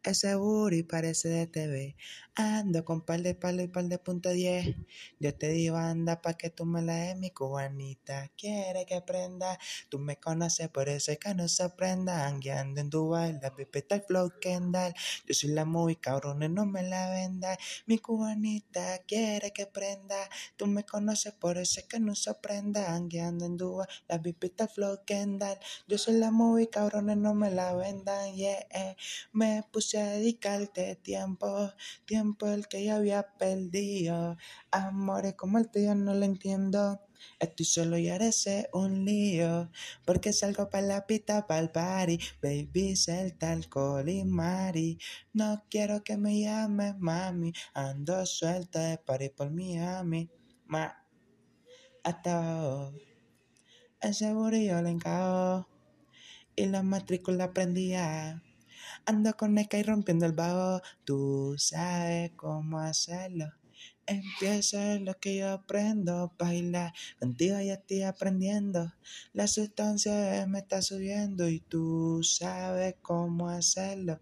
Ese 0.01 0.35
booty 0.35 0.83
parece 0.83 1.27
de 1.27 1.45
TV. 1.47 1.97
Ando 2.35 2.85
con 2.85 3.01
par 3.01 3.21
de 3.21 3.35
palo 3.35 3.61
y 3.63 3.67
par 3.67 3.83
de 3.83 3.97
punto 3.97 4.29
10. 4.29 4.77
Yo 5.19 5.35
te 5.35 5.49
digo 5.49 5.75
anda 5.75 6.21
pa' 6.21 6.35
que 6.35 6.49
tú 6.49 6.65
me 6.65 6.81
la 6.81 6.95
des, 6.95 7.17
mi 7.17 7.31
cubanita. 7.31 8.29
Quiere 8.37 8.85
que 8.85 9.01
prenda. 9.01 9.59
Tú 9.89 9.99
me 9.99 10.15
conoces, 10.17 10.69
por 10.69 10.87
eso 10.87 11.11
es 11.11 11.19
que 11.19 11.33
no 11.35 11.49
se 11.49 11.63
aprenda. 11.63 12.27
Anguiando 12.27 12.79
en 12.79 12.89
Dubai, 12.89 13.39
la 13.41 13.53
pipeta 13.53 13.95
el 13.95 14.03
flow 14.03 14.31
Kendall. 14.39 14.93
Yo 15.27 15.33
soy 15.33 15.49
la 15.49 15.65
muy 15.65 15.97
cabrones, 15.97 16.49
no 16.49 16.65
me 16.65 16.81
la 16.83 17.09
venda. 17.09 17.57
Mi 17.85 17.97
cubanita 17.97 18.99
quiere 18.99 19.51
que 19.51 19.65
prenda. 19.65 20.15
Tú 20.55 20.65
me 20.67 20.85
conoces, 20.85 21.33
por 21.33 21.57
eso 21.57 21.81
es 21.81 21.87
que 21.87 21.99
no 21.99 22.15
se 22.15 22.29
aprenda. 22.29 22.93
Anguiando 22.95 23.43
en 23.45 23.57
Dubai, 23.57 23.87
la 24.07 24.21
pipeta 24.21 24.63
el 24.63 24.69
flow 24.69 24.99
Kendall. 25.05 25.59
Yo 25.89 25.97
soy 25.97 26.13
la 26.13 26.31
muy 26.31 26.67
cabrones, 26.67 27.17
no 27.17 27.33
me 27.33 27.51
la 27.51 27.73
vendan. 27.73 28.33
Yeah, 28.33 28.65
eh. 28.71 28.95
me 29.33 29.61
puse 29.73 29.88
a 29.97 30.11
dedicarte 30.11 30.95
tiempo, 30.95 31.71
tiempo 32.05 32.47
el 32.47 32.67
que 32.67 32.85
yo 32.85 32.95
había 32.95 33.35
perdido. 33.37 34.37
Amores 34.71 35.35
como 35.35 35.57
el 35.57 35.69
tuyo 35.69 35.95
no 35.95 36.13
lo 36.13 36.25
entiendo. 36.25 37.01
Estoy 37.39 37.65
solo 37.65 37.97
y 37.97 38.09
sé 38.31 38.69
un 38.73 39.05
lío. 39.05 39.71
Porque 40.05 40.33
salgo 40.33 40.69
pa' 40.69 40.81
la 40.81 41.05
pista, 41.05 41.47
pa' 41.47 41.59
el 41.59 41.71
party. 41.71 42.19
Baby, 42.41 42.95
celta, 42.95 43.51
alcohol 43.51 44.07
y 44.09 44.23
mari. 44.23 44.97
No 45.33 45.65
quiero 45.69 46.03
que 46.03 46.17
me 46.17 46.39
llames 46.39 46.97
mami. 46.99 47.53
Ando 47.73 48.25
suelta 48.25 48.79
de 48.81 48.97
party 48.97 49.29
por 49.29 49.51
Miami. 49.51 50.29
Ma, 50.65 50.95
hasta 52.03 52.37
abajo. 52.37 52.93
Ese 54.01 54.29
yo 54.29 54.81
le 54.81 54.89
encajo. 54.89 55.67
Y 56.55 56.65
la 56.67 56.83
matrícula 56.83 57.53
prendía. 57.53 58.41
Ando 59.05 59.35
con 59.35 59.57
Eka 59.57 59.77
y 59.77 59.83
rompiendo 59.83 60.25
el 60.25 60.33
bajo. 60.33 60.81
Tú 61.05 61.55
sabes 61.57 62.31
cómo 62.35 62.79
hacerlo. 62.79 63.51
Empieza 64.05 64.95
lo 64.99 65.19
que 65.19 65.37
yo 65.37 65.51
aprendo, 65.51 66.33
bailar 66.37 66.93
contigo 67.19 67.59
ya 67.61 67.73
estoy 67.73 68.01
aprendiendo. 68.01 68.93
La 69.33 69.47
sustancia 69.47 70.45
me 70.47 70.59
está 70.59 70.81
subiendo 70.81 71.47
y 71.47 71.59
tú 71.59 72.21
sabes 72.23 72.95
cómo 73.01 73.49
hacerlo. 73.49 74.19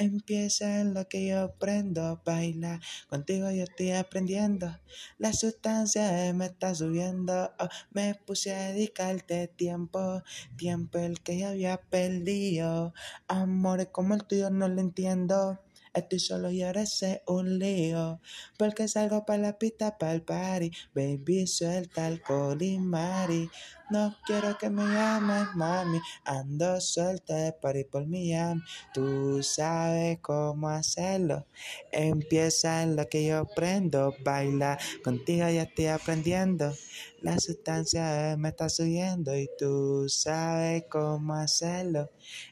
Empieza 0.00 0.80
en 0.80 0.94
lo 0.94 1.06
que 1.08 1.26
yo 1.26 1.40
aprendo, 1.40 2.22
baila. 2.24 2.80
Contigo 3.10 3.50
yo 3.50 3.64
estoy 3.64 3.90
aprendiendo. 3.90 4.80
La 5.18 5.34
sustancia 5.34 6.32
me 6.32 6.46
está 6.46 6.74
subiendo. 6.74 7.52
Oh, 7.58 7.68
me 7.90 8.14
puse 8.14 8.54
a 8.54 8.72
dedicarte 8.72 9.46
tiempo, 9.48 10.22
tiempo 10.56 10.98
el 10.98 11.20
que 11.20 11.40
yo 11.40 11.48
había 11.48 11.82
perdido. 11.82 12.94
Amores 13.28 13.88
como 13.92 14.14
el 14.14 14.24
tuyo 14.24 14.48
no 14.48 14.68
lo 14.68 14.80
entiendo. 14.80 15.60
Estoy 15.92 16.18
solo 16.18 16.50
y 16.50 16.62
ahora 16.62 16.86
sé 16.86 17.22
un 17.26 17.58
lío. 17.58 18.22
Porque 18.56 18.88
salgo 18.88 19.26
para 19.26 19.42
la 19.42 19.58
pista, 19.58 19.98
para 19.98 20.14
el 20.14 20.22
party. 20.22 20.70
Baby, 20.94 21.46
suelta 21.46 22.06
alcohol 22.06 22.62
y 22.62 22.78
mari. 22.78 23.50
No 23.90 24.14
quiero 24.24 24.56
que 24.56 24.70
me 24.70 24.84
llames 24.84 25.48
mami. 25.56 26.00
Ando 26.24 26.80
suelta 26.80 27.34
de 27.34 27.52
party 27.52 27.84
por 27.84 28.06
Miami. 28.06 28.62
Tú 28.94 29.42
sabes 29.42 30.20
cómo 30.20 30.68
hacerlo. 30.68 31.46
Empieza 31.90 32.84
en 32.84 32.94
lo 32.94 33.08
que 33.08 33.26
yo 33.26 33.38
aprendo. 33.38 34.14
Baila 34.24 34.78
contigo 35.02 35.48
ya 35.48 35.62
estoy 35.62 35.86
aprendiendo. 35.88 36.72
La 37.20 37.40
sustancia 37.40 38.36
me 38.38 38.50
está 38.50 38.68
subiendo 38.68 39.36
y 39.36 39.48
tú 39.58 40.08
sabes 40.08 40.84
cómo 40.88 41.34
hacerlo. 41.34 42.10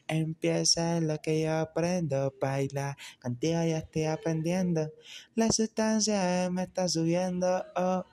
Empieza 0.09 0.97
en 0.97 1.07
lo 1.07 1.19
que 1.19 1.41
yo 1.41 1.53
aprendo. 1.53 2.33
Baila 2.41 2.97
contigo 3.21 3.63
ya 3.63 3.77
estoy 3.77 4.03
aprendiendo. 4.03 4.91
La 5.35 5.49
sustancia 5.53 6.49
me 6.51 6.63
está 6.63 6.89
subiendo. 6.89 7.63
Oh. 7.77 8.03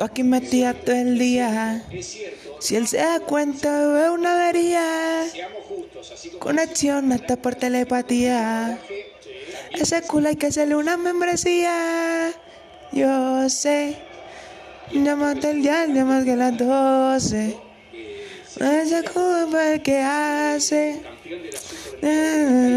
Tú 0.00 0.04
aquí 0.04 0.22
metida 0.22 0.72
todo 0.72 0.96
el 0.96 1.18
día. 1.18 1.84
Si 2.58 2.74
él 2.74 2.88
se 2.88 2.96
da 2.96 3.20
cuenta, 3.20 3.86
ve 3.86 4.08
una 4.08 4.32
avería. 4.32 5.26
Conexión 6.38 7.12
hasta 7.12 7.36
por 7.36 7.54
telepatía. 7.54 8.78
Ese 9.72 10.00
culo 10.00 10.30
hay 10.30 10.36
que 10.36 10.46
hacerle 10.46 10.76
una 10.76 10.96
membresía. 10.96 12.32
Yo 12.92 13.46
sé. 13.50 13.98
Llámate 14.90 15.50
el 15.50 15.60
día, 15.60 15.86
más 16.06 16.24
que 16.24 16.34
las 16.34 16.56
12. 16.56 17.58
Ese 18.58 19.04
culo 19.04 19.60
el 19.60 19.82
que 19.82 19.98
hace. 19.98 21.02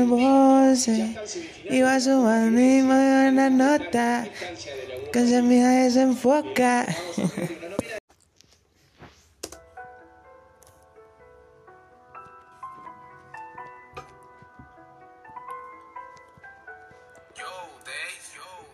Voce. 0.05 1.15
Y 1.69 1.81
va 1.81 1.99
sumando 1.99 2.59
y 2.59 2.81
una 2.81 3.49
nota 3.49 4.27
que 5.11 5.27
se 5.27 5.41
me 5.41 5.63
desenfoca. 5.63 6.85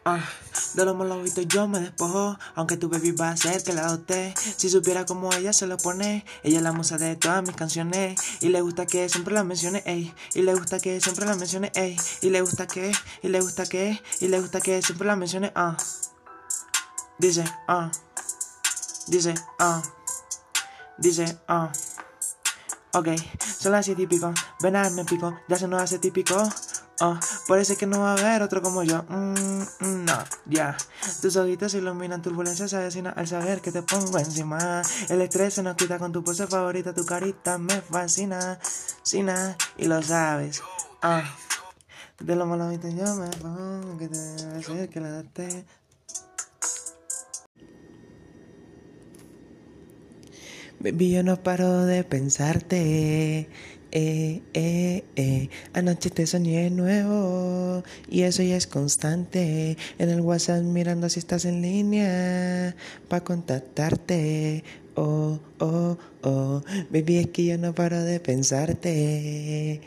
Ah, 0.05 0.27
de 0.79 0.85
los 0.85 0.95
molovitos 0.95 1.45
yo 1.47 1.67
me 1.67 1.79
despojo, 1.79 2.37
aunque 2.55 2.77
tu 2.77 2.89
baby 2.89 3.11
va 3.11 3.31
a 3.31 3.37
ser 3.37 3.61
que 3.63 3.73
la 3.73 3.85
adopté. 3.85 4.33
Si 4.55 4.69
supiera 4.69 5.05
cómo 5.05 5.33
ella 5.33 5.51
se 5.51 5.67
lo 5.67 5.77
pone, 5.77 6.25
ella 6.43 6.57
es 6.57 6.63
la 6.63 6.71
musa 6.71 6.97
de 6.97 7.15
todas 7.15 7.43
mis 7.43 7.55
canciones. 7.55 8.19
Y 8.39 8.47
le 8.47 8.61
gusta 8.61 8.85
que 8.85 9.09
siempre 9.09 9.33
la 9.33 9.43
mencione, 9.43 9.83
ey. 9.85 10.13
Y 10.33 10.41
le 10.41 10.53
gusta 10.55 10.79
que 10.79 11.01
siempre 11.01 11.25
la 11.25 11.35
mencione, 11.35 11.71
ey. 11.75 11.97
Y 12.21 12.29
le 12.29 12.41
gusta 12.41 12.65
que, 12.65 12.91
y 13.21 13.27
le 13.27 13.41
gusta 13.41 13.65
que, 13.65 14.01
y 14.21 14.27
le 14.27 14.39
gusta 14.39 14.61
que 14.61 14.81
siempre 14.81 15.07
la 15.07 15.15
mencione, 15.15 15.51
ah. 15.55 15.75
Dice, 17.17 17.43
ah. 17.67 17.91
Dice, 19.07 19.33
ah. 19.59 19.81
Dice, 20.97 21.37
ah. 21.47 21.71
Ok, 22.93 23.09
son 23.59 23.73
las 23.73 23.85
7 23.85 24.01
y 24.01 24.07
pico. 24.07 24.33
Ven 24.61 24.75
a 24.75 24.89
me 24.89 25.05
pico, 25.05 25.37
ya 25.47 25.57
se 25.57 25.67
nos 25.67 25.81
hace 25.81 25.99
típico. 25.99 26.49
Oh, 27.01 27.17
parece 27.47 27.77
que 27.77 27.85
no 27.85 28.01
va 28.01 28.11
a 28.11 28.17
haber 28.17 28.41
otro 28.41 28.61
como 28.61 28.83
yo. 28.83 29.03
Mm, 29.07 29.61
mm, 29.79 30.05
no, 30.05 30.17
ya. 30.45 30.75
Tus 31.21 31.35
ojitos 31.37 31.73
iluminan 31.73 32.21
turbulencia 32.21 32.67
se 32.67 32.75
avecina 32.75 33.11
al 33.11 33.27
saber 33.27 33.61
que 33.61 33.71
te 33.71 33.81
pongo 33.83 34.17
encima. 34.19 34.81
El 35.07 35.21
estrés 35.21 35.53
se 35.53 35.63
nos 35.63 35.75
quita 35.75 35.97
con 35.97 36.11
tu 36.11 36.23
pose 36.23 36.45
favorita, 36.47 36.93
tu 36.93 37.05
carita 37.05 37.57
me 37.57 37.81
fascina. 37.81 38.59
Sina, 39.01 39.55
y 39.77 39.85
lo 39.85 40.01
sabes. 40.01 40.61
Ah. 41.01 41.23
De 42.19 42.35
lo 42.35 42.45
malo 42.45 42.69
yo 42.73 43.15
me 43.15 43.29
pongo 43.37 43.97
que 43.97 44.09
te 44.09 44.17
decir 44.17 44.89
que 44.89 44.99
la 44.99 45.09
date. 45.11 45.65
Baby, 50.81 51.11
yo 51.11 51.23
no 51.23 51.41
paro 51.43 51.85
de 51.85 52.03
pensarte 52.03 53.49
eh, 53.91 54.41
eh, 54.53 55.03
eh. 55.15 55.49
Anoche 55.73 56.09
te 56.09 56.27
soñé 56.27 56.69
nuevo 56.69 57.83
y 58.09 58.21
eso 58.21 58.43
ya 58.43 58.55
es 58.57 58.67
constante. 58.67 59.77
En 59.97 60.09
el 60.09 60.21
WhatsApp 60.21 60.63
mirando 60.63 61.09
si 61.09 61.19
estás 61.19 61.45
en 61.45 61.61
línea 61.61 62.75
para 63.07 63.23
contactarte. 63.23 64.63
Oh, 64.95 65.39
oh, 65.59 65.97
oh. 66.23 66.61
Baby, 66.89 67.17
es 67.17 67.27
que 67.27 67.45
yo 67.45 67.57
no 67.57 67.73
paro 67.73 68.03
de 68.03 68.19
pensarte. 68.19 69.81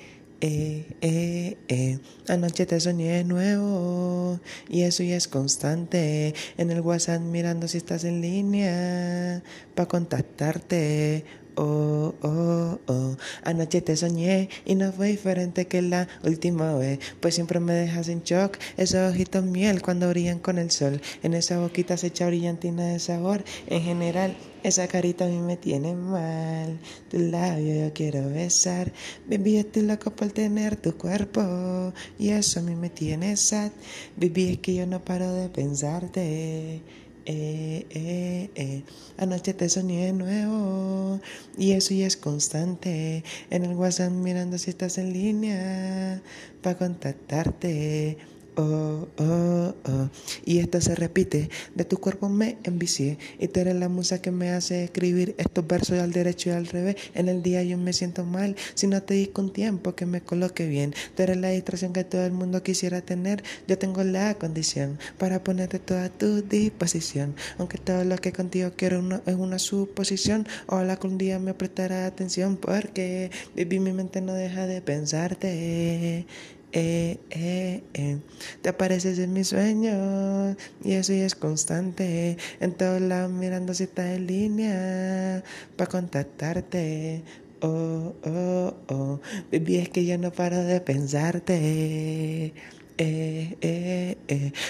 Eh, 0.45 0.85
eh, 1.03 1.57
eh. 1.69 2.01
Anoche 2.27 2.67
te 2.67 2.81
soñé 2.81 3.23
nuevo 3.23 4.41
y 4.69 4.83
eso 4.83 5.05
ya 5.05 5.17
es 5.17 5.29
constante. 5.29 6.35
En 6.59 6.73
el 6.73 6.81
WhatsApp 6.81 7.21
mirando 7.21 7.69
si 7.69 7.79
estás 7.79 8.03
en 8.03 8.21
línea 8.21 9.41
para 9.77 9.87
contactarte. 9.87 11.25
Oh, 11.55 12.15
oh, 12.23 12.79
oh. 12.87 13.17
Anoche 13.45 13.83
te 13.83 13.97
soñé 13.97 14.49
y 14.65 14.75
no 14.75 14.91
fue 14.93 15.09
diferente 15.09 15.67
que 15.67 15.83
la 15.83 16.09
última 16.25 16.75
vez. 16.75 16.99
Pues 17.21 17.35
siempre 17.35 17.61
me 17.61 17.75
dejas 17.75 18.09
en 18.09 18.23
shock. 18.23 18.57
Esos 18.77 19.13
ojitos 19.13 19.45
miel 19.45 19.83
cuando 19.83 20.09
brillan 20.09 20.39
con 20.39 20.59
el 20.59 20.71
sol. 20.71 21.01
En 21.23 21.35
esa 21.35 21.59
boquita 21.59 21.97
se 21.97 22.07
echa 22.09 22.27
brillantina 22.27 22.87
de 22.87 22.99
sabor. 22.99 23.45
En 23.67 23.83
general, 23.83 24.35
esa 24.63 24.89
carita 24.89 25.27
a 25.27 25.29
mí 25.29 25.41
me 25.41 25.57
tiene 25.57 25.95
mal. 25.95 26.79
Tu 27.11 27.19
labio 27.19 27.87
yo 27.87 27.93
quiero 27.93 28.29
besar. 28.31 28.93
Baby, 29.29 29.59
estoy 29.59 29.83
loco 29.83 30.11
por 30.11 30.31
tener 30.31 30.77
tu 30.77 30.97
cuerpo. 30.97 31.93
Y 32.19 32.31
eso 32.31 32.61
a 32.61 32.63
mí 32.63 32.75
me 32.75 32.89
tiene 32.89 33.37
sad. 33.37 33.73
Baby, 34.17 34.53
es 34.53 34.59
que 34.59 34.75
yo 34.75 34.87
no 34.87 35.05
paro 35.05 35.35
de 35.35 35.49
pensarte 35.51 36.83
eh, 37.27 37.87
eh, 37.91 38.51
eh. 38.55 38.83
Anoche 39.19 39.55
te 39.55 39.69
soñé 39.69 40.07
de 40.07 40.13
nuevo 40.13 41.21
y 41.57 41.73
eso 41.73 41.95
ya 41.95 42.07
es 42.07 42.17
constante. 42.17 43.25
En 43.51 43.65
el 43.65 43.75
WhatsApp 43.75 44.11
mirando 44.13 44.59
si 44.59 44.71
estás 44.71 44.99
en 44.99 45.13
línea 45.13 46.21
para 46.63 46.79
contactarte 46.79 48.19
oh, 48.57 49.09
oh, 49.19 49.75
oh. 49.85 50.09
Y 50.45 50.59
esto 50.59 50.81
se 50.81 50.95
repite, 50.95 51.51
de 51.75 51.85
tu 51.85 51.99
cuerpo 51.99 52.29
me 52.29 52.59
envicié 52.65 53.19
y 53.39 53.49
tú 53.49 53.61
eres 53.61 53.75
la 53.77 53.89
musa 53.89 54.21
que 54.21 54.31
me 54.31 54.51
hace 54.51 54.85
escribir 54.85 55.35
estos 55.39 55.67
versos 55.67 55.99
al 55.99 56.13
derecho 56.13 56.51
y 56.51 56.53
al 56.53 56.67
revés. 56.67 56.97
En 57.15 57.29
el 57.29 57.43
día 57.43 57.63
yo 57.63 57.79
me 57.79 57.93
siento 57.93 58.25
mal 58.25 58.57
si 58.75 58.87
no 58.87 59.03
te 59.03 59.15
di 59.15 59.27
con 59.27 59.53
tiempo 59.53 59.95
que 59.95 60.07
me 60.07 60.21
coloque 60.21 60.67
bien. 60.67 60.95
Tú 61.17 61.23
eres 61.23 61.37
la 61.37 61.51
distracción 61.51 61.93
que 61.93 62.05
todo 62.05 62.25
el 62.25 62.33
mundo 62.33 62.63
quisiera 62.63 63.01
tener. 63.01 63.43
Yo 63.69 63.79
tengo 63.79 64.05
la 64.05 64.35
condición 64.35 64.99
para 65.19 65.43
ponerte 65.43 65.79
toda 65.79 66.05
a 66.05 66.09
tu 66.09 66.43
disposición. 66.43 67.35
Aunque 67.59 67.79
todo 67.79 68.05
lo 68.05 68.17
que 68.17 68.33
contigo 68.33 68.71
quiero 68.77 69.23
es 69.27 69.35
una 69.35 69.59
suposición. 69.59 70.47
Ojalá 70.67 70.97
que 70.97 71.07
un 71.07 71.19
día 71.19 71.39
me 71.39 71.55
prestará 71.55 72.07
atención 72.07 72.57
porque 72.57 73.31
baby, 73.57 73.81
mi 73.81 73.93
mente 73.93 74.21
no 74.21 74.35
deja 74.35 74.67
de 74.67 74.81
pensarte 74.81 76.27
eh, 76.73 77.19
eh, 77.31 77.83
eh. 77.93 78.19
Te 78.63 78.71
apareces 78.71 79.19
en 79.19 79.33
mis 79.33 79.49
sueños 79.49 80.57
y 80.83 80.93
eso 80.93 81.13
ya 81.13 81.27
es 81.27 81.35
constante. 81.35 82.39
En 82.61 82.73
todos 82.73 83.01
lados 83.01 83.31
mirando 83.31 83.75
si 83.75 83.85
estás 83.85 84.17
en 84.17 84.27
línea 84.27 85.45
para 85.77 85.91
contactarte. 85.91 87.23
Oh, 87.61 88.15
oh, 88.25 88.75
oh. 88.89 89.21
Baby, 89.53 89.77
es 89.79 89.89
que 89.91 90.05
yo 90.07 90.17
no 90.19 90.33
paro 90.33 90.65
de 90.65 90.81
pensarte. 90.81 92.55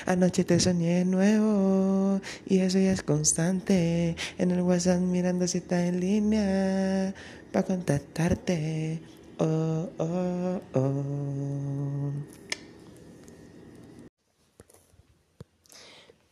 Anoche 0.07 0.45
te 0.45 0.59
soñé 0.59 1.05
nuevo 1.05 2.21
y 2.47 2.59
eso 2.59 2.79
ya 2.79 2.93
es 2.93 3.03
constante. 3.03 4.17
En 4.39 4.51
el 4.51 4.63
WhatsApp 4.63 5.01
mirando 5.01 5.47
si 5.47 5.59
estás 5.59 5.85
en 5.89 6.01
línea 6.01 7.15
para 7.53 7.67
contactarte 7.67 9.01
oh, 9.39 9.89
oh, 9.99 10.61
oh. 10.75 11.03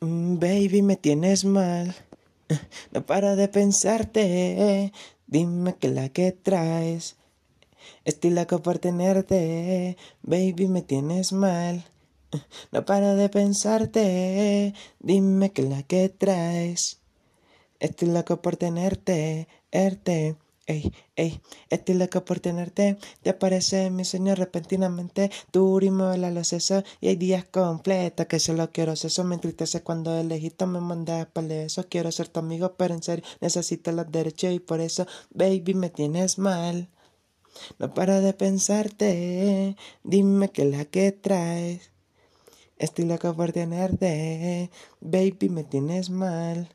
Baby, 0.02 0.82
me 0.82 0.96
tienes 0.96 1.44
mal. 1.44 1.94
No 2.92 3.04
para 3.04 3.36
de 3.36 3.48
pensarte. 3.48 4.92
Dime 5.26 5.76
que 5.76 5.88
la 5.88 6.08
que 6.08 6.32
traes. 6.32 7.16
Estoy 8.04 8.30
loco 8.30 8.62
por 8.62 8.78
tenerte. 8.78 9.96
Baby, 10.22 10.68
me 10.68 10.82
tienes 10.82 11.32
mal. 11.32 11.84
No 12.72 12.84
para 12.84 13.14
de 13.14 13.28
pensarte. 13.28 14.74
Dime 15.00 15.52
que 15.52 15.62
la 15.62 15.82
que 15.82 16.08
traes. 16.08 17.00
Estoy 17.78 18.08
loco 18.08 18.40
por 18.40 18.56
tenerte. 18.56 19.48
Erte. 19.70 20.36
Ey, 20.70 20.92
ey, 21.16 21.40
estoy 21.68 21.96
loco 21.96 22.24
por 22.24 22.38
tenerte. 22.38 22.96
Te 23.22 23.30
aparece 23.30 23.90
mi 23.90 24.04
sueño 24.04 24.36
repentinamente. 24.36 25.28
Tú 25.50 25.80
y 25.80 25.90
mueve 25.90 26.30
los 26.30 26.46
sesos. 26.46 26.84
Y 27.00 27.08
hay 27.08 27.16
días 27.16 27.44
completos 27.44 28.26
que 28.26 28.38
solo 28.38 28.70
quiero 28.70 28.92
eso. 28.92 29.24
Me 29.24 29.34
entristece 29.34 29.82
cuando 29.82 30.16
el 30.16 30.28
lejito 30.28 30.68
me 30.68 30.80
manda 30.80 31.28
para 31.32 31.62
eso. 31.62 31.88
Quiero 31.88 32.12
ser 32.12 32.28
tu 32.28 32.38
amigo, 32.38 32.74
pero 32.76 32.94
en 32.94 33.02
serio 33.02 33.24
necesito 33.40 33.90
los 33.90 34.12
derechos. 34.12 34.52
Y 34.52 34.60
por 34.60 34.80
eso, 34.80 35.08
baby, 35.30 35.74
me 35.74 35.90
tienes 35.90 36.38
mal. 36.38 36.88
No 37.80 37.92
para 37.92 38.20
de 38.20 38.32
pensarte. 38.32 39.76
Dime 40.04 40.50
que 40.50 40.66
la 40.66 40.84
que 40.84 41.10
traes. 41.10 41.90
Estoy 42.78 43.06
loco 43.06 43.34
por 43.34 43.50
tenerte. 43.50 44.70
Baby, 45.00 45.48
me 45.48 45.64
tienes 45.64 46.10
mal. 46.10 46.68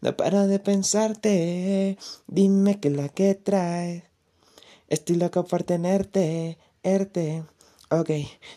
No 0.00 0.16
paro 0.16 0.46
de 0.46 0.58
pensarte, 0.58 1.98
dime 2.26 2.80
que 2.80 2.90
la 2.90 3.08
que 3.08 3.34
traes. 3.34 4.04
Estoy 4.88 5.16
loco 5.16 5.44
por 5.44 5.62
tenerte, 5.62 6.58
erte. 6.82 7.44
Ok, 7.92 8.10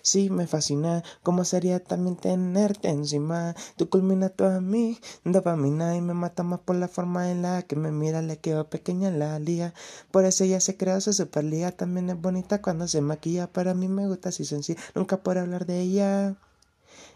sí, 0.04 0.30
me 0.30 0.46
fascina. 0.46 1.04
¿Cómo 1.24 1.44
sería 1.44 1.84
también 1.84 2.16
tenerte 2.18 2.90
encima? 2.90 3.56
Tú 3.78 3.90
culminas 3.90 4.32
toda 4.36 4.62
mi 4.62 5.00
dopamina 5.24 5.96
y 5.96 6.02
me 6.02 6.14
mata 6.14 6.44
más 6.44 6.60
por 6.60 6.76
la 6.76 6.88
forma 6.88 7.32
en 7.32 7.42
la 7.42 7.64
que 7.64 7.76
me 7.76 7.92
mira. 7.92 8.22
Le 8.22 8.38
quedo 8.38 8.70
pequeña 8.70 9.10
la 9.10 9.40
liga. 9.40 9.74
Por 10.12 10.26
eso 10.26 10.44
ella 10.44 10.60
se 10.60 10.78
creó 10.78 11.02
su 11.02 11.14
superliga. 11.14 11.72
También 11.72 12.12
es 12.12 12.22
bonita 12.22 12.62
cuando 12.62 12.88
se 12.88 13.02
maquilla. 13.02 13.48
Para 13.52 13.74
mí 13.74 13.88
me 13.88 14.08
gusta 14.08 14.30
así 14.30 14.46
sencilla. 14.46 14.80
Nunca 14.94 15.18
por 15.24 15.40
hablar 15.40 15.66
de 15.66 15.82
ella. 15.82 16.36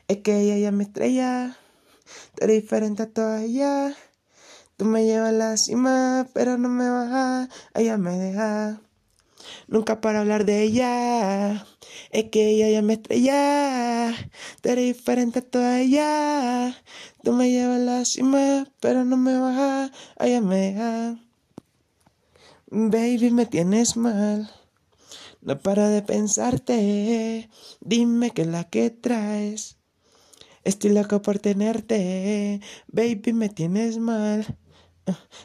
Es 0.07 0.17
que 0.17 0.39
ella 0.39 0.57
ya 0.57 0.71
me 0.71 0.85
estrella. 0.85 1.55
Tú 2.35 2.47
diferente 2.47 3.03
a 3.03 3.09
todas 3.09 3.43
ellas. 3.43 3.95
Tú 4.77 4.85
me 4.85 5.05
llevas 5.05 5.29
a 5.29 5.31
la 5.31 5.57
cima, 5.57 6.27
pero 6.33 6.57
no 6.57 6.69
me 6.69 6.89
bajas. 6.89 7.49
Ella 7.73 7.97
me 7.97 8.17
deja. 8.17 8.79
Nunca 9.67 10.01
para 10.01 10.19
hablar 10.19 10.45
de 10.45 10.63
ella. 10.63 11.65
Es 12.11 12.25
que 12.25 12.49
ella 12.49 12.69
ya 12.69 12.81
me 12.81 12.93
estrella. 12.93 14.13
Tú 14.61 14.69
eres 14.69 14.95
diferente 14.95 15.39
a 15.39 15.41
todas 15.41 15.79
ellas. 15.79 16.75
Tú 17.23 17.33
me 17.33 17.49
llevas 17.49 17.77
a 17.77 17.79
la 17.79 18.05
cima, 18.05 18.67
pero 18.79 19.03
no 19.03 19.17
me 19.17 19.37
bajas. 19.37 19.91
Ella 20.19 20.41
me 20.41 20.57
deja. 20.57 21.19
Baby, 22.69 23.31
me 23.31 23.45
tienes 23.45 23.97
mal. 23.97 24.51
No 25.41 25.57
para 25.57 25.89
de 25.89 26.01
pensarte. 26.01 27.49
Dime 27.79 28.31
que 28.31 28.45
la 28.45 28.65
que 28.65 28.89
traes. 28.89 29.76
Estoy 30.67 30.91
loco 30.91 31.21
por 31.21 31.39
tenerte, 31.39 32.59
baby, 32.87 33.31
me 33.31 33.47
tienes 33.47 33.99
mal. 33.99 34.45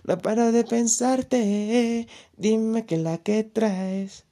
No 0.03 0.18
paro 0.18 0.51
de 0.51 0.64
pensarte, 0.64 2.09
dime 2.37 2.85
que 2.87 2.97
la 2.97 3.18
que 3.18 3.45
traes. 3.45 4.25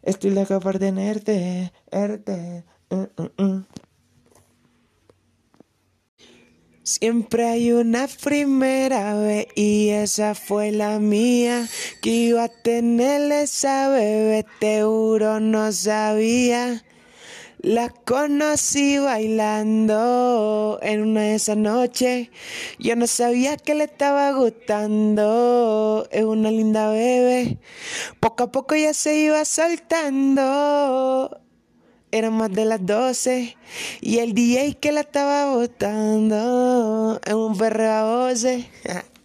Estoy 0.00 0.30
loco 0.30 0.58
por 0.58 0.78
tenerte, 0.78 1.70
erte. 1.90 2.64
Mm. 2.88 3.66
Siempre 6.82 7.44
hay 7.44 7.72
una 7.72 8.08
primera 8.08 9.18
vez 9.18 9.48
y 9.54 9.90
esa 9.90 10.34
fue 10.34 10.72
la 10.72 10.98
mía. 10.98 11.68
Que 12.00 12.10
iba 12.10 12.44
a 12.44 12.48
tener 12.48 13.30
esa 13.32 13.90
bebé, 13.90 14.46
te 14.60 14.82
juro 14.82 15.40
no 15.40 15.70
sabía. 15.72 16.85
La 17.62 17.88
conocí 17.88 18.98
bailando 18.98 20.78
en 20.82 21.02
una 21.02 21.22
de 21.22 21.34
esas 21.36 21.56
noches. 21.56 22.28
Yo 22.78 22.96
no 22.96 23.06
sabía 23.06 23.56
que 23.56 23.74
le 23.74 23.84
estaba 23.84 24.30
gustando. 24.32 26.06
Es 26.10 26.24
una 26.24 26.50
linda 26.50 26.90
bebé. 26.90 27.58
Poco 28.20 28.42
a 28.44 28.52
poco 28.52 28.76
ya 28.76 28.92
se 28.92 29.18
iba 29.18 29.42
saltando. 29.44 31.40
eran 32.12 32.34
más 32.34 32.52
de 32.52 32.66
las 32.66 32.84
12 32.84 33.56
y 34.00 34.18
el 34.18 34.34
DJ 34.34 34.74
que 34.74 34.92
la 34.92 35.00
estaba 35.00 35.54
botando 35.54 37.20
en 37.24 37.34
un 37.36 37.56
perro 37.56 37.90
a 37.90 38.04
voces. 38.04 38.66